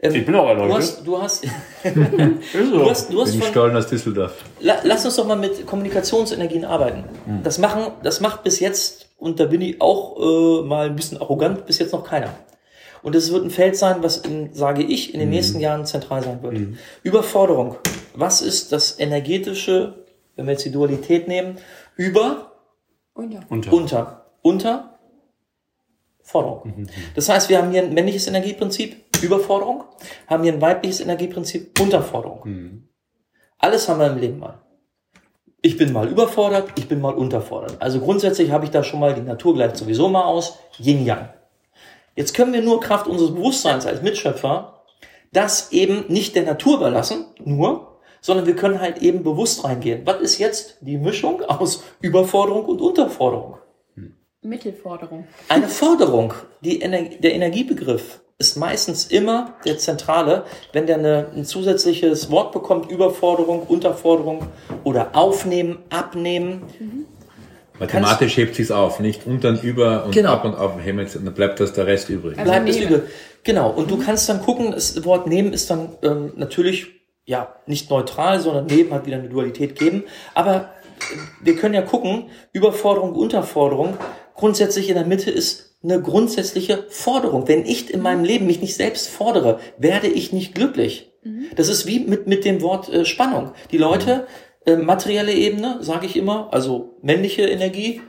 Ähm, 0.00 0.14
Ich 0.14 0.24
bin 0.26 0.34
auch 0.36 0.44
Du 0.44 0.60
erleuchtet. 0.60 0.76
hast, 0.98 1.06
du 1.06 1.22
hast, 1.22 1.44
du 1.84 2.70
so. 2.70 2.90
hast, 2.90 3.12
du 3.12 3.20
hast 3.22 3.32
Bin 3.32 3.40
von, 3.42 3.50
stollen 3.50 3.76
aus 3.76 3.86
Düsseldorf. 3.88 4.32
La, 4.60 4.76
lass 4.84 5.04
uns 5.04 5.16
doch 5.16 5.26
mal 5.26 5.34
mit 5.36 5.66
Kommunikationsenergien 5.66 6.64
arbeiten. 6.64 7.04
Das 7.42 7.58
machen, 7.58 7.92
das 8.04 8.20
macht 8.20 8.44
bis 8.44 8.60
jetzt, 8.60 9.07
und 9.18 9.40
da 9.40 9.46
bin 9.46 9.60
ich 9.60 9.80
auch 9.80 10.16
äh, 10.18 10.62
mal 10.64 10.86
ein 10.86 10.96
bisschen 10.96 11.20
arrogant, 11.20 11.66
bis 11.66 11.78
jetzt 11.78 11.92
noch 11.92 12.04
keiner. 12.04 12.34
Und 13.02 13.14
es 13.14 13.32
wird 13.32 13.44
ein 13.44 13.50
Feld 13.50 13.76
sein, 13.76 14.02
was, 14.02 14.16
in, 14.18 14.54
sage 14.54 14.82
ich, 14.82 15.12
in 15.12 15.20
den 15.20 15.30
nächsten 15.30 15.60
Jahren 15.60 15.86
zentral 15.86 16.22
sein 16.22 16.42
wird. 16.42 16.58
Überforderung. 17.02 17.76
Was 18.14 18.42
ist 18.42 18.72
das 18.72 18.98
energetische, 18.98 20.04
wenn 20.36 20.46
wir 20.46 20.52
jetzt 20.52 20.64
die 20.64 20.72
Dualität 20.72 21.28
nehmen, 21.28 21.58
über, 21.96 22.52
Und 23.14 23.32
ja. 23.32 23.40
Unter. 23.48 23.72
unter, 23.72 24.26
unter, 24.42 24.98
Forderung. 26.22 26.86
Das 27.14 27.30
heißt, 27.30 27.48
wir 27.48 27.56
haben 27.56 27.70
hier 27.70 27.82
ein 27.82 27.94
männliches 27.94 28.26
Energieprinzip, 28.26 28.96
Überforderung, 29.22 29.84
haben 30.26 30.42
hier 30.42 30.52
ein 30.52 30.60
weibliches 30.60 31.00
Energieprinzip, 31.00 31.80
Unterforderung. 31.80 32.42
Alles 33.56 33.88
haben 33.88 33.98
wir 33.98 34.08
im 34.08 34.18
Leben 34.18 34.38
mal. 34.38 34.60
Ich 35.60 35.76
bin 35.76 35.92
mal 35.92 36.08
überfordert, 36.08 36.70
ich 36.76 36.88
bin 36.88 37.00
mal 37.00 37.14
unterfordert. 37.14 37.76
Also 37.80 38.00
grundsätzlich 38.00 38.52
habe 38.52 38.64
ich 38.64 38.70
da 38.70 38.84
schon 38.84 39.00
mal, 39.00 39.14
die 39.14 39.22
Natur 39.22 39.54
gleicht 39.54 39.76
sowieso 39.76 40.08
mal 40.08 40.24
aus, 40.24 40.58
Yin-Yang. 40.78 41.30
Jetzt 42.14 42.34
können 42.34 42.52
wir 42.52 42.62
nur 42.62 42.80
Kraft 42.80 43.06
unseres 43.06 43.34
Bewusstseins 43.34 43.86
als 43.86 44.02
Mitschöpfer 44.02 44.78
das 45.32 45.72
eben 45.72 46.04
nicht 46.08 46.36
der 46.36 46.44
Natur 46.44 46.76
überlassen, 46.76 47.26
nur, 47.44 47.98
sondern 48.20 48.46
wir 48.46 48.56
können 48.56 48.80
halt 48.80 48.98
eben 49.02 49.22
bewusst 49.22 49.64
reingehen. 49.64 50.02
Was 50.04 50.20
ist 50.20 50.38
jetzt 50.38 50.78
die 50.80 50.96
Mischung 50.96 51.42
aus 51.42 51.84
Überforderung 52.00 52.64
und 52.64 52.80
Unterforderung? 52.80 53.58
Mittelforderung. 54.42 55.26
Eine 55.48 55.68
Forderung, 55.68 56.32
die 56.62 56.80
Ener 56.80 57.02
der 57.02 57.34
Energiebegriff 57.34 58.20
ist 58.40 58.56
meistens 58.56 59.06
immer 59.06 59.54
der 59.64 59.78
zentrale, 59.78 60.44
wenn 60.72 60.86
der 60.86 60.98
eine, 60.98 61.26
ein 61.34 61.44
zusätzliches 61.44 62.30
Wort 62.30 62.52
bekommt, 62.52 62.88
Überforderung, 62.88 63.64
Unterforderung 63.64 64.46
oder 64.84 65.10
aufnehmen, 65.16 65.78
abnehmen. 65.90 66.62
Mathematisch 67.80 68.36
hebt 68.36 68.54
sich's 68.54 68.70
auf, 68.70 69.00
nicht 69.00 69.26
unter 69.26 69.48
und 69.50 69.64
über 69.64 70.04
und 70.04 70.12
Genau. 70.12 70.32
ab 70.32 70.44
und 70.44 70.54
auf 70.54 70.72
heben, 70.80 71.04
dann 71.12 71.34
bleibt 71.34 71.58
das 71.58 71.72
der 71.72 71.86
Rest 71.88 72.10
übrig. 72.10 72.38
Also 72.38 72.48
Bleibt 72.50 72.66
nehmen. 72.66 72.82
übel. 72.82 73.10
Genau. 73.42 73.70
Und 73.70 73.90
du 73.90 73.98
kannst 73.98 74.28
dann 74.28 74.40
gucken, 74.40 74.70
das 74.70 75.04
Wort 75.04 75.26
nehmen 75.26 75.52
ist 75.52 75.68
dann 75.70 75.96
ähm, 76.02 76.32
natürlich 76.36 76.86
ja, 77.24 77.56
nicht 77.66 77.90
neutral, 77.90 78.38
sondern 78.40 78.66
neben 78.66 78.94
hat 78.94 79.04
wieder 79.04 79.16
eine 79.18 79.28
Dualität 79.28 79.76
geben. 79.76 80.04
Aber 80.34 80.54
äh, 80.56 80.64
wir 81.40 81.56
können 81.56 81.74
ja 81.74 81.82
gucken, 81.82 82.30
Überforderung, 82.52 83.14
Unterforderung. 83.14 83.96
Grundsätzlich 84.34 84.88
in 84.88 84.94
der 84.94 85.04
Mitte 85.06 85.30
ist 85.30 85.67
eine 85.82 86.02
grundsätzliche 86.02 86.86
Forderung. 86.88 87.46
Wenn 87.48 87.64
ich 87.64 87.92
in 87.92 88.00
meinem 88.00 88.24
Leben 88.24 88.46
mich 88.46 88.60
nicht 88.60 88.74
selbst 88.74 89.08
fordere, 89.08 89.60
werde 89.78 90.08
ich 90.08 90.32
nicht 90.32 90.54
glücklich. 90.54 91.12
Das 91.56 91.68
ist 91.68 91.86
wie 91.86 92.00
mit, 92.00 92.26
mit 92.26 92.44
dem 92.44 92.62
Wort 92.62 92.88
äh, 92.88 93.04
Spannung. 93.04 93.52
Die 93.70 93.76
Leute, 93.78 94.26
äh, 94.64 94.76
materielle 94.76 95.32
Ebene, 95.32 95.78
sage 95.82 96.06
ich 96.06 96.16
immer, 96.16 96.48
also 96.52 96.96
männliche 97.02 97.42
Energie, 97.42 98.00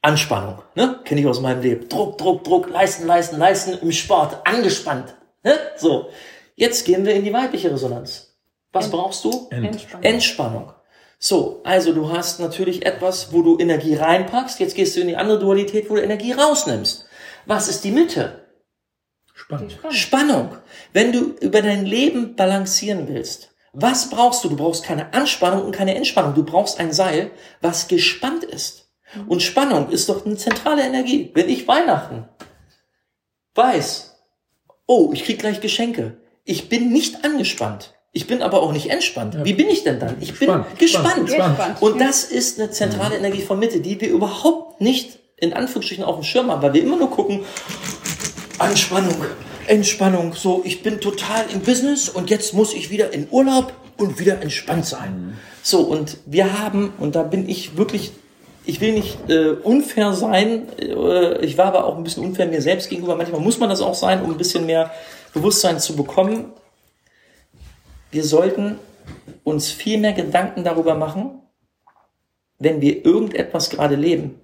Anspannung, 0.00 0.62
ne? 0.74 1.00
Kenne 1.04 1.20
ich 1.20 1.26
aus 1.26 1.40
meinem 1.40 1.62
Leben. 1.62 1.88
Druck, 1.88 2.18
Druck, 2.18 2.44
Druck, 2.44 2.70
leisten, 2.70 3.06
leisten, 3.06 3.38
leisten 3.38 3.78
im 3.80 3.92
Sport, 3.92 4.38
angespannt. 4.44 5.14
Ne? 5.44 5.54
So. 5.76 6.06
Jetzt 6.56 6.86
gehen 6.86 7.04
wir 7.04 7.14
in 7.14 7.24
die 7.24 7.32
weibliche 7.32 7.70
Resonanz. 7.70 8.36
Was 8.72 8.86
Ent- 8.86 8.94
brauchst 8.94 9.24
du? 9.24 9.48
Entspannung. 9.50 10.02
Entspannung. 10.04 10.72
So, 11.18 11.60
also 11.62 11.92
du 11.92 12.10
hast 12.10 12.40
natürlich 12.40 12.84
etwas, 12.84 13.32
wo 13.32 13.42
du 13.42 13.58
Energie 13.58 13.94
reinpackst. 13.94 14.58
Jetzt 14.60 14.74
gehst 14.74 14.96
du 14.96 15.00
in 15.02 15.08
die 15.08 15.16
andere 15.16 15.38
Dualität, 15.38 15.88
wo 15.88 15.94
du 15.94 16.02
Energie 16.02 16.32
rausnimmst. 16.32 17.01
Was 17.46 17.68
ist 17.68 17.84
die 17.84 17.90
Mitte? 17.90 18.46
Spannung. 19.34 19.70
Spannung. 19.90 20.56
Wenn 20.92 21.12
du 21.12 21.34
über 21.40 21.62
dein 21.62 21.84
Leben 21.84 22.36
balancieren 22.36 23.08
willst, 23.08 23.50
was 23.72 24.10
brauchst 24.10 24.44
du? 24.44 24.50
Du 24.50 24.56
brauchst 24.56 24.84
keine 24.84 25.12
Anspannung 25.14 25.64
und 25.64 25.72
keine 25.72 25.94
Entspannung. 25.94 26.34
Du 26.34 26.44
brauchst 26.44 26.78
ein 26.78 26.92
Seil, 26.92 27.30
was 27.60 27.88
gespannt 27.88 28.44
ist. 28.44 28.90
Und 29.26 29.42
Spannung 29.42 29.90
ist 29.90 30.08
doch 30.08 30.24
eine 30.24 30.36
zentrale 30.36 30.82
Energie. 30.82 31.30
Wenn 31.34 31.48
ich 31.48 31.66
Weihnachten 31.68 32.28
weiß, 33.54 34.14
oh, 34.86 35.10
ich 35.12 35.24
krieg 35.24 35.38
gleich 35.38 35.60
Geschenke. 35.60 36.18
Ich 36.44 36.68
bin 36.68 36.92
nicht 36.92 37.24
angespannt. 37.24 37.94
Ich 38.12 38.26
bin 38.26 38.42
aber 38.42 38.62
auch 38.62 38.72
nicht 38.72 38.90
entspannt. 38.90 39.36
Wie 39.42 39.54
bin 39.54 39.68
ich 39.68 39.84
denn 39.84 39.98
dann? 39.98 40.16
Ich 40.20 40.38
bin 40.38 40.64
gespannt. 40.78 40.88
spannend, 40.90 41.26
Gespannt. 41.28 41.80
Und 41.80 41.98
das 41.98 42.24
ist 42.24 42.60
eine 42.60 42.70
zentrale 42.70 43.16
Energie 43.16 43.40
von 43.40 43.58
Mitte, 43.58 43.80
die 43.80 44.00
wir 44.00 44.10
überhaupt 44.10 44.82
nicht 44.82 45.18
in 45.42 45.52
Anführungsstrichen 45.52 46.04
auf 46.04 46.14
dem 46.14 46.22
Schirm 46.22 46.50
haben, 46.50 46.62
weil 46.62 46.72
wir 46.72 46.82
immer 46.82 46.96
nur 46.96 47.10
gucken, 47.10 47.40
Anspannung, 48.58 49.16
Entspannung, 49.66 50.34
so, 50.34 50.62
ich 50.64 50.82
bin 50.84 51.00
total 51.00 51.44
im 51.52 51.60
Business 51.60 52.08
und 52.08 52.30
jetzt 52.30 52.54
muss 52.54 52.72
ich 52.72 52.90
wieder 52.90 53.12
in 53.12 53.26
Urlaub 53.28 53.72
und 53.96 54.20
wieder 54.20 54.40
entspannt 54.40 54.86
sein. 54.86 55.36
So, 55.62 55.80
und 55.80 56.18
wir 56.26 56.60
haben, 56.60 56.92
und 56.98 57.16
da 57.16 57.24
bin 57.24 57.48
ich 57.48 57.76
wirklich, 57.76 58.12
ich 58.64 58.80
will 58.80 58.92
nicht 58.92 59.18
äh, 59.28 59.50
unfair 59.50 60.12
sein, 60.12 60.68
äh, 60.78 61.44
ich 61.44 61.58
war 61.58 61.66
aber 61.66 61.86
auch 61.86 61.96
ein 61.96 62.04
bisschen 62.04 62.24
unfair 62.24 62.46
mir 62.46 62.62
selbst 62.62 62.88
gegenüber, 62.88 63.16
manchmal 63.16 63.40
muss 63.40 63.58
man 63.58 63.68
das 63.68 63.80
auch 63.80 63.94
sein, 63.94 64.22
um 64.22 64.30
ein 64.30 64.38
bisschen 64.38 64.64
mehr 64.64 64.92
Bewusstsein 65.34 65.80
zu 65.80 65.96
bekommen. 65.96 66.52
Wir 68.12 68.22
sollten 68.22 68.78
uns 69.42 69.72
viel 69.72 69.98
mehr 69.98 70.12
Gedanken 70.12 70.62
darüber 70.62 70.94
machen, 70.94 71.40
wenn 72.60 72.80
wir 72.80 73.04
irgendetwas 73.04 73.70
gerade 73.70 73.96
leben, 73.96 74.41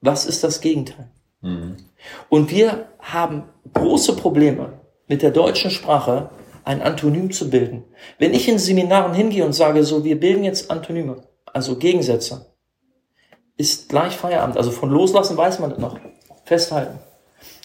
was 0.00 0.26
ist 0.26 0.44
das 0.44 0.60
Gegenteil? 0.60 1.10
Und 2.28 2.50
wir 2.50 2.88
haben 2.98 3.44
große 3.72 4.16
Probleme 4.16 4.80
mit 5.06 5.22
der 5.22 5.30
deutschen 5.30 5.70
Sprache, 5.70 6.30
ein 6.64 6.82
Antonym 6.82 7.30
zu 7.30 7.48
bilden. 7.48 7.84
Wenn 8.18 8.34
ich 8.34 8.48
in 8.48 8.58
Seminaren 8.58 9.14
hingehe 9.14 9.44
und 9.44 9.54
sage, 9.54 9.84
so, 9.84 10.04
wir 10.04 10.20
bilden 10.20 10.44
jetzt 10.44 10.70
Antonyme, 10.70 11.22
also 11.46 11.76
Gegensätze, 11.76 12.54
ist 13.56 13.88
gleich 13.88 14.16
Feierabend. 14.16 14.56
Also 14.56 14.70
von 14.70 14.90
loslassen 14.90 15.36
weiß 15.36 15.60
man 15.60 15.70
das 15.70 15.78
noch. 15.78 15.98
Festhalten. 16.44 16.98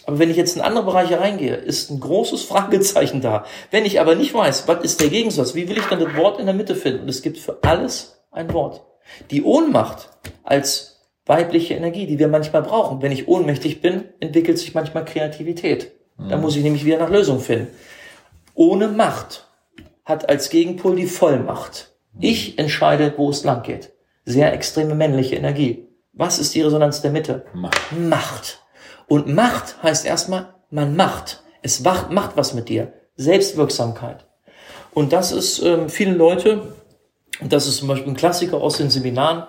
Aber 0.06 0.18
wenn 0.18 0.30
ich 0.30 0.36
jetzt 0.36 0.56
in 0.56 0.62
andere 0.62 0.84
Bereiche 0.84 1.20
reingehe, 1.20 1.54
ist 1.54 1.90
ein 1.90 2.00
großes 2.00 2.42
Fragezeichen 2.44 3.20
da. 3.20 3.44
Wenn 3.70 3.84
ich 3.84 4.00
aber 4.00 4.14
nicht 4.14 4.34
weiß, 4.34 4.68
was 4.68 4.84
ist 4.84 5.00
der 5.00 5.08
Gegensatz, 5.08 5.54
wie 5.54 5.68
will 5.68 5.78
ich 5.78 5.86
dann 5.86 6.00
das 6.00 6.14
Wort 6.16 6.38
in 6.38 6.46
der 6.46 6.54
Mitte 6.54 6.74
finden? 6.74 7.02
Und 7.02 7.08
es 7.08 7.22
gibt 7.22 7.38
für 7.38 7.58
alles 7.62 8.22
ein 8.30 8.52
Wort. 8.52 8.82
Die 9.30 9.42
Ohnmacht 9.42 10.10
als 10.42 10.93
weibliche 11.26 11.74
Energie, 11.74 12.06
die 12.06 12.18
wir 12.18 12.28
manchmal 12.28 12.62
brauchen. 12.62 13.02
Wenn 13.02 13.12
ich 13.12 13.28
ohnmächtig 13.28 13.80
bin, 13.80 14.04
entwickelt 14.20 14.58
sich 14.58 14.74
manchmal 14.74 15.04
Kreativität. 15.04 15.92
Da 16.16 16.36
muss 16.36 16.56
ich 16.56 16.62
nämlich 16.62 16.84
wieder 16.84 16.98
nach 16.98 17.10
Lösungen 17.10 17.40
finden. 17.40 17.68
Ohne 18.54 18.88
Macht 18.88 19.48
hat 20.04 20.28
als 20.28 20.48
Gegenpol 20.48 20.96
die 20.96 21.06
Vollmacht. 21.06 21.92
Ich 22.20 22.58
entscheide, 22.58 23.14
wo 23.16 23.30
es 23.30 23.42
lang 23.42 23.62
geht. 23.62 23.92
Sehr 24.24 24.52
extreme 24.52 24.94
männliche 24.94 25.34
Energie. 25.34 25.88
Was 26.12 26.38
ist 26.38 26.54
die 26.54 26.62
Resonanz 26.62 27.02
der 27.02 27.10
Mitte? 27.10 27.46
Macht. 27.52 27.92
Macht. 27.92 28.62
Und 29.08 29.26
Macht 29.26 29.82
heißt 29.82 30.06
erstmal, 30.06 30.54
man 30.70 30.94
macht. 30.94 31.42
Es 31.62 31.80
macht, 31.80 32.10
macht 32.10 32.36
was 32.36 32.54
mit 32.54 32.68
dir. 32.68 32.92
Selbstwirksamkeit. 33.16 34.26
Und 34.92 35.12
das 35.12 35.32
ist 35.32 35.60
ähm, 35.62 35.88
viele 35.88 36.12
Leute, 36.12 36.74
und 37.40 37.52
das 37.52 37.66
ist 37.66 37.78
zum 37.78 37.88
Beispiel 37.88 38.12
ein 38.12 38.16
Klassiker 38.16 38.58
aus 38.58 38.76
den 38.76 38.90
Seminaren, 38.90 39.44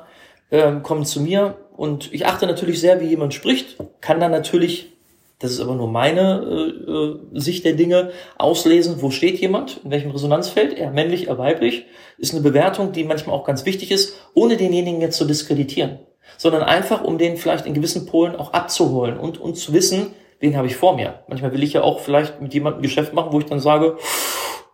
ähm, 0.50 0.82
kommen 0.82 1.06
zu 1.06 1.22
mir 1.22 1.58
und 1.78 2.14
ich 2.14 2.26
achte 2.26 2.48
natürlich 2.48 2.80
sehr, 2.80 3.02
wie 3.02 3.08
jemand 3.08 3.34
spricht, 3.34 3.78
kann 4.02 4.20
dann 4.20 4.32
natürlich, 4.32 4.94
das 5.40 5.52
ist 5.52 5.60
aber 5.60 5.76
nur 5.76 5.88
meine 5.88 6.44
äh, 6.44 6.92
äh, 6.92 7.40
Sicht 7.40 7.66
der 7.66 7.74
Dinge, 7.74 8.12
auslesen, 8.38 9.02
wo 9.02 9.12
steht 9.12 9.40
jemand, 9.40 9.82
in 9.84 9.92
welchem 9.92 10.12
Resonanzfeld, 10.12 10.78
eher 10.78 10.92
männlich, 10.92 11.28
eher 11.28 11.38
weiblich, 11.38 11.86
ist 12.18 12.34
eine 12.34 12.42
Bewertung, 12.42 12.92
die 12.94 13.04
manchmal 13.04 13.36
auch 13.36 13.46
ganz 13.46 13.66
wichtig 13.66 13.92
ist, 13.92 14.16
ohne 14.34 14.58
denjenigen 14.58 15.02
jetzt 15.02 15.18
zu 15.18 15.26
diskreditieren, 15.26 16.00
sondern 16.38 16.64
einfach, 16.64 17.04
um 17.04 17.18
den 17.18 17.38
vielleicht 17.38 17.66
in 17.66 17.74
gewissen 17.74 18.06
Polen 18.06 18.36
auch 18.36 18.54
abzuholen 18.54 19.18
und, 19.18 19.38
und 19.40 19.56
zu 19.56 19.74
wissen, 19.74 20.14
wen 20.40 20.56
habe 20.56 20.68
ich 20.68 20.78
vor 20.78 20.96
mir. 20.96 21.24
Manchmal 21.28 21.52
will 21.54 21.64
ich 21.64 21.74
ja 21.74 21.82
auch 21.82 22.00
vielleicht 22.00 22.42
mit 22.42 22.54
jemandem 22.54 22.82
Geschäft 22.82 23.14
machen, 23.14 23.34
wo 23.34 23.40
ich 23.40 23.46
dann 23.46 23.60
sage, 23.60 23.98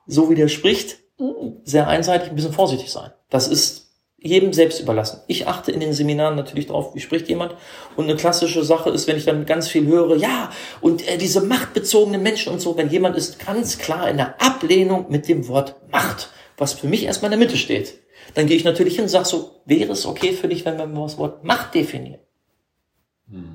so 0.06 0.30
wie 0.30 0.36
der 0.36 0.48
spricht, 0.48 1.00
sehr 1.64 1.88
einseitig, 1.88 2.30
ein 2.30 2.36
bisschen 2.36 2.54
vorsichtig 2.54 2.92
sein. 2.92 3.12
Das 3.30 3.48
ist 3.48 3.91
jedem 4.24 4.54
selbst 4.54 4.80
überlassen. 4.80 5.22
Ich 5.28 5.48
achte 5.48 5.72
in 5.72 5.80
den 5.80 5.94
Seminaren 5.94 6.36
natürlich 6.36 6.68
darauf, 6.68 6.94
wie 6.94 7.00
spricht 7.00 7.28
jemand. 7.28 7.56
Und 7.96 8.06
eine 8.06 8.16
klassische 8.16 8.64
Sache 8.64 8.92
ist, 8.92 9.08
wenn 9.08 9.18
ich 9.18 9.26
dann 9.26 9.48
ganz 9.48 9.68
viel 9.68 9.88
höre, 9.88 10.16
ja, 10.16 10.52
und 10.80 11.08
äh, 11.08 11.18
diese 11.18 11.42
machtbezogenen 11.42 12.22
Menschen 12.22 12.54
und 12.54 12.62
so, 12.62 12.78
wenn 12.78 12.90
jemand 12.90 13.18
ist 13.18 13.44
ganz 13.44 13.80
klar 13.80 14.10
in 14.10 14.18
der 14.18 14.40
Ablehnung 14.40 15.08
mit 15.10 15.28
dem 15.28 15.48
Wort 15.48 15.76
Macht, 15.92 16.30
was 16.58 16.74
für 16.74 16.88
mich 16.88 17.06
erstmal 17.06 17.34
in 17.34 17.40
der 17.40 17.48
Mitte 17.48 17.58
steht, 17.58 18.00
dann 18.36 18.46
gehe 18.46 18.56
ich 18.56 18.64
natürlich 18.64 18.96
hin 18.96 19.06
und 19.06 19.10
sage 19.10 19.26
so, 19.26 19.62
wäre 19.66 19.92
es 19.92 20.06
okay 20.06 20.34
für 20.34 20.48
dich, 20.48 20.66
wenn 20.66 20.78
wir 20.78 20.88
das 20.88 21.18
Wort 21.18 21.44
Macht 21.44 21.74
definieren? 21.74 22.22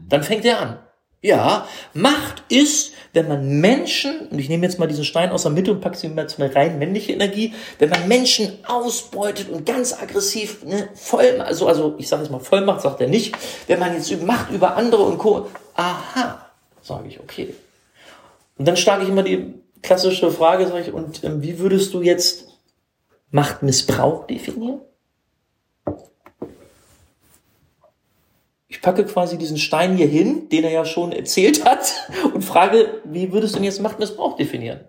Dann 0.09 0.23
fängt 0.25 0.45
er 0.45 0.61
an. 0.61 0.79
Ja, 1.27 1.67
Macht 1.93 2.45
ist, 2.49 2.93
wenn 3.13 3.27
man 3.27 3.61
Menschen, 3.61 4.29
und 4.29 4.39
ich 4.39 4.49
nehme 4.49 4.65
jetzt 4.65 4.79
mal 4.79 4.87
diesen 4.87 5.05
Stein 5.05 5.31
aus 5.31 5.43
der 5.43 5.51
Mitte 5.51 5.73
und 5.73 5.81
packe 5.81 5.97
sie 5.97 6.09
mal 6.09 6.29
zu 6.29 6.41
einer 6.41 6.55
rein 6.55 6.79
männliche 6.79 7.15
Energie, 7.15 7.53
wenn 7.81 7.91
man 7.91 8.07
Menschen 8.07 8.65
ausbeutet 8.65 9.49
und 9.49 9.67
ganz 9.67 9.93
aggressiv, 9.93 10.63
ne, 10.63 10.89
voll, 10.95 11.41
also, 11.41 11.67
also 11.67 11.97
ich 11.99 12.07
sage 12.07 12.23
jetzt 12.23 12.31
mal 12.31 12.39
Vollmacht, 12.39 12.83
sagt 12.83 13.01
er 13.01 13.09
nicht, 13.09 13.35
wenn 13.67 13.81
man 13.81 13.95
jetzt 13.95 14.23
Macht 14.23 14.53
über 14.53 14.77
andere 14.77 15.03
und 15.03 15.19
Co. 15.19 15.49
Aha, 15.75 16.49
sage 16.81 17.09
ich, 17.09 17.19
okay. 17.19 17.53
Und 18.57 18.69
dann 18.69 18.77
schlage 18.77 19.03
ich 19.03 19.09
immer 19.09 19.25
die 19.25 19.53
klassische 19.83 20.31
Frage, 20.31 20.69
sage 20.69 20.83
ich, 20.83 20.93
und 20.93 21.25
ähm, 21.25 21.43
wie 21.43 21.59
würdest 21.59 21.93
du 21.93 22.03
jetzt 22.03 22.47
Machtmissbrauch 23.33 24.29
definieren? 24.29 24.81
Ich 28.77 28.83
packe 28.83 29.07
quasi 29.07 29.39
diesen 29.39 29.57
Stein 29.57 29.97
hier 29.97 30.07
hin, 30.07 30.51
den 30.51 30.63
er 30.63 30.71
ja 30.71 30.85
schon 30.85 31.11
erzählt 31.11 31.65
hat, 31.65 31.95
und 32.35 32.43
frage, 32.43 33.01
wie 33.05 33.33
würdest 33.33 33.55
du 33.55 33.59
denn 33.59 33.65
jetzt 33.65 33.81
Machtmissbrauch 33.81 34.37
definieren? 34.37 34.87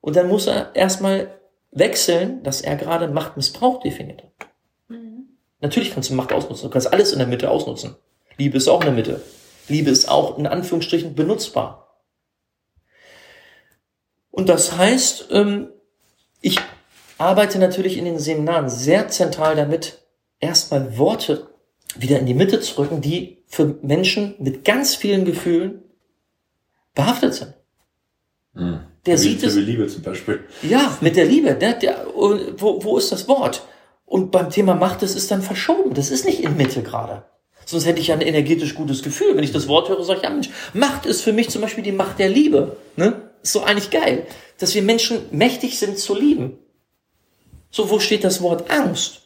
Und 0.00 0.16
dann 0.16 0.26
muss 0.26 0.48
er 0.48 0.74
erstmal 0.74 1.38
wechseln, 1.70 2.42
dass 2.42 2.62
er 2.62 2.74
gerade 2.74 3.06
Machtmissbrauch 3.06 3.80
definiert 3.80 4.24
hat. 4.24 4.48
Natürlich 5.60 5.94
kannst 5.94 6.10
du 6.10 6.14
Macht 6.14 6.32
ausnutzen, 6.32 6.64
du 6.64 6.70
kannst 6.70 6.92
alles 6.92 7.12
in 7.12 7.20
der 7.20 7.28
Mitte 7.28 7.48
ausnutzen. 7.48 7.94
Liebe 8.38 8.56
ist 8.56 8.66
auch 8.66 8.80
in 8.80 8.86
der 8.86 8.94
Mitte. 8.96 9.22
Liebe 9.68 9.90
ist 9.90 10.08
auch 10.08 10.38
in 10.38 10.48
Anführungsstrichen 10.48 11.14
benutzbar. 11.14 12.02
Und 14.32 14.48
das 14.48 14.76
heißt, 14.76 15.28
ähm, 15.30 15.68
ich 16.40 16.58
arbeite 17.18 17.60
natürlich 17.60 17.96
in 17.98 18.04
den 18.04 18.18
Seminaren 18.18 18.68
sehr 18.68 19.06
zentral 19.06 19.54
damit, 19.54 20.02
erstmal 20.40 20.98
Worte 20.98 21.51
wieder 22.00 22.18
in 22.18 22.26
die 22.26 22.34
Mitte 22.34 22.60
zu 22.60 22.78
rücken, 22.80 23.00
die 23.00 23.38
für 23.46 23.76
Menschen 23.82 24.34
mit 24.38 24.64
ganz 24.64 24.94
vielen 24.94 25.24
Gefühlen 25.24 25.82
behaftet 26.94 27.34
sind. 27.34 27.54
Der 28.54 29.14
Wie- 29.14 29.16
sieht 29.16 29.42
es, 29.42 29.56
Wie 29.56 29.60
Liebe 29.60 29.86
zum 29.88 30.02
Beispiel. 30.02 30.40
ja, 30.62 30.96
mit 31.00 31.16
der 31.16 31.24
Liebe, 31.24 31.54
ne? 31.54 31.76
der, 31.80 32.06
wo, 32.14 32.84
wo 32.84 32.98
ist 32.98 33.10
das 33.12 33.28
Wort? 33.28 33.66
Und 34.04 34.30
beim 34.30 34.50
Thema 34.50 34.74
Macht, 34.74 35.02
das 35.02 35.14
ist 35.14 35.30
dann 35.30 35.40
verschoben, 35.42 35.94
das 35.94 36.10
ist 36.10 36.26
nicht 36.26 36.40
in 36.42 36.56
Mitte 36.56 36.82
gerade. 36.82 37.24
Sonst 37.64 37.86
hätte 37.86 38.00
ich 38.00 38.08
ja 38.08 38.14
ein 38.14 38.20
energetisch 38.20 38.74
gutes 38.74 39.02
Gefühl. 39.02 39.36
Wenn 39.36 39.44
ich 39.44 39.52
das 39.52 39.68
Wort 39.68 39.88
höre, 39.88 40.02
sage 40.04 40.18
ich, 40.18 40.24
ja 40.24 40.30
Mensch, 40.30 40.50
Macht 40.74 41.06
ist 41.06 41.22
für 41.22 41.32
mich 41.32 41.48
zum 41.48 41.62
Beispiel 41.62 41.84
die 41.84 41.92
Macht 41.92 42.18
der 42.18 42.28
Liebe. 42.28 42.76
Ne? 42.96 43.30
Ist 43.42 43.52
so 43.52 43.62
eigentlich 43.62 43.90
geil, 43.90 44.26
dass 44.58 44.74
wir 44.74 44.82
Menschen 44.82 45.20
mächtig 45.30 45.78
sind 45.78 45.98
zu 45.98 46.14
lieben. 46.14 46.58
So, 47.70 47.88
wo 47.88 48.00
steht 48.00 48.24
das 48.24 48.42
Wort 48.42 48.70
Angst? 48.70 49.21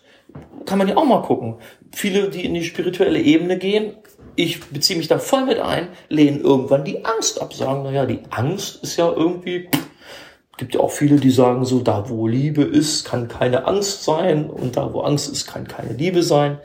Kann 0.67 0.79
man 0.79 0.89
ja 0.89 0.97
auch 0.97 1.05
mal 1.05 1.23
gucken. 1.23 1.57
Viele, 1.93 2.29
die 2.29 2.45
in 2.45 2.55
die 2.55 2.64
spirituelle 2.64 3.21
Ebene 3.21 3.57
gehen, 3.59 3.95
ich 4.35 4.62
beziehe 4.67 4.99
mich 4.99 5.09
da 5.09 5.19
voll 5.19 5.47
mit 5.47 5.59
ein, 5.59 5.89
lehnen 6.09 6.43
irgendwann 6.43 6.85
die 6.85 7.05
Angst 7.05 7.41
ab, 7.41 7.55
sagen, 7.55 7.85
naja, 7.85 8.05
die 8.05 8.21
Angst 8.31 8.83
ist 8.83 8.97
ja 8.97 9.11
irgendwie 9.11 9.69
gibt 10.57 10.75
ja 10.75 10.81
auch 10.81 10.91
viele, 10.91 11.17
die 11.17 11.31
sagen 11.31 11.64
so, 11.64 11.81
da 11.81 12.09
wo 12.09 12.27
Liebe 12.27 12.62
ist, 12.62 13.05
kann 13.05 13.29
keine 13.29 13.67
Angst 13.67 14.05
sein 14.05 14.49
und 14.49 14.77
da 14.77 14.93
wo 14.93 15.01
Angst 15.01 15.31
ist, 15.31 15.47
kann 15.47 15.69
keine 15.69 15.93
Liebe 15.93 16.23
sein. 16.23 16.59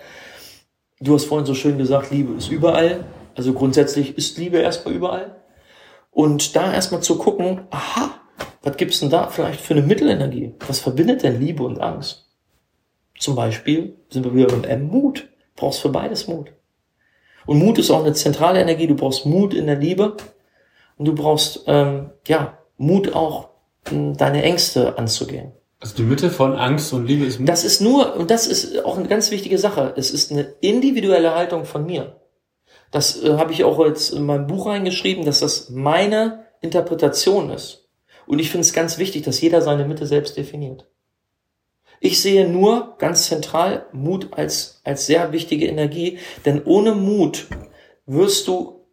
Du 0.99 1.13
hast 1.13 1.25
vorhin 1.25 1.45
so 1.45 1.55
schön 1.55 1.77
gesagt, 1.77 2.11
Liebe 2.11 2.33
ist 2.33 2.49
überall. 2.49 3.03
Also 3.35 3.53
grundsätzlich 3.53 4.17
ist 4.17 4.37
Liebe 4.37 4.57
erstmal 4.57 4.93
überall. 4.93 5.41
Und 6.11 6.55
da 6.55 6.73
erstmal 6.73 7.01
zu 7.01 7.17
gucken, 7.17 7.61
aha, 7.71 8.11
was 8.61 8.77
gibt's 8.77 8.99
denn 8.99 9.09
da 9.09 9.27
vielleicht 9.27 9.61
für 9.61 9.73
eine 9.73 9.83
Mittelenergie? 9.83 10.53
Was 10.67 10.79
verbindet 10.79 11.23
denn 11.23 11.39
Liebe 11.39 11.63
und 11.63 11.81
Angst? 11.81 12.30
Zum 13.21 13.35
Beispiel 13.35 13.97
sind 14.09 14.25
wir 14.25 14.33
wieder 14.33 14.47
beim 14.47 14.63
M, 14.63 14.87
Mut. 14.87 15.29
Brauchst 15.55 15.81
für 15.81 15.89
beides 15.89 16.27
Mut. 16.27 16.53
Und 17.45 17.59
Mut 17.59 17.77
ist 17.77 17.91
auch 17.91 18.03
eine 18.03 18.13
zentrale 18.13 18.59
Energie. 18.59 18.87
Du 18.87 18.95
brauchst 18.95 19.27
Mut 19.27 19.53
in 19.53 19.67
der 19.67 19.75
Liebe 19.75 20.17
und 20.97 21.05
du 21.05 21.13
brauchst 21.13 21.65
ähm, 21.67 22.09
ja 22.27 22.57
Mut 22.77 23.13
auch, 23.13 23.49
m, 23.91 24.17
deine 24.17 24.41
Ängste 24.41 24.97
anzugehen. 24.97 25.51
Also 25.79 25.95
die 25.95 26.01
Mitte 26.01 26.31
von 26.31 26.55
Angst 26.55 26.93
und 26.93 27.05
Liebe 27.05 27.25
ist 27.25 27.39
Mut. 27.39 27.47
Das 27.47 27.63
ist 27.63 27.79
nur, 27.79 28.15
und 28.15 28.31
das 28.31 28.47
ist 28.47 28.83
auch 28.83 28.97
eine 28.97 29.07
ganz 29.07 29.29
wichtige 29.29 29.59
Sache, 29.59 29.93
es 29.95 30.09
ist 30.09 30.31
eine 30.31 30.55
individuelle 30.59 31.35
Haltung 31.35 31.65
von 31.65 31.85
mir. 31.85 32.19
Das 32.89 33.21
äh, 33.21 33.33
habe 33.37 33.53
ich 33.53 33.63
auch 33.63 33.85
jetzt 33.85 34.13
in 34.13 34.25
meinem 34.25 34.47
Buch 34.47 34.65
reingeschrieben, 34.65 35.25
dass 35.25 35.41
das 35.41 35.69
meine 35.69 36.47
Interpretation 36.59 37.51
ist. 37.51 37.87
Und 38.25 38.39
ich 38.39 38.49
finde 38.49 38.65
es 38.65 38.73
ganz 38.73 38.97
wichtig, 38.97 39.21
dass 39.21 39.41
jeder 39.41 39.61
seine 39.61 39.85
Mitte 39.85 40.07
selbst 40.07 40.37
definiert. 40.37 40.87
Ich 42.03 42.19
sehe 42.19 42.49
nur 42.49 42.95
ganz 42.97 43.27
zentral 43.27 43.85
Mut 43.93 44.29
als, 44.31 44.81
als 44.83 45.05
sehr 45.05 45.31
wichtige 45.33 45.67
Energie, 45.67 46.17
denn 46.45 46.63
ohne 46.65 46.95
Mut 46.95 47.45
wirst 48.07 48.47
du 48.47 48.87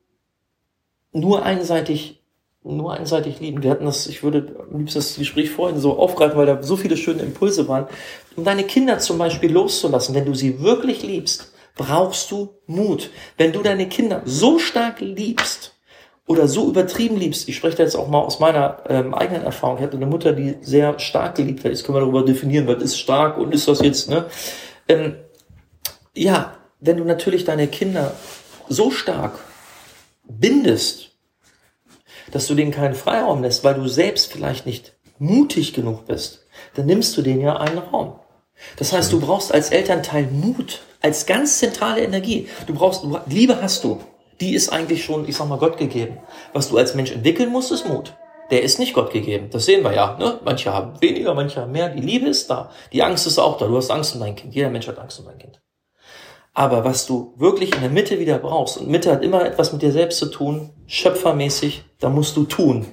nur 1.12 1.42
einseitig, 1.42 2.22
nur 2.62 2.92
einseitig 2.92 3.40
lieben. 3.40 3.62
Wir 3.62 3.70
hatten 3.70 3.86
das, 3.86 4.06
ich 4.08 4.22
würde 4.22 4.66
am 4.70 4.78
liebsten 4.78 4.98
das 4.98 5.16
Gespräch 5.16 5.48
vorhin 5.48 5.80
so 5.80 5.98
aufgreifen, 5.98 6.36
weil 6.36 6.44
da 6.44 6.62
so 6.62 6.76
viele 6.76 6.98
schöne 6.98 7.22
Impulse 7.22 7.66
waren. 7.66 7.88
Um 8.36 8.44
deine 8.44 8.64
Kinder 8.64 8.98
zum 8.98 9.16
Beispiel 9.16 9.50
loszulassen, 9.50 10.14
wenn 10.14 10.26
du 10.26 10.34
sie 10.34 10.60
wirklich 10.60 11.02
liebst, 11.02 11.54
brauchst 11.76 12.30
du 12.30 12.56
Mut. 12.66 13.08
Wenn 13.38 13.52
du 13.52 13.62
deine 13.62 13.88
Kinder 13.88 14.20
so 14.26 14.58
stark 14.58 15.00
liebst, 15.00 15.77
oder 16.28 16.46
so 16.46 16.68
übertrieben 16.68 17.16
liebst, 17.16 17.48
ich 17.48 17.56
spreche 17.56 17.78
da 17.78 17.82
jetzt 17.82 17.96
auch 17.96 18.08
mal 18.08 18.20
aus 18.20 18.38
meiner 18.38 18.82
ähm, 18.88 19.14
eigenen 19.14 19.42
Erfahrung, 19.42 19.78
ich 19.78 19.82
hatte 19.82 19.96
eine 19.96 20.06
Mutter, 20.06 20.34
die 20.34 20.56
sehr 20.60 20.98
stark 20.98 21.36
geliebt 21.36 21.64
hat, 21.64 21.72
jetzt 21.72 21.84
können 21.84 21.96
wir 21.96 22.02
darüber 22.02 22.22
definieren, 22.22 22.68
was 22.68 22.82
ist 22.82 22.98
stark 22.98 23.38
und 23.38 23.52
ist 23.52 23.66
das 23.66 23.80
jetzt, 23.80 24.10
ne? 24.10 24.26
Ähm, 24.88 25.16
ja, 26.14 26.54
wenn 26.80 26.98
du 26.98 27.04
natürlich 27.04 27.44
deine 27.44 27.66
Kinder 27.66 28.12
so 28.68 28.90
stark 28.90 29.38
bindest, 30.24 31.12
dass 32.30 32.46
du 32.46 32.54
denen 32.54 32.72
keinen 32.72 32.94
Freiraum 32.94 33.42
lässt, 33.42 33.64
weil 33.64 33.74
du 33.74 33.88
selbst 33.88 34.30
vielleicht 34.30 34.66
nicht 34.66 34.94
mutig 35.18 35.72
genug 35.72 36.06
bist, 36.06 36.46
dann 36.74 36.84
nimmst 36.84 37.16
du 37.16 37.22
denen 37.22 37.40
ja 37.40 37.56
einen 37.56 37.78
Raum. 37.78 38.20
Das 38.76 38.92
heißt, 38.92 39.12
du 39.12 39.20
brauchst 39.20 39.54
als 39.54 39.70
Elternteil 39.70 40.28
Mut, 40.30 40.82
als 41.00 41.24
ganz 41.24 41.58
zentrale 41.58 42.02
Energie. 42.02 42.48
Du 42.66 42.74
brauchst, 42.74 43.04
Liebe 43.26 43.62
hast 43.62 43.82
du 43.84 44.00
die 44.40 44.54
ist 44.54 44.68
eigentlich 44.70 45.04
schon, 45.04 45.28
ich 45.28 45.36
sag 45.36 45.48
mal, 45.48 45.58
Gott 45.58 45.76
gegeben. 45.76 46.18
Was 46.52 46.68
du 46.68 46.76
als 46.76 46.94
Mensch 46.94 47.12
entwickeln 47.12 47.50
musst, 47.50 47.72
ist 47.72 47.88
Mut. 47.88 48.14
Der 48.50 48.62
ist 48.62 48.78
nicht 48.78 48.94
Gott 48.94 49.12
gegeben. 49.12 49.48
Das 49.50 49.66
sehen 49.66 49.84
wir 49.84 49.92
ja. 49.92 50.16
Ne? 50.18 50.40
Manche 50.44 50.72
haben 50.72 51.00
weniger, 51.00 51.34
manche 51.34 51.60
haben 51.60 51.72
mehr. 51.72 51.90
Die 51.90 52.00
Liebe 52.00 52.28
ist 52.28 52.48
da. 52.48 52.70
Die 52.92 53.02
Angst 53.02 53.26
ist 53.26 53.38
auch 53.38 53.58
da. 53.58 53.66
Du 53.66 53.76
hast 53.76 53.90
Angst 53.90 54.14
um 54.14 54.20
dein 54.20 54.36
Kind. 54.36 54.54
Jeder 54.54 54.70
Mensch 54.70 54.86
hat 54.86 54.98
Angst 54.98 55.18
um 55.18 55.26
sein 55.26 55.38
Kind. 55.38 55.60
Aber 56.54 56.84
was 56.84 57.06
du 57.06 57.34
wirklich 57.36 57.74
in 57.74 57.82
der 57.82 57.90
Mitte 57.90 58.18
wieder 58.18 58.38
brauchst, 58.38 58.78
und 58.78 58.88
Mitte 58.88 59.12
hat 59.12 59.22
immer 59.22 59.44
etwas 59.44 59.72
mit 59.72 59.82
dir 59.82 59.92
selbst 59.92 60.18
zu 60.18 60.26
tun, 60.26 60.70
schöpfermäßig, 60.86 61.84
da 62.00 62.08
musst 62.08 62.36
du 62.36 62.44
tun. 62.44 62.86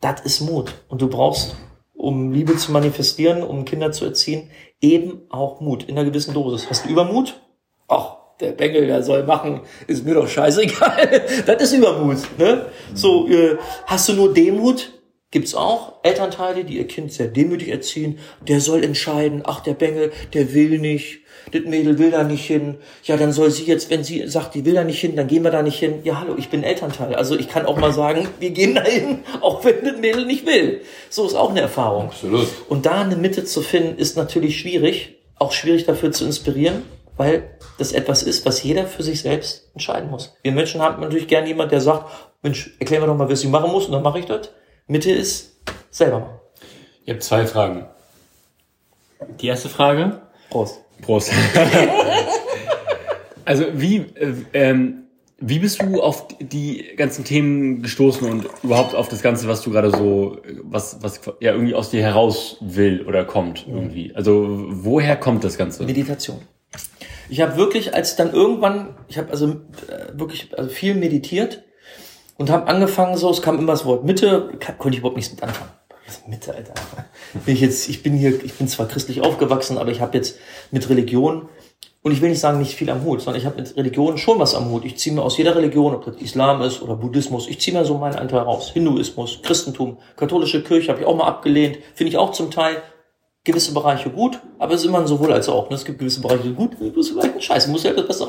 Das 0.00 0.20
ist 0.22 0.40
Mut. 0.40 0.72
Und 0.88 1.02
du 1.02 1.08
brauchst, 1.08 1.56
um 1.92 2.32
Liebe 2.32 2.56
zu 2.56 2.72
manifestieren, 2.72 3.42
um 3.42 3.64
Kinder 3.64 3.92
zu 3.92 4.04
erziehen, 4.04 4.50
eben 4.80 5.22
auch 5.28 5.60
Mut 5.60 5.84
in 5.84 5.98
einer 5.98 6.08
gewissen 6.08 6.34
Dosis. 6.34 6.68
Hast 6.70 6.86
du 6.86 6.88
Übermut? 6.88 7.40
Ach, 7.88 8.16
der 8.40 8.52
Bengel, 8.52 8.86
der 8.86 9.02
soll 9.02 9.24
machen, 9.24 9.60
ist 9.86 10.04
mir 10.04 10.14
doch 10.14 10.28
scheißegal. 10.28 11.22
das 11.46 11.62
ist 11.62 11.72
Übermut. 11.72 12.18
Ne? 12.38 12.66
So, 12.94 13.28
äh, 13.28 13.56
hast 13.86 14.08
du 14.08 14.14
nur 14.14 14.34
Demut? 14.34 14.92
Gibt's 15.30 15.54
auch 15.56 15.94
Elternteile, 16.04 16.64
die 16.64 16.76
ihr 16.76 16.86
Kind 16.86 17.12
sehr 17.12 17.26
demütig 17.26 17.68
erziehen. 17.68 18.20
Der 18.46 18.60
soll 18.60 18.84
entscheiden. 18.84 19.42
Ach, 19.44 19.60
der 19.60 19.74
Bengel, 19.74 20.12
der 20.32 20.54
will 20.54 20.78
nicht. 20.78 21.22
Das 21.50 21.62
Mädel 21.64 21.98
will 21.98 22.12
da 22.12 22.22
nicht 22.22 22.46
hin. 22.46 22.76
Ja, 23.02 23.16
dann 23.16 23.32
soll 23.32 23.50
sie 23.50 23.64
jetzt, 23.64 23.90
wenn 23.90 24.04
sie 24.04 24.28
sagt, 24.28 24.54
die 24.54 24.64
will 24.64 24.74
da 24.74 24.84
nicht 24.84 25.00
hin, 25.00 25.16
dann 25.16 25.26
gehen 25.26 25.42
wir 25.42 25.50
da 25.50 25.62
nicht 25.62 25.78
hin. 25.78 26.00
Ja, 26.04 26.20
hallo, 26.20 26.36
ich 26.38 26.50
bin 26.50 26.62
Elternteil. 26.62 27.16
Also 27.16 27.36
ich 27.36 27.48
kann 27.48 27.66
auch 27.66 27.76
mal 27.76 27.92
sagen, 27.92 28.28
wir 28.38 28.50
gehen 28.50 28.76
da 28.76 28.84
hin, 28.84 29.24
auch 29.40 29.64
wenn 29.64 29.84
das 29.84 29.96
Mädel 29.98 30.24
nicht 30.24 30.46
will. 30.46 30.82
So 31.10 31.26
ist 31.26 31.34
auch 31.34 31.50
eine 31.50 31.62
Erfahrung. 31.62 32.06
Absolut. 32.06 32.46
Und 32.68 32.86
da 32.86 33.02
eine 33.02 33.16
Mitte 33.16 33.44
zu 33.44 33.60
finden, 33.60 33.98
ist 33.98 34.16
natürlich 34.16 34.60
schwierig. 34.60 35.16
Auch 35.36 35.50
schwierig 35.50 35.84
dafür 35.84 36.12
zu 36.12 36.24
inspirieren 36.24 36.82
weil 37.16 37.58
das 37.78 37.92
etwas 37.92 38.22
ist, 38.22 38.44
was 38.46 38.62
jeder 38.62 38.86
für 38.86 39.02
sich 39.02 39.20
selbst 39.20 39.70
entscheiden 39.74 40.10
muss. 40.10 40.36
Wir 40.42 40.52
Menschen 40.52 40.80
haben 40.80 41.00
natürlich 41.00 41.28
gern 41.28 41.46
jemand, 41.46 41.72
der 41.72 41.80
sagt, 41.80 42.06
Mensch, 42.42 42.74
erklär 42.78 43.00
mir 43.00 43.06
doch 43.06 43.16
mal, 43.16 43.28
was 43.28 43.42
ich 43.42 43.50
machen 43.50 43.70
muss, 43.70 43.86
und 43.86 43.92
dann 43.92 44.02
mache 44.02 44.18
ich 44.18 44.26
das. 44.26 44.50
Mitte 44.86 45.10
ist 45.10 45.56
selber 45.90 46.20
machen. 46.20 46.40
Ihr 47.06 47.14
habt 47.14 47.22
zwei 47.22 47.46
Fragen. 47.46 47.86
Die 49.40 49.46
erste 49.46 49.68
Frage. 49.68 50.20
Prost. 50.50 50.80
Prost. 51.02 51.32
also 53.44 53.64
wie, 53.72 53.96
äh, 53.96 54.34
ähm, 54.52 55.04
wie 55.38 55.58
bist 55.58 55.82
du 55.82 56.02
auf 56.02 56.28
die 56.38 56.94
ganzen 56.96 57.24
Themen 57.24 57.82
gestoßen 57.82 58.28
und 58.30 58.46
überhaupt 58.62 58.94
auf 58.94 59.08
das 59.08 59.22
Ganze, 59.22 59.48
was 59.48 59.62
du 59.62 59.70
gerade 59.70 59.90
so, 59.90 60.38
was, 60.62 61.02
was 61.02 61.20
ja 61.40 61.52
irgendwie 61.52 61.74
aus 61.74 61.90
dir 61.90 62.02
heraus 62.02 62.56
will 62.60 63.04
oder 63.06 63.24
kommt 63.24 63.66
irgendwie? 63.66 64.14
Also 64.14 64.46
woher 64.48 65.16
kommt 65.16 65.44
das 65.44 65.58
Ganze? 65.58 65.84
Meditation. 65.84 66.40
Ich 67.28 67.40
habe 67.40 67.56
wirklich, 67.56 67.94
als 67.94 68.16
dann 68.16 68.32
irgendwann, 68.32 68.96
ich 69.08 69.18
habe 69.18 69.30
also 69.30 69.48
äh, 69.48 70.12
wirklich 70.12 70.56
also 70.56 70.70
viel 70.70 70.94
meditiert 70.94 71.64
und 72.36 72.50
habe 72.50 72.66
angefangen 72.66 73.16
so, 73.16 73.30
es 73.30 73.42
kam 73.42 73.58
immer 73.58 73.72
das 73.72 73.84
Wort 73.84 74.04
Mitte, 74.04 74.52
kann, 74.60 74.78
konnte 74.78 74.96
ich 74.96 75.00
überhaupt 75.00 75.16
nichts 75.16 75.32
mit 75.32 75.42
anfangen. 75.42 75.70
Mitte, 76.26 76.54
Alter. 76.54 76.74
Bin 77.46 77.54
ich 77.54 77.60
jetzt, 77.60 77.88
ich 77.88 78.02
bin 78.02 78.14
hier, 78.14 78.44
ich 78.44 78.54
bin 78.54 78.68
zwar 78.68 78.86
christlich 78.86 79.22
aufgewachsen, 79.22 79.78
aber 79.78 79.90
ich 79.90 80.00
habe 80.00 80.16
jetzt 80.16 80.38
mit 80.70 80.88
Religion 80.88 81.48
und 82.02 82.12
ich 82.12 82.20
will 82.20 82.28
nicht 82.28 82.40
sagen, 82.40 82.58
nicht 82.58 82.76
viel 82.76 82.90
am 82.90 83.02
Hut, 83.02 83.22
sondern 83.22 83.40
ich 83.40 83.46
habe 83.46 83.56
mit 83.56 83.74
Religion 83.76 84.18
schon 84.18 84.38
was 84.38 84.54
am 84.54 84.70
Hut. 84.70 84.84
Ich 84.84 84.98
ziehe 84.98 85.14
mir 85.14 85.22
aus 85.22 85.38
jeder 85.38 85.56
Religion, 85.56 85.94
ob 85.94 86.04
das 86.04 86.16
Islam 86.16 86.60
ist 86.60 86.82
oder 86.82 86.96
Buddhismus, 86.96 87.48
ich 87.48 87.60
ziehe 87.60 87.76
mir 87.76 87.84
so 87.84 87.96
meinen 87.96 88.16
Anteil 88.16 88.40
raus. 88.40 88.70
Hinduismus, 88.70 89.40
Christentum, 89.42 89.98
katholische 90.16 90.62
Kirche 90.62 90.90
habe 90.92 91.00
ich 91.00 91.06
auch 91.06 91.16
mal 91.16 91.26
abgelehnt, 91.26 91.78
finde 91.94 92.10
ich 92.10 92.18
auch 92.18 92.32
zum 92.32 92.50
Teil 92.50 92.82
gewisse 93.44 93.74
Bereiche 93.74 94.10
gut, 94.10 94.40
aber 94.58 94.74
es 94.74 94.80
ist 94.80 94.86
immer 94.86 95.00
ein 95.00 95.06
sowohl 95.06 95.32
als 95.32 95.48
auch. 95.48 95.68
Ne? 95.68 95.76
Es 95.76 95.84
gibt 95.84 95.98
gewisse 95.98 96.20
Bereiche 96.20 96.52
gut, 96.52 96.78
gewisse 96.78 97.14
Bereiche 97.14 97.40
scheiße, 97.40 97.70
muss 97.70 97.82
ja 97.82 97.92
das 97.92 98.06
Beste. 98.06 98.26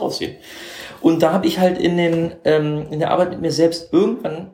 Und 1.01 1.23
da 1.23 1.31
habe 1.31 1.47
ich 1.47 1.59
halt 1.59 1.77
in, 1.77 1.95
den, 1.95 2.35
ähm, 2.43 2.87
in 2.91 2.99
der 2.99 3.11
Arbeit 3.11 3.29
mit 3.29 3.41
mir 3.41 3.51
selbst 3.51 3.93
irgendwann 3.93 4.51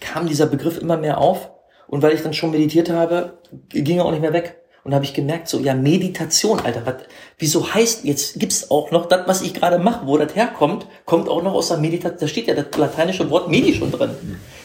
kam 0.00 0.26
dieser 0.26 0.46
Begriff 0.46 0.78
immer 0.78 0.98
mehr 0.98 1.18
auf 1.18 1.50
und 1.88 2.02
weil 2.02 2.14
ich 2.14 2.22
dann 2.22 2.34
schon 2.34 2.50
meditiert 2.50 2.90
habe, 2.90 3.38
ging 3.68 3.98
er 3.98 4.04
auch 4.04 4.10
nicht 4.10 4.20
mehr 4.20 4.32
weg. 4.32 4.58
Und 4.84 4.90
da 4.90 4.96
habe 4.96 5.04
ich 5.04 5.14
gemerkt, 5.14 5.46
so, 5.46 5.60
ja, 5.60 5.74
Meditation, 5.74 6.58
Alter, 6.58 6.84
was, 6.84 6.94
wieso 7.38 7.72
heißt, 7.72 8.04
jetzt 8.04 8.40
gibt's 8.40 8.70
auch 8.70 8.90
noch 8.90 9.06
das, 9.06 9.28
was 9.28 9.42
ich 9.42 9.54
gerade 9.54 9.78
mache, 9.78 10.06
wo 10.06 10.18
das 10.18 10.34
herkommt, 10.34 10.86
kommt 11.04 11.28
auch 11.28 11.42
noch 11.42 11.54
aus 11.54 11.68
der 11.68 11.78
Meditation, 11.78 12.18
da 12.18 12.26
steht 12.26 12.48
ja 12.48 12.54
das 12.54 12.76
lateinische 12.76 13.30
Wort 13.30 13.48
Medi 13.48 13.74
schon 13.74 13.92
drin. 13.92 14.10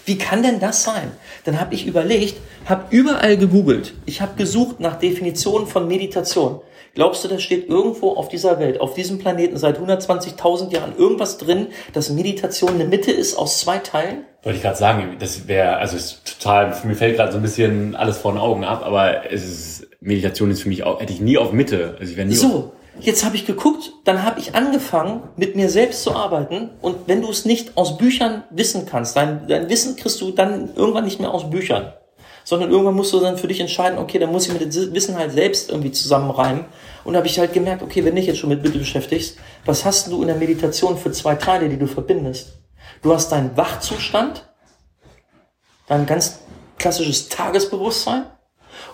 Wie 0.07 0.17
kann 0.17 0.41
denn 0.41 0.61
das 0.61 0.85
sein? 0.85 1.11
Dann 1.43 1.59
habe 1.59 1.75
ich 1.75 1.85
überlegt, 1.85 2.37
habe 2.63 2.85
überall 2.91 3.35
gegoogelt, 3.35 3.93
ich 4.05 4.21
habe 4.21 4.37
gesucht 4.37 4.79
nach 4.79 4.95
Definitionen 4.95 5.67
von 5.67 5.85
Meditation. 5.85 6.61
Glaubst 6.95 7.25
du, 7.25 7.27
da 7.27 7.39
steht 7.39 7.67
irgendwo 7.67 8.13
auf 8.13 8.29
dieser 8.29 8.57
Welt, 8.57 8.79
auf 8.79 8.93
diesem 8.93 9.19
Planeten 9.19 9.57
seit 9.57 9.77
120.000 9.77 10.71
Jahren 10.71 10.97
irgendwas 10.97 11.37
drin, 11.37 11.67
dass 11.91 12.09
Meditation 12.09 12.75
eine 12.75 12.85
Mitte 12.85 13.11
ist 13.11 13.37
aus 13.37 13.59
zwei 13.59 13.79
Teilen? 13.79 14.23
Wollte 14.43 14.55
ich 14.55 14.63
gerade 14.63 14.77
sagen, 14.77 15.17
das 15.19 15.49
wäre, 15.49 15.75
also 15.75 15.97
ist 15.97 16.39
total, 16.39 16.73
mir 16.85 16.95
fällt 16.95 17.17
gerade 17.17 17.33
so 17.33 17.37
ein 17.39 17.43
bisschen 17.43 17.93
alles 17.93 18.17
vor 18.17 18.31
den 18.31 18.39
Augen 18.39 18.63
ab, 18.63 18.83
aber 18.85 19.29
es 19.29 19.43
ist, 19.43 19.87
Meditation 19.99 20.49
ist 20.51 20.61
für 20.61 20.69
mich 20.69 20.83
auch, 20.83 21.01
hätte 21.01 21.11
ich 21.11 21.19
nie 21.19 21.37
auf 21.37 21.51
Mitte. 21.51 21.97
Also 21.99 22.09
ich 22.09 22.17
wäre 22.17 22.27
nie 22.27 22.35
So, 22.35 22.71
jetzt 22.99 23.23
habe 23.25 23.35
ich 23.35 23.45
geguckt, 23.45 23.93
dann 24.03 24.23
habe 24.23 24.39
ich 24.39 24.55
angefangen, 24.55 25.23
mit 25.35 25.55
mir 25.55 25.69
selbst 25.69 26.03
zu 26.03 26.15
arbeiten. 26.15 26.69
Und 26.81 27.07
wenn 27.07 27.21
du 27.21 27.29
es 27.29 27.45
nicht 27.45 27.77
aus 27.77 27.97
Büchern 27.97 28.43
wissen 28.49 28.85
kannst, 28.85 29.15
dein, 29.15 29.47
dein 29.47 29.69
Wissen 29.69 29.95
kriegst 29.95 30.21
du 30.21 30.31
dann 30.31 30.75
irgendwann 30.75 31.05
nicht 31.05 31.19
mehr 31.19 31.33
aus 31.33 31.49
Büchern. 31.49 31.93
Sondern 32.43 32.71
irgendwann 32.71 32.95
musst 32.95 33.11
du 33.11 33.19
dann 33.19 33.37
für 33.37 33.47
dich 33.47 33.59
entscheiden, 33.59 33.99
okay, 33.99 34.19
dann 34.19 34.31
muss 34.31 34.47
ich 34.47 34.53
mir 34.53 34.65
das 34.65 34.93
Wissen 34.93 35.17
halt 35.17 35.33
selbst 35.33 35.69
irgendwie 35.69 35.91
zusammenreimen. 35.91 36.65
Und 37.03 37.13
da 37.13 37.17
habe 37.17 37.27
ich 37.27 37.39
halt 37.39 37.53
gemerkt, 37.53 37.83
okay, 37.83 38.03
wenn 38.05 38.15
du 38.15 38.21
dich 38.21 38.27
jetzt 38.27 38.39
schon 38.39 38.49
mit 38.49 38.63
Bitte 38.63 38.79
beschäftigst, 38.79 39.37
was 39.65 39.83
hast 39.83 40.11
du 40.11 40.21
in 40.21 40.27
der 40.27 40.37
Meditation 40.37 40.97
für 40.97 41.11
zwei 41.11 41.35
Teile, 41.35 41.67
die 41.67 41.77
du 41.77 41.87
verbindest? 41.87 42.53
Du 43.01 43.13
hast 43.13 43.31
deinen 43.31 43.55
Wachzustand, 43.57 44.47
dein 45.87 46.05
ganz 46.05 46.39
klassisches 46.77 47.29
Tagesbewusstsein 47.29 48.25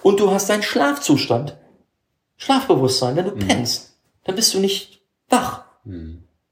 und 0.02 0.20
du 0.20 0.32
hast 0.32 0.50
deinen 0.50 0.64
Schlafzustand. 0.64 1.58
Schlafbewusstsein, 2.38 3.16
wenn 3.16 3.26
du 3.26 3.32
pennst, 3.32 3.93
dann 4.24 4.36
bist 4.36 4.54
du 4.54 4.60
nicht 4.60 5.02
wach. 5.30 5.66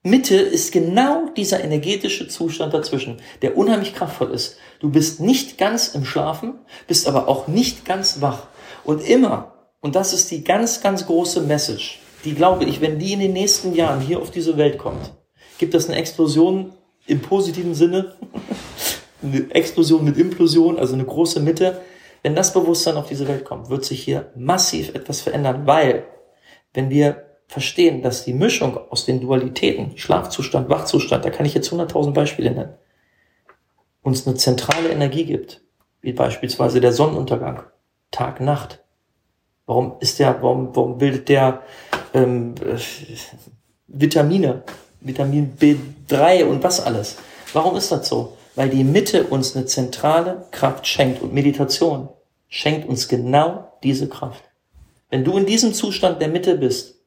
Mitte 0.03 0.35
ist 0.35 0.71
genau 0.71 1.29
dieser 1.29 1.63
energetische 1.63 2.27
Zustand 2.27 2.73
dazwischen, 2.73 3.17
der 3.41 3.55
unheimlich 3.55 3.93
kraftvoll 3.93 4.31
ist. 4.31 4.57
Du 4.79 4.89
bist 4.89 5.19
nicht 5.19 5.59
ganz 5.59 5.89
im 5.89 6.05
Schlafen, 6.05 6.55
bist 6.87 7.07
aber 7.07 7.27
auch 7.27 7.47
nicht 7.47 7.85
ganz 7.85 8.19
wach. 8.19 8.47
Und 8.83 9.07
immer, 9.07 9.53
und 9.79 9.95
das 9.95 10.13
ist 10.13 10.31
die 10.31 10.43
ganz, 10.43 10.81
ganz 10.81 11.05
große 11.05 11.41
Message, 11.41 11.99
die 12.25 12.33
glaube 12.33 12.65
ich, 12.65 12.81
wenn 12.81 12.97
die 12.97 13.13
in 13.13 13.19
den 13.19 13.33
nächsten 13.33 13.73
Jahren 13.75 14.01
hier 14.01 14.19
auf 14.19 14.31
diese 14.31 14.57
Welt 14.57 14.79
kommt, 14.79 15.13
gibt 15.59 15.75
es 15.75 15.87
eine 15.87 15.97
Explosion 15.97 16.73
im 17.05 17.19
positiven 17.19 17.75
Sinne, 17.75 18.15
eine 19.21 19.51
Explosion 19.53 20.03
mit 20.03 20.17
Implosion, 20.17 20.79
also 20.79 20.95
eine 20.95 21.05
große 21.05 21.39
Mitte. 21.39 21.79
Wenn 22.23 22.35
das 22.35 22.53
Bewusstsein 22.53 22.97
auf 22.97 23.07
diese 23.07 23.27
Welt 23.27 23.45
kommt, 23.45 23.69
wird 23.69 23.85
sich 23.85 24.03
hier 24.03 24.31
massiv 24.35 24.95
etwas 24.95 25.21
verändern, 25.21 25.67
weil 25.67 26.05
wenn 26.73 26.89
wir 26.89 27.30
verstehen, 27.51 28.01
dass 28.01 28.23
die 28.23 28.31
Mischung 28.31 28.79
aus 28.89 29.05
den 29.05 29.19
Dualitäten, 29.19 29.97
Schlafzustand, 29.97 30.69
Wachzustand, 30.69 31.25
da 31.25 31.29
kann 31.29 31.45
ich 31.45 31.53
jetzt 31.53 31.69
100.000 31.69 32.11
Beispiele 32.11 32.51
nennen, 32.51 32.75
uns 34.01 34.25
eine 34.25 34.37
zentrale 34.37 34.87
Energie 34.87 35.25
gibt, 35.25 35.61
wie 35.99 36.13
beispielsweise 36.13 36.79
der 36.79 36.93
Sonnenuntergang, 36.93 37.63
Tag, 38.09 38.39
Nacht. 38.39 38.79
Warum 39.65 39.95
ist 39.99 40.19
der, 40.19 40.41
warum, 40.41 40.73
warum 40.73 40.97
bildet 40.97 41.27
der 41.27 41.63
ähm, 42.13 42.55
äh, 42.65 42.79
Vitamine, 43.87 44.63
Vitamin 45.01 45.57
B3 45.59 46.45
und 46.45 46.63
was 46.63 46.79
alles? 46.79 47.17
Warum 47.51 47.75
ist 47.75 47.91
das 47.91 48.07
so? 48.07 48.37
Weil 48.55 48.69
die 48.69 48.85
Mitte 48.85 49.25
uns 49.25 49.57
eine 49.57 49.65
zentrale 49.65 50.47
Kraft 50.51 50.87
schenkt 50.87 51.21
und 51.21 51.33
Meditation 51.33 52.07
schenkt 52.47 52.87
uns 52.87 53.09
genau 53.09 53.73
diese 53.83 54.07
Kraft. 54.07 54.41
Wenn 55.09 55.25
du 55.25 55.37
in 55.37 55.45
diesem 55.45 55.73
Zustand 55.73 56.21
der 56.21 56.29
Mitte 56.29 56.55
bist, 56.55 57.00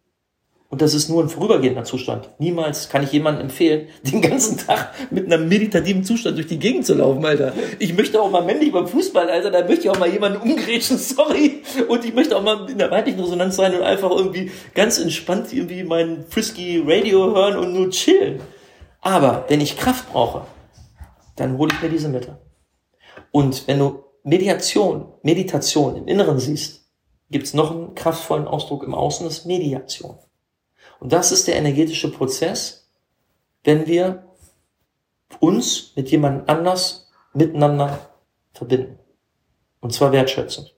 und 0.71 0.83
das 0.83 0.95
ist 0.95 1.09
nur 1.09 1.23
ein 1.23 1.29
vorübergehender 1.29 1.85
Zustand. 1.85 2.31
Niemals 2.39 2.89
kann 2.89 3.05
ich 3.05 3.12
jemandem 3.12 3.43
empfehlen, 3.45 3.89
den 4.03 4.21
ganzen 4.21 4.59
Tag 4.59 4.93
mit 5.11 5.33
einem 5.33 5.49
meditativen 5.49 6.05
Zustand 6.05 6.37
durch 6.37 6.47
die 6.47 6.59
Gegend 6.59 6.87
zu 6.87 6.95
laufen, 6.95 7.25
Alter. 7.25 7.53
Ich 7.79 7.95
möchte 7.95 8.21
auch 8.21 8.31
mal 8.31 8.45
männlich 8.45 8.73
beim 8.73 8.89
Fußball, 8.89 9.29
Alter, 9.31 9.51
da 9.51 9.61
möchte 9.61 9.83
ich 9.83 9.91
auch 9.91 9.99
mal 9.99 10.11
jemanden 10.11 10.41
umgrätschen, 10.41 10.99
sorry. 10.99 11.62
Und 11.89 12.05
ich 12.05 12.15
möchte 12.15 12.37
auch 12.37 12.43
mal 12.43 12.69
in 12.69 12.79
der 12.79 12.91
weiblichen 12.91 13.21
Resonanz 13.21 13.57
sein 13.57 13.75
und 13.75 13.83
einfach 13.83 14.11
irgendwie 14.11 14.51
ganz 14.75 14.99
entspannt 14.99 15.53
irgendwie 15.53 15.85
mein 15.85 16.25
Frisky 16.29 16.83
Radio 16.85 17.35
hören 17.35 17.57
und 17.57 17.73
nur 17.73 17.91
chillen. 17.91 18.41
Aber 19.01 19.45
wenn 19.49 19.61
ich 19.61 19.77
Kraft 19.77 20.11
brauche, 20.12 20.47
dann 21.37 21.59
hole 21.59 21.73
ich 21.73 21.83
mir 21.83 21.91
diese 21.91 22.09
Mitte. 22.09 22.39
Und 23.31 23.69
wenn 23.69 23.79
du 23.79 24.05
Mediation, 24.23 25.12
Meditation 25.23 25.97
im 25.97 26.07
Inneren 26.07 26.39
siehst, 26.39 26.89
gibt 27.31 27.47
es 27.47 27.55
noch 27.55 27.71
einen 27.71 27.95
kraftvollen 27.95 28.47
Ausdruck 28.47 28.83
im 28.83 28.95
Außen, 28.95 29.27
das 29.27 29.39
ist 29.39 29.47
Mediation. 29.47 30.17
Und 31.05 31.13
das 31.13 31.33
ist 31.33 31.49
der 31.49 31.57
energetische 31.57 32.11
Prozess, 32.11 32.89
wenn 33.63 33.87
wir 33.87 34.25
uns 35.39 35.93
mit 35.97 36.11
jemand 36.11 36.49
anders 36.49 37.11
miteinander 37.35 37.99
verbinden. 38.55 38.99
Und 39.81 39.93
zwar 39.93 40.13
wertschätzend. 40.13 40.75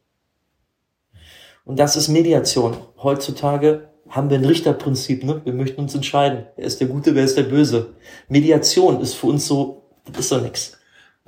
Und 1.65 1.79
das 1.79 1.95
ist 1.95 2.09
Mediation. 2.09 2.77
Heutzutage 3.01 3.89
haben 4.09 4.29
wir 4.29 4.39
ein 4.39 4.45
Richterprinzip, 4.45 5.23
ne? 5.23 5.43
Wir 5.45 5.53
möchten 5.53 5.83
uns 5.83 5.95
entscheiden. 5.95 6.47
Wer 6.57 6.67
ist 6.67 6.81
der 6.81 6.89
Gute, 6.89 7.15
wer 7.15 7.23
ist 7.23 7.37
der 7.37 7.45
Böse? 7.45 7.95
Mediation 8.29 9.01
ist 9.01 9.15
für 9.15 9.29
uns 9.29 9.47
so, 9.47 9.85
das 10.07 10.23
ist 10.23 10.33
doch 10.33 10.43
nichts. 10.43 10.77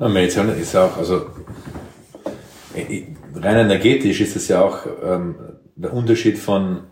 Ja, 0.00 0.08
Meditation 0.08 0.58
ist 0.58 0.74
auch, 0.74 0.96
also 0.96 1.26
rein 2.74 3.58
energetisch 3.58 4.20
ist 4.20 4.34
es 4.34 4.48
ja 4.48 4.60
auch 4.60 4.80
ähm, 5.04 5.36
der 5.76 5.92
Unterschied 5.92 6.36
von 6.36 6.88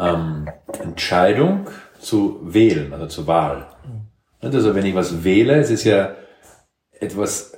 ähm, 0.00 0.48
Entscheidung 0.80 1.68
zu 2.00 2.40
wählen, 2.42 2.92
also 2.92 3.06
zur 3.06 3.26
Wahl. 3.26 3.66
Also 4.40 4.74
wenn 4.74 4.86
ich 4.86 4.94
was 4.94 5.22
wähle, 5.22 5.56
es 5.56 5.70
ist 5.70 5.84
ja 5.84 6.14
etwas, 6.98 7.52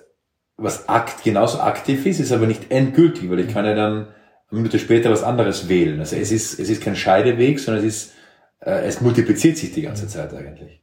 was 0.56 0.88
akt, 0.88 1.22
genauso 1.22 1.60
aktiv 1.60 2.04
ist, 2.06 2.20
ist 2.20 2.32
aber 2.32 2.46
nicht 2.46 2.70
endgültig, 2.70 3.30
weil 3.30 3.40
ich 3.40 3.52
kann 3.52 3.64
ja 3.64 3.74
dann 3.74 3.92
eine 3.92 4.06
Minute 4.50 4.78
später 4.78 5.10
was 5.10 5.22
anderes 5.22 5.68
wählen. 5.68 6.00
Also 6.00 6.16
es 6.16 6.32
ist, 6.32 6.58
es 6.58 6.68
ist 6.68 6.82
kein 6.82 6.96
Scheideweg, 6.96 7.60
sondern 7.60 7.84
es 7.84 7.94
ist, 7.94 8.12
äh, 8.60 8.84
es 8.86 9.00
multipliziert 9.00 9.56
sich 9.56 9.72
die 9.72 9.82
ganze 9.82 10.08
Zeit 10.08 10.34
eigentlich. 10.34 10.82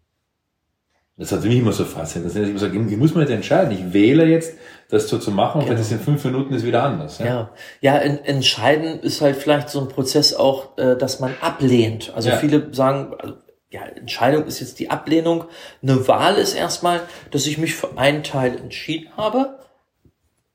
Das 1.17 1.33
hat 1.33 1.43
mich 1.43 1.57
immer 1.57 1.73
so 1.73 1.83
fasziniert. 1.83 2.33
ich 2.33 2.97
muss 2.97 3.13
mir 3.13 3.21
nicht 3.21 3.31
entscheiden. 3.31 3.71
Ich 3.71 3.93
wähle 3.93 4.25
jetzt, 4.25 4.53
das 4.89 5.07
so 5.07 5.19
zu 5.19 5.31
machen 5.31 5.61
und 5.61 5.67
genau. 5.67 5.77
das 5.77 5.91
in 5.91 5.99
fünf 5.99 6.25
Minuten 6.25 6.53
ist 6.53 6.65
wieder 6.65 6.83
anders. 6.83 7.19
Ja, 7.19 7.25
ja, 7.25 7.51
ja 7.81 7.97
entscheiden 7.97 8.99
ist 9.01 9.21
halt 9.21 9.35
vielleicht 9.35 9.69
so 9.69 9.79
ein 9.81 9.87
Prozess 9.87 10.33
auch, 10.33 10.77
äh, 10.77 10.97
dass 10.97 11.19
man 11.19 11.35
ablehnt. 11.41 12.11
Also 12.15 12.29
ja. 12.29 12.37
viele 12.37 12.73
sagen, 12.73 13.13
also, 13.19 13.35
ja, 13.69 13.81
Entscheidung 13.83 14.45
ist 14.45 14.59
jetzt 14.59 14.79
die 14.79 14.89
Ablehnung. 14.89 15.45
Eine 15.83 16.07
Wahl 16.07 16.35
ist 16.35 16.55
erstmal, 16.55 17.01
dass 17.29 17.45
ich 17.45 17.59
mich 17.59 17.75
für 17.75 17.99
einen 17.99 18.23
Teil 18.23 18.57
entschieden 18.57 19.15
habe. 19.15 19.59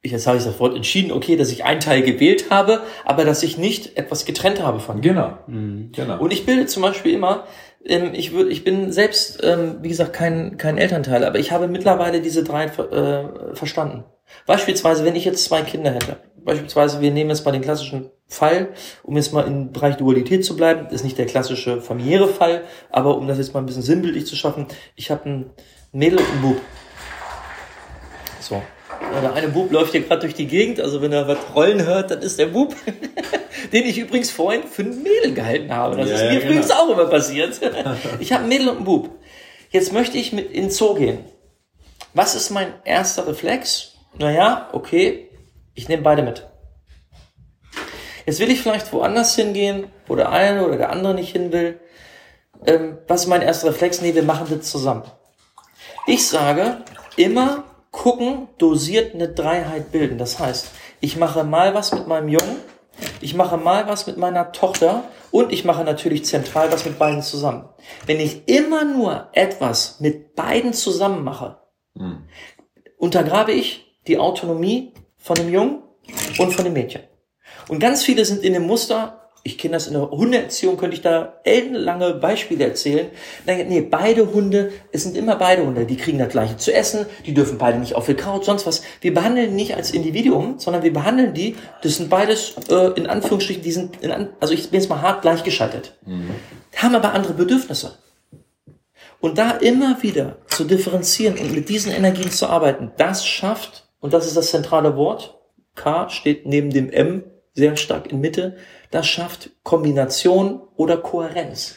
Ich, 0.03 0.11
jetzt 0.11 0.27
habe 0.27 0.37
ich 0.37 0.45
das 0.45 0.59
Wort 0.59 0.75
entschieden, 0.75 1.13
okay, 1.13 1.37
dass 1.37 1.53
ich 1.53 1.65
einen 1.65 1.79
Teil 1.79 2.03
gewählt 2.03 2.51
habe, 2.51 2.83
aber 3.05 3.25
dass 3.25 3.45
ich 3.45 3.57
nicht 3.57 3.97
etwas 3.97 4.25
getrennt 4.25 4.61
habe 4.61 4.81
von. 4.81 5.01
Genau. 5.01 5.39
Mhm. 5.47 5.93
genau. 5.95 6.19
Und 6.19 6.33
ich 6.33 6.45
bilde 6.45 6.67
zum 6.67 6.83
Beispiel 6.83 7.15
immer, 7.15 7.45
ähm, 7.87 8.11
ich, 8.15 8.33
würde, 8.33 8.51
ich 8.51 8.65
bin 8.65 8.91
selbst, 8.91 9.45
ähm, 9.45 9.77
wie 9.81 9.89
gesagt, 9.89 10.13
kein, 10.13 10.57
kein 10.57 10.77
Elternteil, 10.77 11.25
aber 11.25 11.39
ich 11.39 11.53
habe 11.53 11.69
mittlerweile 11.69 12.21
diese 12.21 12.43
drei 12.43 12.65
äh, 12.65 13.55
verstanden. 13.55 14.05
Beispielsweise, 14.47 15.05
wenn 15.05 15.17
ich 15.17 15.25
jetzt 15.25 15.45
zwei 15.45 15.63
Kinder 15.63 15.93
hätte, 15.93 16.17
beispielsweise, 16.45 17.01
wir 17.01 17.11
nehmen 17.11 17.31
jetzt 17.31 17.45
mal 17.45 17.53
den 17.53 17.63
klassischen 17.63 18.11
Fall, 18.27 18.69
um 19.03 19.17
jetzt 19.17 19.33
mal 19.33 19.47
im 19.47 19.73
Bereich 19.73 19.97
Dualität 19.97 20.45
zu 20.45 20.57
bleiben, 20.57 20.89
ist 20.91 21.05
nicht 21.05 21.19
der 21.19 21.27
klassische 21.27 21.81
familiäre 21.81 22.29
Fall, 22.29 22.63
aber 22.91 23.17
um 23.17 23.29
das 23.29 23.39
jetzt 23.39 23.55
mal 23.55 23.61
ein 23.61 23.67
bisschen 23.67 23.83
sinnbildlich 23.83 24.27
zu 24.27 24.37
schaffen, 24.37 24.67
ich 24.97 25.11
habe 25.11 25.29
ein 25.29 25.51
Mädel 25.93 26.19
und 26.19 26.31
einen 26.31 26.43
Bub. 26.43 26.61
So, 28.41 28.63
der 29.23 29.33
eine 29.33 29.49
Bub 29.49 29.71
läuft 29.73 29.93
hier 29.93 30.03
gerade 30.03 30.23
durch 30.23 30.35
die 30.35 30.47
Gegend, 30.47 30.81
also 30.81 31.01
wenn 31.01 31.13
er 31.13 31.29
was 31.29 31.39
rollen 31.55 31.85
hört, 31.85 32.11
dann 32.11 32.21
ist 32.21 32.39
der 32.39 32.47
Bub, 32.47 32.75
den 33.73 33.85
ich 33.85 33.99
übrigens 33.99 34.31
vorhin 34.31 34.65
für 34.65 34.83
ein 34.83 35.03
Mädel 35.03 35.35
gehalten 35.35 35.73
habe. 35.73 35.97
Das 35.97 36.09
ja, 36.09 36.17
ist 36.17 36.23
mir 36.23 36.27
ja, 36.27 36.35
genau. 36.35 36.45
übrigens 36.47 36.71
auch 36.71 36.91
immer 36.91 37.07
passiert. 37.07 37.61
Ich 38.21 38.33
habe 38.33 38.45
ein 38.45 38.49
Mädel 38.49 38.69
und 38.69 38.77
einen 38.77 38.85
Bub. 38.85 39.11
Jetzt 39.71 39.93
möchte 39.93 40.19
ich 40.19 40.33
mit 40.33 40.51
in 40.51 40.65
den 40.65 40.71
Zoo 40.71 40.95
gehen. 40.95 41.19
Was 42.13 42.35
ist 42.35 42.51
mein 42.51 42.73
erster 42.85 43.27
Reflex? 43.27 43.94
Naja, 44.19 44.69
okay, 44.73 45.31
ich 45.75 45.89
nehme 45.89 46.03
beide 46.03 46.23
mit. 46.23 46.47
Jetzt 48.27 48.41
will 48.41 48.51
ich 48.51 48.63
vielleicht 48.63 48.93
woanders 48.93 49.35
hingehen, 49.35 49.89
wo 50.07 50.17
der 50.17 50.31
eine 50.31 50.67
oder 50.67 50.77
der 50.77 50.91
andere 50.91 51.15
nicht 51.15 51.33
hin 51.33 51.53
will. 51.53 51.81
Ähm, 52.67 52.99
was 53.07 53.23
ist 53.23 53.27
mein 53.27 53.43
erster 53.43 53.69
Reflex? 53.69 54.01
Nee, 54.01 54.15
wir 54.15 54.23
machen 54.23 54.47
das 54.49 54.71
zusammen. 54.71 55.03
Ich 56.07 56.29
sage 56.29 56.79
immer 57.17 57.65
gucken, 57.91 58.49
dosiert 58.59 59.15
eine 59.15 59.29
Dreiheit 59.29 59.93
bilden. 59.93 60.19
Das 60.19 60.39
heißt, 60.39 60.69
ich 61.01 61.17
mache 61.17 61.45
mal 61.45 61.75
was 61.75 61.93
mit 61.93 62.07
meinem 62.07 62.29
Jungen, 62.29 62.57
ich 63.21 63.35
mache 63.35 63.57
mal 63.57 63.87
was 63.89 64.07
mit 64.07 64.17
meiner 64.17 64.53
Tochter 64.53 65.05
und 65.31 65.53
ich 65.53 65.65
mache 65.65 65.85
natürlich 65.85 66.25
zentral 66.25 66.73
was 66.73 66.85
mit 66.85 66.99
beiden 66.99 67.23
zusammen. 67.23 67.69
Wenn 68.07 68.21
ich 68.21 68.49
immer 68.49 68.85
nur 68.85 69.29
etwas 69.33 70.01
mit 70.01 70.35
beiden 70.35 70.73
zusammen 70.73 71.25
mache, 71.25 71.59
mhm. 71.95 72.29
untergrabe 72.99 73.53
ich 73.53 73.84
die 74.07 74.19
Autonomie 74.19 74.93
von 75.17 75.37
dem 75.37 75.51
Jungen 75.53 75.83
und 76.39 76.53
von 76.53 76.65
dem 76.65 76.75
Mädchen. 76.75 77.03
Und 77.69 77.79
ganz 77.79 78.03
viele 78.03 78.25
sind 78.25 78.43
in 78.43 78.53
dem 78.53 78.67
Muster, 78.67 79.25
ich 79.47 79.59
kenne 79.59 79.75
das 79.75 79.87
in 79.87 79.93
der 79.93 80.11
Hundeerziehung, 80.11 80.79
könnte 80.79 80.97
ich 80.97 81.03
da 81.03 81.35
ellenlange 81.45 82.15
Beispiele 82.15 82.65
erzählen. 82.65 83.09
Nee, 83.47 83.83
beide 83.83 84.33
Hunde, 84.33 84.73
es 84.91 85.03
sind 85.03 85.17
immer 85.17 85.37
beide 85.37 85.67
Hunde, 85.67 85.85
die 85.85 85.97
kriegen 85.97 86.19
das 86.19 86.31
gleiche 86.31 86.57
zu 86.57 86.73
essen, 86.73 87.05
die 87.27 87.35
dürfen 87.35 87.59
beide 87.59 87.79
nicht 87.79 87.95
auf 87.95 88.07
die 88.07 88.15
Couch, 88.15 88.45
sonst 88.45 88.67
was. 88.67 88.83
Wir 89.03 89.13
behandeln 89.13 89.55
nicht 89.55 89.77
als 89.77 89.91
Individuum, 89.91 90.59
sondern 90.59 90.83
wir 90.83 90.93
behandeln 90.93 91.35
die, 91.35 91.57
das 91.83 91.97
sind 91.97 92.09
beides, 92.09 92.55
äh, 92.71 92.93
in 92.99 93.07
Anführungsstrichen, 93.07 93.63
die 93.63 93.73
sind, 93.73 94.03
in, 94.03 94.11
also 94.41 94.55
ich 94.55 94.71
bin 94.71 94.81
jetzt 94.81 94.89
mal 94.89 95.03
hart 95.03 95.21
gleichgeschaltet, 95.21 95.99
mhm. 96.07 96.31
haben 96.77 96.95
aber 96.95 97.13
andere 97.13 97.35
Bedürfnisse. 97.35 97.99
Und 99.21 99.39
da 99.39 99.53
immer 99.53 100.03
wieder 100.03 100.39
zu 100.49 100.65
differenzieren 100.65 101.39
und 101.39 101.55
mit 101.55 101.69
diesen 101.69 101.93
Energien 101.93 102.31
zu 102.31 102.47
arbeiten, 102.47 102.93
das 102.97 103.27
schafft, 103.27 103.84
und 104.05 104.13
das 104.13 104.27
ist 104.27 104.37
das 104.37 104.51
zentrale 104.51 104.99
Wort, 104.99 105.41
K 105.77 106.11
steht 106.11 106.45
neben 106.45 106.69
dem 106.69 106.91
M 106.91 107.25
sehr 107.55 107.75
stark 107.79 108.13
in 108.13 108.21
Mitte, 108.21 108.59
das 108.91 109.07
schafft 109.07 109.49
Kombination 109.63 110.61
oder 110.77 110.99
Kohärenz. 110.99 111.77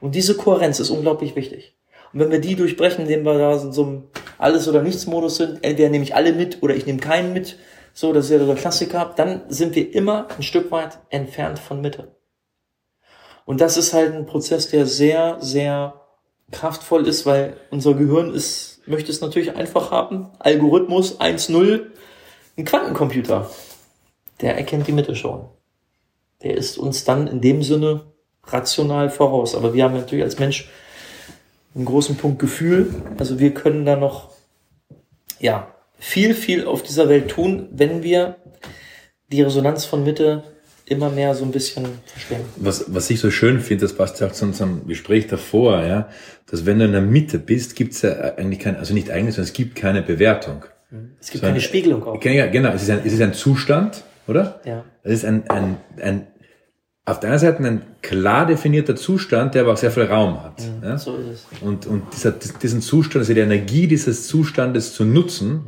Und 0.00 0.14
diese 0.14 0.38
Kohärenz 0.38 0.80
ist 0.80 0.88
unglaublich 0.88 1.36
wichtig. 1.36 1.76
Und 2.14 2.20
wenn 2.20 2.30
wir 2.30 2.40
die 2.40 2.56
durchbrechen, 2.56 3.02
indem 3.02 3.26
wir 3.26 3.36
da 3.36 3.60
in 3.60 3.72
so 3.72 3.82
einem 3.82 4.04
Alles- 4.38 4.68
oder 4.68 4.80
Nichts-Modus 4.80 5.36
sind, 5.36 5.62
entweder 5.62 5.90
nehme 5.90 6.04
ich 6.04 6.14
alle 6.14 6.32
mit 6.32 6.62
oder 6.62 6.74
ich 6.74 6.86
nehme 6.86 6.98
keinen 6.98 7.34
mit, 7.34 7.58
so, 7.92 8.14
das 8.14 8.24
ist 8.24 8.30
ja 8.30 8.38
der 8.38 8.54
Klassiker, 8.54 9.12
dann 9.14 9.42
sind 9.50 9.74
wir 9.74 9.94
immer 9.94 10.28
ein 10.34 10.42
Stück 10.42 10.70
weit 10.70 10.98
entfernt 11.10 11.58
von 11.58 11.82
Mitte. 11.82 12.16
Und 13.44 13.60
das 13.60 13.76
ist 13.76 13.92
halt 13.92 14.14
ein 14.14 14.24
Prozess, 14.24 14.70
der 14.70 14.86
sehr, 14.86 15.36
sehr 15.40 16.07
kraftvoll 16.50 17.06
ist, 17.06 17.26
weil 17.26 17.56
unser 17.70 17.94
Gehirn 17.94 18.32
ist, 18.32 18.80
möchte 18.86 19.10
es 19.10 19.20
natürlich 19.20 19.54
einfach 19.54 19.90
haben. 19.90 20.28
Algorithmus 20.38 21.20
1.0, 21.20 21.86
ein 22.56 22.64
Quantencomputer, 22.64 23.50
der 24.40 24.56
erkennt 24.56 24.86
die 24.86 24.92
Mitte 24.92 25.14
schon 25.14 25.48
der 26.42 26.56
ist 26.56 26.78
uns 26.78 27.04
dann 27.04 27.26
in 27.26 27.40
dem 27.40 27.62
Sinne 27.62 28.04
rational 28.44 29.10
voraus. 29.10 29.54
Aber 29.54 29.74
wir 29.74 29.84
haben 29.84 29.94
natürlich 29.94 30.24
als 30.24 30.38
Mensch 30.38 30.70
einen 31.74 31.84
großen 31.84 32.16
Punkt 32.16 32.38
Gefühl. 32.38 32.94
Also 33.18 33.38
wir 33.38 33.54
können 33.54 33.84
da 33.84 33.96
noch, 33.96 34.30
ja, 35.40 35.74
viel, 35.98 36.34
viel 36.34 36.66
auf 36.66 36.82
dieser 36.82 37.08
Welt 37.08 37.28
tun, 37.28 37.68
wenn 37.72 38.02
wir 38.02 38.36
die 39.30 39.42
Resonanz 39.42 39.84
von 39.84 40.04
Mitte 40.04 40.44
immer 40.90 41.10
mehr 41.10 41.34
so 41.34 41.44
ein 41.44 41.50
bisschen 41.50 41.84
verstehen. 42.06 42.40
Was, 42.56 42.84
was 42.88 43.08
ich 43.10 43.20
so 43.20 43.30
schön 43.30 43.60
finde, 43.60 43.84
das 43.86 43.94
passt 43.94 44.20
ja 44.20 44.26
auch 44.26 44.32
zu 44.32 44.44
unserem 44.44 44.86
Gespräch 44.86 45.26
davor, 45.26 45.82
ja, 45.84 46.08
dass 46.50 46.66
wenn 46.66 46.78
du 46.78 46.84
in 46.84 46.92
der 46.92 47.00
Mitte 47.02 47.38
bist, 47.38 47.76
gibt's 47.76 48.02
ja 48.02 48.10
eigentlich 48.36 48.58
keine, 48.60 48.78
also 48.78 48.94
nicht 48.94 49.10
eigentlich, 49.10 49.34
sondern 49.34 49.48
es 49.48 49.52
gibt 49.52 49.74
keine 49.76 50.02
Bewertung. 50.02 50.64
Es 51.20 51.30
gibt 51.30 51.40
So 51.42 51.46
keine 51.46 51.54
ein- 51.58 51.60
Spiegelung 51.60 52.02
auch. 52.04 52.22
Ja, 52.24 52.46
genau, 52.46 52.70
es 52.70 52.82
ist 52.82 52.90
ein, 52.90 53.00
es 53.04 53.12
ist 53.12 53.20
ein 53.20 53.34
Zustand, 53.34 54.02
oder? 54.26 54.60
Ja. 54.64 54.84
Es 55.02 55.12
ist 55.12 55.24
ein, 55.24 55.48
ein, 55.50 55.76
ein, 56.00 56.26
auf 57.04 57.20
der 57.20 57.30
einen 57.30 57.38
Seite 57.38 57.62
ein 57.64 57.82
klar 58.02 58.46
definierter 58.46 58.96
Zustand, 58.96 59.54
der 59.54 59.62
aber 59.62 59.72
auch 59.72 59.76
sehr 59.78 59.90
viel 59.90 60.04
Raum 60.04 60.42
hat. 60.42 60.62
Ja? 60.82 60.96
So 60.98 61.16
ist 61.16 61.26
es. 61.26 61.62
Und, 61.62 61.86
und 61.86 62.02
dieser, 62.14 62.32
diesen 62.32 62.80
Zustand, 62.82 63.22
also 63.22 63.32
die 63.34 63.40
Energie 63.40 63.86
dieses 63.86 64.26
Zustandes 64.28 64.92
zu 64.94 65.04
nutzen, 65.04 65.64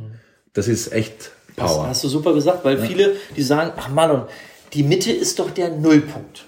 das 0.53 0.67
ist 0.67 0.91
echt 0.93 1.31
Das 1.55 1.65
Power. 1.73 1.87
hast 1.87 2.03
du 2.03 2.07
super 2.07 2.33
gesagt, 2.33 2.63
weil 2.65 2.77
viele, 2.79 3.13
die 3.35 3.41
sagen, 3.43 3.71
ach 3.75 3.89
Marlon, 3.89 4.23
die 4.73 4.83
Mitte 4.83 5.11
ist 5.11 5.39
doch 5.39 5.51
der 5.51 5.69
Nullpunkt. 5.69 6.45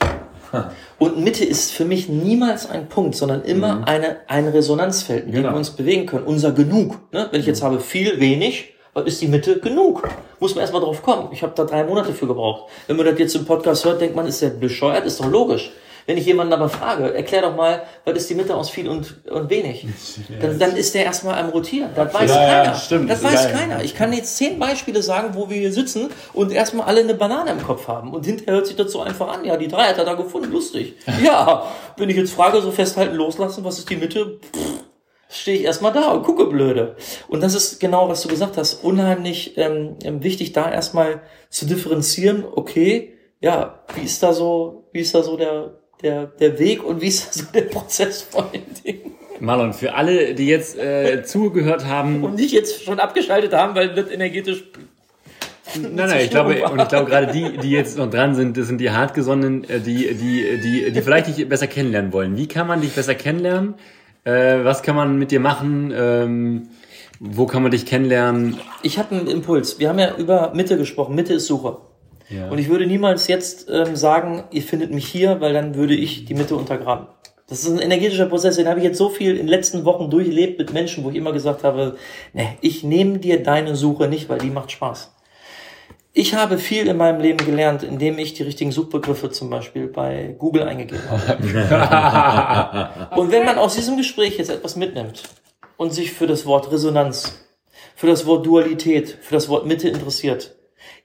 Und 1.00 1.18
Mitte 1.24 1.44
ist 1.44 1.72
für 1.72 1.84
mich 1.84 2.10
niemals 2.10 2.70
ein 2.70 2.88
Punkt, 2.88 3.16
sondern 3.16 3.44
immer 3.44 3.88
eine, 3.88 4.18
ein 4.28 4.48
Resonanzfeld, 4.48 5.26
in 5.26 5.32
dem 5.32 5.42
Genau. 5.42 5.54
wir 5.54 5.58
uns 5.58 5.72
bewegen 5.72 6.06
können. 6.06 6.26
Unser 6.26 6.52
Genug. 6.52 7.00
Ne? 7.12 7.28
Wenn 7.32 7.40
ich 7.40 7.48
jetzt 7.48 7.64
habe 7.64 7.80
viel, 7.80 8.20
wenig, 8.20 8.74
ist 9.06 9.22
die 9.22 9.28
Mitte 9.28 9.60
genug? 9.60 10.08
Muss 10.40 10.54
man 10.54 10.62
erstmal 10.62 10.84
drauf 10.84 11.02
kommen. 11.02 11.30
Ich 11.32 11.42
habe 11.42 11.54
da 11.56 11.64
drei 11.64 11.84
Monate 11.84 12.14
für 12.14 12.28
gebraucht. 12.28 12.70
Wenn 12.86 12.96
man 12.96 13.08
das 13.08 13.18
jetzt 13.18 13.36
im 13.36 13.46
Podcast 13.46 13.84
hört, 13.86 14.00
denkt 14.00 14.16
man, 14.16 14.28
ist 14.28 14.42
der 14.44 14.50
bescheuert? 14.52 15.06
Ist 15.06 15.20
doch 15.20 15.30
logisch. 15.30 15.72
Wenn 16.06 16.18
ich 16.18 16.26
jemanden 16.26 16.54
aber 16.54 16.70
frage, 16.70 17.14
erklär 17.14 17.42
doch 17.44 17.56
mal, 17.56 17.84
was 18.06 18.16
ist 18.18 18.30
die 18.30 18.36
Mitte 18.36 18.56
aus 18.56 18.70
viel 18.70 18.90
und, 18.90 19.26
und 19.30 19.50
wenig? 19.50 19.88
Dann, 20.42 20.60
dann 20.60 20.76
ist 20.76 20.94
der 20.96 21.06
erstmal 21.06 21.36
am 21.40 21.50
Rotieren. 21.50 21.92
Das 21.96 22.14
weiß 22.14 22.30
Ja, 22.30 22.42
ja, 22.42 22.64
keiner. 22.64 22.76
stimmt, 22.76 23.10
das 23.10 23.24
weiß 23.24 23.44
geil. 23.46 23.54
keiner. 23.54 23.84
Ich 23.84 23.96
kann 23.96 24.12
jetzt 24.14 24.36
zehn 24.38 24.60
Beispiele 24.60 25.02
sagen, 25.02 25.30
wo 25.34 25.50
wir 25.50 25.58
hier 25.58 25.72
sitzen 25.72 26.10
und 26.34 26.52
erstmal 26.52 26.88
alle 26.88 27.02
eine 27.02 27.14
Banane 27.14 27.52
im 27.52 27.64
Kopf 27.64 27.88
haben. 27.88 28.14
Und 28.14 28.26
hinterher 28.26 28.56
hört 28.56 28.68
sich 28.68 28.76
das 28.76 28.92
so 28.92 29.02
einfach 29.02 29.28
an. 29.30 29.46
Ja, 29.46 29.58
die 29.58 29.68
drei 29.68 29.84
hat 29.86 29.98
er 29.98 30.06
da 30.06 30.14
gefunden, 30.16 30.52
lustig. 30.52 30.96
Ja, 31.24 31.64
wenn 31.98 32.10
ich 32.10 32.18
jetzt 32.18 32.34
frage, 32.34 32.62
so 32.62 32.72
festhalten, 32.72 33.16
loslassen, 33.16 33.64
was 33.64 33.80
ist 33.80 33.90
die 33.90 33.96
Mitte? 33.96 34.40
Pff, 34.54 34.84
stehe 35.30 35.58
ich 35.58 35.64
erstmal 35.64 35.94
da 35.94 36.12
und 36.12 36.24
gucke 36.24 36.46
blöde. 36.48 36.96
Und 37.28 37.42
das 37.42 37.54
ist 37.56 37.80
genau, 37.80 38.10
was 38.10 38.22
du 38.22 38.28
gesagt 38.30 38.58
hast, 38.58 38.84
unheimlich 38.84 39.58
ähm, 39.58 39.96
ähm, 40.04 40.22
wichtig, 40.24 40.52
da 40.54 40.70
erstmal 40.72 41.22
zu 41.50 41.66
differenzieren, 41.66 42.44
okay, 42.52 43.14
ja, 43.40 43.80
wie 43.96 44.02
ist 44.06 44.22
da 44.24 44.34
so, 44.34 44.88
wie 44.92 45.00
ist 45.00 45.14
da 45.16 45.24
so 45.24 45.38
der, 45.38 45.80
der, 46.02 46.26
der 46.26 46.60
Weg 46.60 46.84
und 46.84 47.02
wie 47.02 47.08
ist 47.08 47.34
so 47.34 47.46
der 47.54 47.62
Prozess 47.62 48.22
vor 48.22 48.50
den 48.54 48.64
Dingen? 48.84 49.16
Marlon, 49.40 49.74
für 49.74 49.94
alle, 49.94 50.36
die 50.36 50.48
jetzt 50.48 50.78
äh, 50.78 51.24
zugehört 51.24 51.86
haben, 51.86 52.24
Und 52.24 52.36
nicht 52.36 52.54
jetzt 52.54 52.84
schon 52.84 53.00
abgeschaltet 53.00 53.54
haben, 53.54 53.76
weil 53.76 53.94
das 53.94 54.10
energetisch 54.10 54.64
Nein, 55.76 55.96
nein, 55.96 56.22
ich 56.24 56.30
glaube, 56.30 56.62
und 56.64 56.82
ich 56.82 56.88
glaube 56.88 57.10
gerade 57.10 57.32
die, 57.32 57.58
die 57.58 57.72
jetzt 57.72 57.98
noch 57.98 58.10
dran 58.10 58.36
sind, 58.36 58.58
das 58.58 58.68
sind 58.68 58.80
die 58.80 58.92
hartgesonnenen, 58.92 59.64
äh, 59.64 59.80
die, 59.80 60.14
die, 60.14 60.62
die, 60.62 60.92
die 60.92 61.02
vielleicht 61.02 61.28
dich 61.28 61.48
besser 61.50 61.68
kennenlernen 61.68 62.14
wollen. 62.14 62.38
Wie 62.38 62.48
kann 62.48 62.68
man 62.68 62.82
dich 62.82 62.94
besser 62.94 63.16
kennenlernen? 63.16 63.76
Äh, 64.24 64.64
was 64.64 64.84
kann 64.84 64.96
man 64.96 65.18
mit 65.18 65.32
dir 65.32 65.40
machen? 65.40 65.92
Ähm, 65.96 66.68
wo 67.20 67.46
kann 67.46 67.64
man 67.64 67.72
dich 67.72 67.86
kennenlernen? 67.86 68.60
Ich 68.82 69.00
habe 69.00 69.16
einen 69.16 69.28
Impuls. 69.28 69.80
Wir 69.80 69.90
haben 69.90 70.00
ja 70.00 70.16
über 70.16 70.54
Mitte 70.54 70.78
gesprochen. 70.78 71.16
Mitte 71.16 71.34
ist 71.34 71.48
Suche. 71.48 71.78
Ja. 72.34 72.50
Und 72.50 72.58
ich 72.58 72.70
würde 72.70 72.88
niemals 72.88 73.28
jetzt 73.28 73.70
ähm, 73.70 73.96
sagen, 73.96 74.46
ihr 74.52 74.64
findet 74.64 74.92
mich 74.92 75.08
hier, 75.08 75.42
weil 75.42 75.54
dann 75.54 75.76
würde 75.76 75.96
ich 75.96 76.26
die 76.26 76.34
Mitte 76.34 76.56
untergraben. 76.56 77.08
Das 77.48 77.64
ist 77.64 77.70
ein 77.70 77.80
energetischer 77.80 78.26
Prozess, 78.26 78.56
den 78.56 78.68
habe 78.68 78.80
ich 78.80 78.86
jetzt 78.86 78.98
so 78.98 79.10
viel 79.10 79.32
in 79.32 79.38
den 79.38 79.48
letzten 79.48 79.86
Wochen 79.86 80.10
durchlebt 80.10 80.58
mit 80.58 80.74
Menschen, 80.74 81.04
wo 81.04 81.10
ich 81.10 81.16
immer 81.16 81.34
gesagt 81.34 81.64
habe, 81.64 81.98
ne, 82.34 82.56
ich 82.62 82.84
nehme 82.84 83.20
dir 83.20 83.44
deine 83.44 83.76
Suche 83.76 84.08
nicht, 84.08 84.30
weil 84.30 84.40
die 84.40 84.50
macht 84.50 84.72
Spaß. 84.72 85.12
Ich 86.16 86.36
habe 86.36 86.60
viel 86.60 86.88
in 86.88 86.98
meinem 86.98 87.20
Leben 87.20 87.44
gelernt, 87.44 87.82
indem 87.82 88.20
ich 88.20 88.34
die 88.34 88.44
richtigen 88.44 88.72
Suchbegriffe 88.72 89.32
zum 89.32 89.50
Beispiel 89.50 89.88
bei 89.88 90.36
Google 90.38 90.64
eingegeben 90.64 91.02
habe. 91.10 93.10
Und 93.20 93.32
wenn 93.32 93.46
man 93.46 93.58
aus 93.58 93.76
diesem 93.76 93.98
Gespräch 93.98 94.38
jetzt 94.38 94.52
etwas 94.52 94.76
mitnimmt 94.76 95.24
und 95.76 95.92
sich 95.92 96.14
für 96.14 96.28
das 96.28 96.46
Wort 96.46 96.72
Resonanz, 96.72 97.48
für 97.96 98.08
das 98.08 98.28
Wort 98.28 98.46
Dualität, 98.46 99.18
für 99.22 99.34
das 99.34 99.50
Wort 99.50 99.66
Mitte 99.66 99.90
interessiert, 99.90 100.56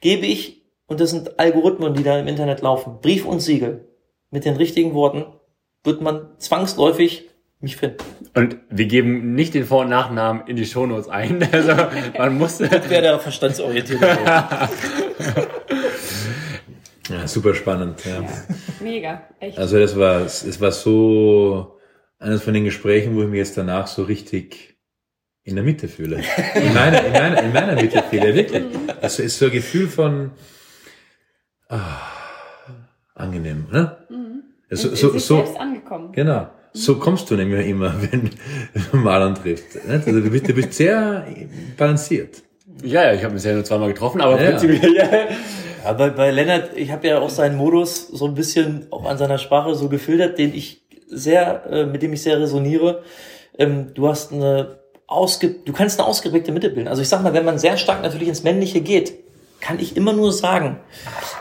gebe 0.01 0.27
ich, 0.27 0.58
und 0.89 1.01
das 1.01 1.11
sind 1.11 1.39
Algorithmen, 1.39 1.95
die 1.95 2.03
da 2.03 2.19
im 2.19 2.27
Internet 2.27 2.63
laufen, 2.63 2.99
Brief 3.01 3.25
und 3.25 3.41
Siegel. 3.41 3.87
Mit 4.31 4.45
den 4.45 4.57
richtigen 4.57 4.95
Worten 4.95 5.27
wird 5.85 6.01
man 6.01 6.29
zwangsläufig 6.39 7.29
mich 7.61 7.77
finden. 7.77 7.99
Und 8.35 8.57
wir 8.71 8.87
geben 8.87 9.35
nicht 9.35 9.55
den 9.55 9.65
Vor- 9.65 9.83
und 9.83 9.91
Nachnamen 9.91 10.47
in 10.47 10.57
die 10.57 10.67
Shownotes 10.67 11.09
ein. 11.09 11.47
Also 11.53 11.73
man 12.17 12.39
muss. 12.39 12.61
Wer 12.89 13.03
der 13.03 13.19
verstandsorientierte. 13.19 14.07
Ja, 17.11 17.27
super 17.27 17.55
spannend. 17.55 18.05
Ja. 18.05 18.23
Mega, 18.81 19.23
echt. 19.41 19.57
Also 19.57 19.79
das 19.79 19.99
war, 19.99 20.27
es 20.27 20.61
war 20.61 20.73
so 20.73 21.79
eines 22.19 22.43
von 22.43 22.53
den 22.53 22.65
Gesprächen, 22.65 23.17
wo 23.17 23.23
ich 23.23 23.29
mich 23.29 23.39
jetzt 23.39 23.57
danach 23.57 23.87
so 23.87 24.03
richtig 24.03 24.77
in 25.43 25.55
der 25.55 25.65
Mitte 25.65 25.89
fühle. 25.89 26.23
In 26.55 26.75
meiner, 26.75 27.03
in 27.07 27.13
meiner, 27.13 27.43
in 27.43 27.53
meiner 27.55 27.75
Mitte 27.77 28.05
fühle, 28.11 28.35
wirklich. 28.35 28.63
Also 29.01 29.23
es 29.23 29.33
ist 29.33 29.39
so 29.39 29.47
ein 29.47 29.53
Gefühl 29.53 29.89
von 29.89 30.33
ah, 31.69 32.01
angenehm, 33.15 33.67
ne? 33.71 33.97
So, 34.71 34.89
in, 34.91 34.97
so, 34.97 35.07
in 35.09 35.13
sich 35.15 35.25
so, 35.25 35.37
selbst 35.37 35.57
angekommen. 35.59 36.13
genau. 36.13 36.49
So 36.75 36.97
kommst 36.99 37.31
du 37.31 37.35
nämlich 37.37 37.67
immer, 37.67 37.95
wenn 38.11 38.31
du 38.93 38.97
Marlon 38.99 39.35
trifft. 39.35 39.75
ne? 39.87 39.95
Also 40.05 40.21
du 40.21 40.31
bist, 40.31 40.49
du 40.49 40.53
bist 40.53 40.75
sehr 40.75 41.27
balanciert. 41.77 42.43
Ja, 42.83 43.05
ja, 43.05 43.15
ich 43.15 43.25
habe 43.25 43.35
mich 43.35 43.43
ja 43.43 43.55
nur 43.55 43.65
zweimal 43.65 43.89
getroffen, 43.89 44.21
aber 44.21 44.41
Ja. 44.41 44.51
prinzipiell, 44.51 44.95
ja. 44.95 45.93
Bei, 45.95 46.11
bei 46.11 46.31
Lennart, 46.31 46.77
ich 46.77 46.93
habe 46.93 47.09
ja 47.09 47.19
auch 47.19 47.31
seinen 47.31 47.57
Modus 47.57 48.09
so 48.09 48.27
ein 48.27 48.35
bisschen 48.35 48.87
auch 48.91 49.07
an 49.09 49.17
seiner 49.17 49.39
Sprache 49.39 49.75
so 49.75 49.89
gefiltert, 49.89 50.39
den 50.39 50.55
ich 50.55 50.83
sehr, 51.09 51.65
äh, 51.71 51.87
mit 51.87 52.03
dem 52.03 52.13
ich 52.13 52.23
sehr 52.23 52.39
resoniere. 52.39 53.03
Ähm, 53.57 53.95
du 53.95 54.07
hast 54.07 54.33
eine 54.33 54.79
ausge, 55.07 55.49
du 55.65 55.73
kannst 55.73 55.99
eine 55.99 56.07
ausgeprägte 56.07 56.53
Mitte 56.53 56.69
bilden. 56.69 56.89
Also 56.89 57.01
ich 57.01 57.09
sag 57.09 57.23
mal, 57.23 57.33
wenn 57.33 57.47
man 57.47 57.59
sehr 57.59 57.79
stark 57.79 58.03
natürlich 58.03 58.29
ins 58.29 58.45
Männliche 58.45 58.83
geht, 58.83 59.15
kann 59.61 59.79
ich 59.79 59.97
immer 59.97 60.13
nur 60.13 60.33
sagen, 60.33 60.81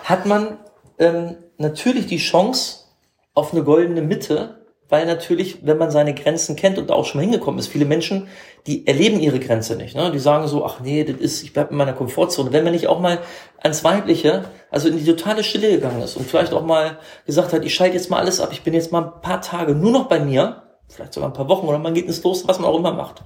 hat 0.03 0.25
man 0.25 0.57
ähm, 0.99 1.37
natürlich 1.57 2.07
die 2.07 2.17
Chance 2.17 2.85
auf 3.33 3.53
eine 3.53 3.63
goldene 3.63 4.01
Mitte, 4.01 4.57
weil 4.89 5.05
natürlich, 5.05 5.65
wenn 5.65 5.77
man 5.77 5.91
seine 5.91 6.13
Grenzen 6.13 6.55
kennt 6.55 6.77
und 6.77 6.89
da 6.89 6.93
auch 6.93 7.05
schon 7.05 7.19
mal 7.19 7.23
hingekommen 7.23 7.59
ist, 7.59 7.67
viele 7.67 7.85
Menschen, 7.85 8.27
die 8.67 8.87
erleben 8.87 9.19
ihre 9.19 9.39
Grenze 9.39 9.75
nicht. 9.75 9.95
Ne? 9.95 10.11
Die 10.11 10.19
sagen 10.19 10.47
so, 10.47 10.65
ach 10.65 10.79
nee, 10.79 11.03
das 11.03 11.17
ist, 11.17 11.43
ich 11.43 11.53
bleib 11.53 11.71
in 11.71 11.77
meiner 11.77 11.93
Komfortzone. 11.93 12.53
Wenn 12.53 12.63
man 12.63 12.73
nicht 12.73 12.87
auch 12.87 12.99
mal 12.99 13.19
ans 13.61 13.83
Weibliche, 13.83 14.45
also 14.71 14.87
in 14.87 14.97
die 14.97 15.05
totale 15.05 15.43
Stille 15.43 15.71
gegangen 15.71 16.01
ist 16.01 16.15
und 16.15 16.25
vielleicht 16.25 16.53
auch 16.53 16.63
mal 16.63 16.99
gesagt 17.25 17.51
hat, 17.51 17.65
ich 17.65 17.75
schalte 17.75 17.95
jetzt 17.95 18.09
mal 18.09 18.19
alles 18.19 18.39
ab, 18.39 18.49
ich 18.53 18.63
bin 18.63 18.73
jetzt 18.73 18.91
mal 18.91 19.03
ein 19.03 19.21
paar 19.21 19.41
Tage 19.41 19.75
nur 19.75 19.91
noch 19.91 20.07
bei 20.07 20.19
mir, 20.19 20.63
vielleicht 20.87 21.13
sogar 21.13 21.29
ein 21.29 21.33
paar 21.33 21.49
Wochen 21.49 21.67
oder 21.67 21.79
man 21.79 21.93
geht 21.93 22.07
ins 22.07 22.23
Los, 22.23 22.47
was 22.47 22.59
man 22.59 22.69
auch 22.69 22.77
immer 22.77 22.93
macht, 22.93 23.23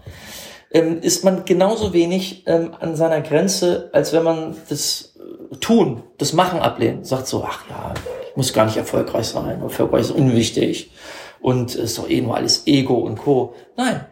ähm, 0.74 1.02
ist 1.02 1.24
man 1.24 1.46
genauso 1.46 1.94
wenig 1.94 2.44
ähm, 2.48 2.72
an 2.80 2.96
seiner 2.96 3.22
Grenze, 3.22 3.90
als 3.94 4.14
wenn 4.14 4.24
man 4.24 4.56
das 4.70 5.16
äh, 5.18 5.56
Tun, 5.58 6.04
das 6.18 6.34
Machen 6.34 6.60
ablehnt. 6.60 7.06
Sagt 7.06 7.28
so, 7.28 7.44
ach 7.48 7.64
ja, 7.70 7.94
ich 8.30 8.38
muss 8.38 8.54
gar 8.54 8.66
nicht 8.66 8.78
erfolgreich 8.78 9.28
sein, 9.28 9.62
erfolgreich 9.62 10.02
ist 10.02 10.12
unwichtig 10.12 10.92
und 11.42 11.76
ist 11.76 11.98
doch 11.98 12.10
eh 12.10 12.22
nur 12.22 12.36
alles 12.36 12.68
Ego 12.68 12.96
und 12.96 13.18
Co. 13.18 13.54
Nein, 13.76 14.06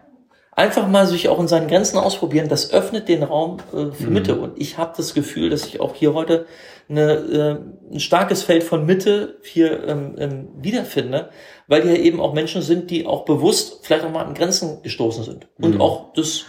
einfach 0.59 0.87
mal 0.87 1.07
sich 1.07 1.29
auch 1.29 1.39
in 1.39 1.47
seinen 1.47 1.69
Grenzen 1.69 1.97
ausprobieren, 1.97 2.49
das 2.49 2.73
öffnet 2.73 3.07
den 3.07 3.23
Raum 3.23 3.57
äh, 3.71 3.91
für 3.91 4.09
Mitte. 4.09 4.35
Und 4.35 4.59
ich 4.59 4.77
habe 4.77 4.93
das 4.97 5.13
Gefühl, 5.13 5.49
dass 5.49 5.65
ich 5.65 5.79
auch 5.79 5.95
hier 5.95 6.13
heute 6.13 6.45
eine, 6.89 7.11
äh, 7.13 7.93
ein 7.93 7.99
starkes 7.99 8.43
Feld 8.43 8.63
von 8.63 8.85
Mitte 8.85 9.37
hier 9.43 9.87
ähm, 9.87 10.15
ähm, 10.17 10.47
wiederfinde, 10.57 11.29
weil 11.69 11.83
hier 11.83 11.99
eben 11.99 12.19
auch 12.19 12.33
Menschen 12.33 12.61
sind, 12.61 12.91
die 12.91 13.05
auch 13.05 13.23
bewusst 13.23 13.79
vielleicht 13.83 14.03
auch 14.03 14.11
mal 14.11 14.25
an 14.25 14.33
Grenzen 14.33 14.81
gestoßen 14.81 15.23
sind 15.23 15.47
und 15.61 15.79
auch 15.79 16.11
das 16.13 16.45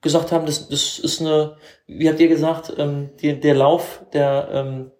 gesagt 0.00 0.32
haben, 0.32 0.46
das, 0.46 0.68
das 0.68 0.98
ist 0.98 1.20
eine, 1.20 1.56
wie 1.86 2.08
habt 2.08 2.18
ihr 2.18 2.26
gesagt, 2.28 2.72
ähm, 2.76 3.10
die, 3.20 3.38
der 3.38 3.54
Lauf, 3.54 4.00
der 4.12 4.48
ähm, 4.52 4.90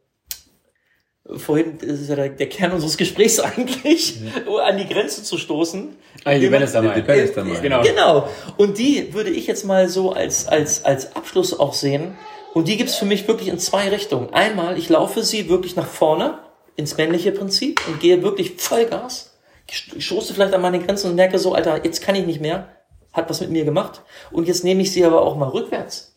vorhin, 1.36 1.78
das 1.80 2.00
ist 2.00 2.08
ja 2.08 2.16
der, 2.16 2.28
der 2.28 2.48
Kern 2.48 2.72
unseres 2.72 2.96
Gesprächs 2.96 3.40
eigentlich, 3.40 4.20
an 4.64 4.76
die 4.76 4.86
Grenze 4.86 5.22
zu 5.22 5.38
stoßen. 5.38 5.96
Ah, 6.24 6.34
die 6.34 6.42
man- 6.42 6.52
Bennis 6.52 6.72
dabei. 6.72 6.94
Die 6.94 7.02
Bennis 7.02 7.32
dabei. 7.32 7.58
Genau. 7.60 7.82
Genau. 7.82 8.28
Und 8.58 8.78
die 8.78 9.12
würde 9.14 9.30
ich 9.30 9.46
jetzt 9.46 9.64
mal 9.64 9.88
so 9.88 10.12
als, 10.12 10.46
als, 10.46 10.84
als 10.84 11.16
Abschluss 11.16 11.58
auch 11.58 11.72
sehen. 11.72 12.16
Und 12.54 12.68
die 12.68 12.76
gibt's 12.76 12.96
für 12.96 13.06
mich 13.06 13.26
wirklich 13.26 13.48
in 13.48 13.58
zwei 13.58 13.88
Richtungen. 13.88 14.32
Einmal, 14.32 14.78
ich 14.78 14.88
laufe 14.88 15.22
sie 15.22 15.48
wirklich 15.48 15.74
nach 15.74 15.86
vorne 15.86 16.38
ins 16.76 16.96
männliche 16.96 17.32
Prinzip 17.32 17.80
und 17.88 17.98
gehe 18.00 18.22
wirklich 18.22 18.52
Vollgas. 18.58 19.31
Ich 19.66 20.04
stoße 20.04 20.34
vielleicht 20.34 20.54
an 20.54 20.62
meine 20.62 20.80
Grenzen 20.80 21.10
und 21.10 21.16
merke 21.16 21.38
so, 21.38 21.54
Alter, 21.54 21.84
jetzt 21.84 22.02
kann 22.02 22.14
ich 22.14 22.26
nicht 22.26 22.40
mehr. 22.40 22.68
Hat 23.12 23.28
was 23.28 23.40
mit 23.40 23.50
mir 23.50 23.64
gemacht. 23.64 24.02
Und 24.30 24.48
jetzt 24.48 24.64
nehme 24.64 24.82
ich 24.82 24.92
sie 24.92 25.04
aber 25.04 25.22
auch 25.22 25.36
mal 25.36 25.48
rückwärts. 25.48 26.12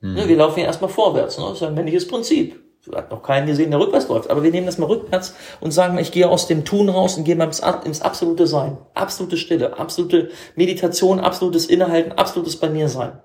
Ne, 0.00 0.28
wir 0.28 0.36
laufen 0.36 0.60
ja 0.60 0.66
erstmal 0.66 0.90
vorwärts. 0.90 1.38
Ne? 1.38 1.44
Das 1.48 1.58
ist 1.58 1.62
ein 1.64 1.74
männliches 1.74 2.06
Prinzip. 2.06 2.60
Hat 2.94 3.10
noch 3.10 3.22
keinen 3.22 3.46
gesehen, 3.46 3.70
der 3.70 3.80
rückwärts 3.80 4.08
läuft. 4.08 4.30
Aber 4.30 4.42
wir 4.42 4.52
nehmen 4.52 4.66
das 4.66 4.78
mal 4.78 4.86
rückwärts 4.86 5.34
und 5.60 5.72
sagen, 5.72 5.98
ich 5.98 6.12
gehe 6.12 6.28
aus 6.28 6.46
dem 6.46 6.64
Tun 6.64 6.88
raus 6.88 7.16
und 7.16 7.24
gehe 7.24 7.34
mal 7.36 7.44
ins, 7.46 7.60
ins 7.84 8.00
absolute 8.00 8.46
Sein. 8.46 8.78
Absolute 8.94 9.36
Stille, 9.36 9.78
absolute 9.78 10.30
Meditation, 10.54 11.18
absolutes 11.18 11.66
Innehalten, 11.66 12.12
absolutes 12.12 12.56
bei 12.56 12.70
mir 12.70 12.88
sein. 12.88 13.20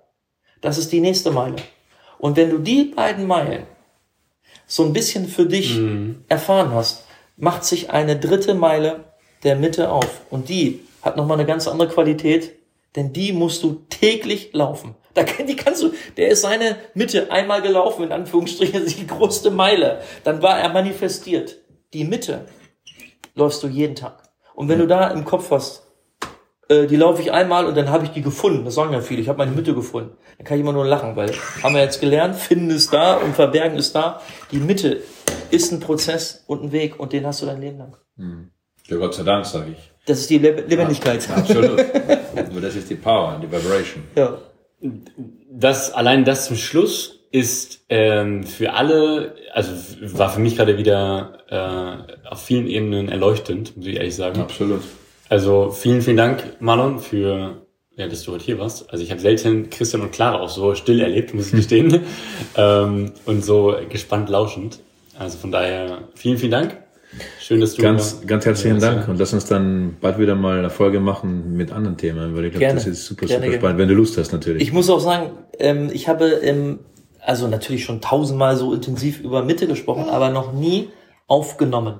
Das 0.61 0.77
ist 0.77 0.91
die 0.91 0.99
nächste 0.99 1.31
Meile. 1.31 1.57
Und 2.17 2.35
wenn 2.35 2.49
du 2.49 2.57
die 2.57 2.85
beiden 2.85 3.27
Meilen 3.27 3.67
so 4.65 4.83
ein 4.83 4.93
bisschen 4.93 5.27
für 5.27 5.45
dich 5.45 5.79
erfahren 6.27 6.73
hast, 6.73 7.05
macht 7.37 7.63
sich 7.63 7.91
eine 7.91 8.17
dritte 8.17 8.53
Meile 8.53 9.12
der 9.43 9.55
Mitte 9.55 9.91
auf. 9.91 10.21
Und 10.29 10.49
die 10.49 10.81
hat 11.01 11.17
nochmal 11.17 11.37
eine 11.37 11.47
ganz 11.47 11.67
andere 11.67 11.89
Qualität, 11.89 12.53
denn 12.95 13.13
die 13.13 13.33
musst 13.33 13.63
du 13.63 13.83
täglich 13.89 14.51
laufen. 14.53 14.95
Da 15.13 15.23
kann, 15.23 15.45
die 15.45 15.55
kannst 15.55 15.83
du, 15.83 15.91
der 16.17 16.29
ist 16.29 16.41
seine 16.41 16.77
Mitte 16.93 17.31
einmal 17.31 17.61
gelaufen, 17.61 18.03
in 18.03 18.11
Anführungsstrichen, 18.11 18.85
die 18.87 19.07
größte 19.07 19.51
Meile. 19.51 20.01
Dann 20.23 20.41
war 20.41 20.59
er 20.59 20.69
manifestiert. 20.69 21.57
Die 21.93 22.03
Mitte 22.03 22.45
läufst 23.35 23.61
du 23.63 23.67
jeden 23.67 23.95
Tag. 23.95 24.23
Und 24.55 24.69
wenn 24.69 24.79
du 24.79 24.87
da 24.87 25.07
im 25.09 25.25
Kopf 25.25 25.51
hast, 25.51 25.83
äh, 26.69 26.87
die 26.87 26.95
laufe 26.95 27.21
ich 27.21 27.31
einmal 27.31 27.65
und 27.65 27.75
dann 27.75 27.89
habe 27.89 28.05
ich 28.05 28.11
die 28.11 28.21
gefunden. 28.21 28.65
Das 28.65 28.75
sagen 28.75 28.93
ja 28.93 29.01
viele. 29.01 29.21
Ich 29.21 29.29
habe 29.29 29.37
meine 29.37 29.51
Mitte 29.51 29.73
gefunden. 29.73 30.15
Dann 30.37 30.45
kann 30.45 30.57
ich 30.57 30.61
immer 30.61 30.73
nur 30.73 30.85
lachen, 30.85 31.15
weil 31.15 31.31
haben 31.61 31.75
wir 31.75 31.81
jetzt 31.81 31.99
gelernt, 31.99 32.35
finden 32.35 32.69
ist 32.69 32.93
da 32.93 33.15
und 33.15 33.35
verbergen 33.35 33.77
ist 33.77 33.93
da. 33.93 34.21
Die 34.51 34.57
Mitte 34.57 35.01
ist 35.51 35.71
ein 35.71 35.79
Prozess 35.79 36.43
und 36.47 36.63
ein 36.63 36.71
Weg 36.71 36.99
und 36.99 37.13
den 37.13 37.25
hast 37.25 37.41
du 37.41 37.45
dein 37.45 37.61
Leben 37.61 37.77
lang. 37.77 37.97
Ja, 38.87 38.97
Gott 38.97 39.13
sei 39.13 39.23
Dank, 39.23 39.45
sage 39.45 39.71
ich. 39.71 39.91
Das 40.05 40.19
ist 40.19 40.29
die 40.29 40.37
Leb 40.37 40.69
Lebendigkeit. 40.69 41.27
Absolut. 41.29 41.79
Aber 42.35 42.61
das 42.61 42.75
ist 42.75 42.89
die 42.89 42.95
Power, 42.95 43.39
die 43.41 43.49
Vibration. 43.51 44.03
Ja. 44.15 44.37
das 45.51 45.93
allein 45.93 46.25
das 46.25 46.47
zum 46.47 46.57
Schluss 46.57 47.19
ist 47.31 47.85
ähm, 47.89 48.43
für 48.43 48.73
alle, 48.73 49.35
also 49.53 49.71
war 50.01 50.29
für 50.29 50.39
mich 50.39 50.57
gerade 50.57 50.77
wieder 50.77 51.39
äh, 51.49 52.27
auf 52.29 52.43
vielen 52.43 52.67
Ebenen 52.67 53.09
erleuchtend, 53.09 53.75
muss 53.75 53.87
ich 53.87 53.95
ehrlich 53.95 54.15
sagen. 54.15 54.41
Absolut. 54.41 54.81
Also 55.29 55.71
vielen, 55.71 56.01
vielen 56.01 56.17
Dank, 56.17 56.43
Marlon, 56.59 56.99
für 56.99 57.63
ja, 57.95 58.07
dass 58.07 58.23
du 58.23 58.33
heute 58.33 58.45
hier 58.45 58.59
warst. 58.59 58.89
Also 58.91 59.03
ich 59.03 59.11
habe 59.11 59.21
selten 59.21 59.69
Christian 59.69 60.01
und 60.01 60.11
Clara 60.11 60.39
auch 60.39 60.49
so 60.49 60.75
still 60.75 60.99
erlebt, 60.99 61.33
muss 61.33 61.47
ich 61.47 61.53
gestehen. 61.53 62.01
ähm, 62.55 63.13
und 63.25 63.43
so 63.43 63.75
gespannt 63.89 64.29
lauschend. 64.29 64.79
Also 65.17 65.37
von 65.37 65.51
daher 65.51 66.07
vielen, 66.15 66.37
vielen 66.37 66.51
Dank. 66.51 66.82
Schön, 67.39 67.59
dass 67.61 67.75
du 67.75 67.81
Ganz, 67.81 68.25
ganz 68.25 68.45
herzlichen 68.45 68.79
Dank 68.79 69.07
und 69.07 69.19
lass 69.19 69.33
uns 69.33 69.45
dann 69.45 69.97
bald 70.01 70.17
wieder 70.17 70.35
mal 70.35 70.59
eine 70.59 70.69
Folge 70.69 70.99
machen 70.99 71.53
mit 71.55 71.71
anderen 71.71 71.97
Themen, 71.97 72.35
weil 72.35 72.45
ich 72.45 72.53
glaube, 72.53 72.73
das 72.73 72.87
ist 72.87 73.05
super, 73.05 73.25
Gerne, 73.25 73.35
super 73.35 73.49
gerne. 73.49 73.57
spannend, 73.59 73.79
wenn 73.79 73.87
du 73.89 73.93
Lust 73.95 74.17
hast 74.17 74.31
natürlich. 74.31 74.63
Ich 74.63 74.73
muss 74.73 74.89
auch 74.89 74.99
sagen, 74.99 75.31
ähm, 75.59 75.89
ich 75.93 76.07
habe 76.07 76.25
ähm, 76.25 76.79
also 77.19 77.47
natürlich 77.47 77.85
schon 77.85 78.01
tausendmal 78.01 78.55
so 78.55 78.73
intensiv 78.73 79.19
über 79.19 79.43
Mitte 79.43 79.67
gesprochen, 79.67 80.09
aber 80.09 80.29
noch 80.29 80.53
nie 80.53 80.89
aufgenommen. 81.27 81.95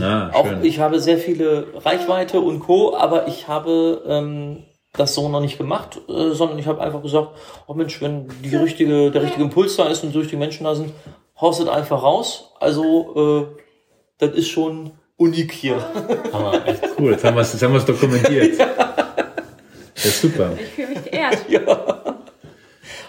ah, 0.00 0.30
Auch 0.32 0.62
ich 0.62 0.78
habe 0.80 1.00
sehr 1.00 1.18
viele 1.18 1.66
Reichweite 1.74 2.40
und 2.40 2.60
Co., 2.60 2.96
aber 2.96 3.28
ich 3.28 3.48
habe 3.48 4.02
ähm, 4.06 4.64
das 4.94 5.14
so 5.14 5.28
noch 5.28 5.40
nicht 5.40 5.58
gemacht, 5.58 6.00
äh, 6.08 6.30
sondern 6.30 6.58
ich 6.58 6.66
habe 6.66 6.80
einfach 6.80 7.02
gesagt, 7.02 7.28
oh 7.66 7.74
Mensch, 7.74 8.00
wenn 8.00 8.28
die 8.42 8.56
richtige, 8.56 9.10
der 9.10 9.22
richtige 9.22 9.42
Impuls 9.42 9.76
da 9.76 9.88
ist 9.88 10.02
und 10.04 10.12
so 10.12 10.18
richtige 10.18 10.38
Menschen 10.38 10.64
da 10.64 10.74
sind, 10.74 10.92
haust 11.40 11.60
es 11.60 11.68
einfach 11.68 12.02
raus. 12.02 12.52
Also 12.58 13.48
äh, 13.56 13.62
das 14.18 14.34
ist 14.34 14.48
schon 14.48 14.90
unik 15.16 15.52
hier. 15.52 15.76
Aber 16.32 16.66
echt 16.66 16.82
Cool, 16.98 17.12
jetzt 17.12 17.24
haben 17.24 17.36
wir 17.36 17.42
es 17.76 17.84
dokumentiert. 17.84 18.58
Das 19.94 20.04
ist 20.04 20.20
super. 20.20 20.52
Ich 20.60 20.68
fühle 20.70 20.88
mich 20.88 21.04
geehrt. 21.04 21.38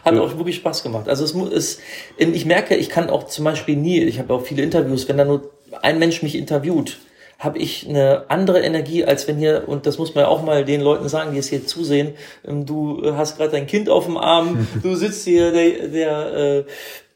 Hat 0.03 0.17
auch 0.17 0.37
wirklich 0.37 0.55
Spaß 0.57 0.83
gemacht. 0.83 1.09
Also 1.09 1.23
es 1.23 1.33
muss, 1.33 1.51
es, 1.51 1.79
ich 2.17 2.45
merke, 2.45 2.75
ich 2.75 2.89
kann 2.89 3.09
auch 3.09 3.27
zum 3.27 3.45
Beispiel 3.45 3.75
nie, 3.75 4.01
ich 4.03 4.17
habe 4.19 4.33
auch 4.33 4.43
viele 4.43 4.63
Interviews, 4.63 5.07
wenn 5.07 5.17
da 5.17 5.25
nur 5.25 5.51
ein 5.81 5.99
Mensch 5.99 6.23
mich 6.23 6.35
interviewt, 6.35 6.97
habe 7.37 7.57
ich 7.57 7.87
eine 7.87 8.25
andere 8.27 8.61
Energie, 8.61 9.05
als 9.05 9.27
wenn 9.27 9.37
hier, 9.37 9.63
und 9.67 9.85
das 9.85 9.97
muss 9.97 10.13
man 10.13 10.25
ja 10.25 10.27
auch 10.27 10.43
mal 10.43 10.65
den 10.65 10.81
Leuten 10.81 11.07
sagen, 11.07 11.31
die 11.31 11.37
es 11.37 11.47
hier 11.47 11.65
zusehen, 11.65 12.13
ähm, 12.45 12.65
du 12.65 13.15
hast 13.15 13.37
gerade 13.37 13.51
dein 13.51 13.65
Kind 13.65 13.89
auf 13.89 14.05
dem 14.05 14.17
Arm, 14.17 14.67
du 14.83 14.95
sitzt 14.95 15.23
hier, 15.25 15.51
der, 15.51 15.87
der 15.87 16.33
äh, 16.33 16.63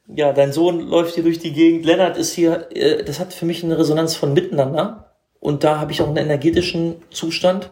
ja, 0.07 0.33
dein 0.33 0.51
Sohn 0.51 0.81
läuft 0.81 1.15
hier 1.15 1.23
durch 1.23 1.39
die 1.39 1.53
Gegend, 1.53 1.85
Lennart 1.85 2.17
ist 2.17 2.33
hier, 2.33 2.67
äh, 2.75 3.03
das 3.03 3.19
hat 3.19 3.33
für 3.33 3.45
mich 3.45 3.63
eine 3.63 3.77
Resonanz 3.77 4.15
von 4.15 4.33
miteinander. 4.33 5.11
Und 5.39 5.63
da 5.63 5.79
habe 5.79 5.91
ich 5.91 6.01
auch 6.01 6.07
einen 6.07 6.17
energetischen 6.17 6.95
Zustand. 7.09 7.69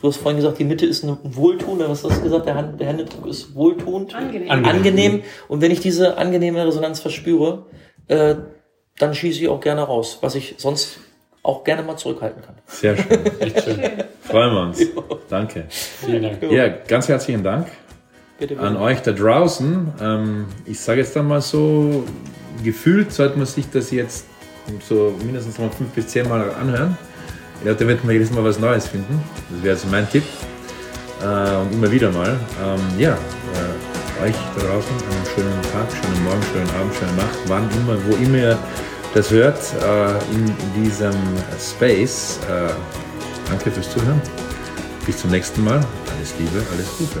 Du 0.00 0.08
hast 0.08 0.18
vorhin 0.18 0.36
gesagt, 0.36 0.58
die 0.58 0.64
Mitte 0.64 0.84
ist 0.84 1.04
ein 1.04 1.16
Wohltun, 1.22 1.78
oder 1.78 1.88
was 1.88 2.04
hast 2.04 2.18
du 2.18 2.22
gesagt? 2.22 2.46
Der, 2.46 2.54
Hand, 2.54 2.80
der 2.80 2.88
Händedruck 2.88 3.26
ist 3.26 3.54
wohltuend. 3.54 4.14
Angenehm. 4.14 4.50
Angenehm. 4.50 4.76
Angenehm. 4.76 5.22
Und 5.48 5.62
wenn 5.62 5.70
ich 5.70 5.80
diese 5.80 6.18
angenehme 6.18 6.66
Resonanz 6.66 7.00
verspüre, 7.00 7.66
äh, 8.08 8.34
dann 8.98 9.14
schieße 9.14 9.40
ich 9.40 9.48
auch 9.48 9.60
gerne 9.60 9.82
raus, 9.82 10.18
was 10.20 10.34
ich 10.34 10.54
sonst 10.58 10.98
auch 11.42 11.64
gerne 11.64 11.82
mal 11.82 11.96
zurückhalten 11.96 12.42
kann. 12.42 12.56
Sehr 12.66 12.96
schön. 12.96 13.26
echt 13.40 13.64
schön. 13.64 13.80
Freuen 14.20 14.54
wir 14.54 14.60
uns. 14.62 14.80
Danke. 15.28 15.64
Vielen 15.68 16.22
Dank. 16.22 16.42
Ja, 16.50 16.68
ganz 16.68 17.08
herzlichen 17.08 17.42
Dank 17.42 17.66
Bitte, 18.38 18.58
an 18.58 18.76
euch 18.76 19.00
da 19.02 19.12
draußen. 19.12 19.92
Ähm, 20.00 20.46
ich 20.64 20.80
sage 20.80 21.00
jetzt 21.00 21.16
einmal 21.16 21.40
so, 21.40 22.04
gefühlt 22.62 23.12
sollte 23.12 23.36
man 23.36 23.46
sich 23.46 23.70
das 23.70 23.90
jetzt 23.90 24.26
so 24.88 25.14
mindestens 25.24 25.58
mal 25.58 25.70
fünf 25.70 25.90
bis 25.90 26.08
zehn 26.08 26.28
Mal 26.28 26.50
anhören. 26.54 26.96
Ich 27.56 27.62
glaube, 27.62 27.78
da 27.78 27.86
wird 27.86 28.04
man 28.04 28.12
jedes 28.12 28.30
Mal 28.30 28.44
was 28.44 28.58
Neues 28.58 28.86
finden. 28.86 29.22
Das 29.50 29.62
wäre 29.62 29.74
also 29.74 29.88
mein 29.88 30.08
Tipp. 30.10 30.24
Äh, 31.22 31.56
und 31.56 31.72
immer 31.72 31.90
wieder 31.90 32.10
mal. 32.10 32.38
Ähm, 32.62 32.80
ja, 32.98 33.12
äh, 33.12 34.24
euch 34.24 34.34
da 34.56 34.62
draußen 34.62 34.90
einen 34.92 35.26
schönen 35.34 35.62
Tag, 35.62 35.86
schönen 35.90 36.24
Morgen, 36.24 36.42
schönen 36.52 36.70
Abend, 36.80 36.94
schöne 36.94 37.12
Nacht, 37.12 37.38
wann 37.46 37.68
immer, 37.78 37.96
wo 38.06 38.16
immer 38.22 38.38
ihr 38.38 38.58
das 39.14 39.30
hört, 39.30 39.58
äh, 39.80 40.34
in 40.34 40.82
diesem 40.82 41.14
Space. 41.58 42.40
Äh, 42.48 42.72
danke 43.48 43.70
fürs 43.70 43.90
Zuhören. 43.92 44.20
Bis 45.06 45.18
zum 45.18 45.30
nächsten 45.30 45.62
Mal. 45.62 45.76
Alles 46.16 46.34
Liebe, 46.38 46.62
alles 46.72 46.88
Gute. 46.98 47.20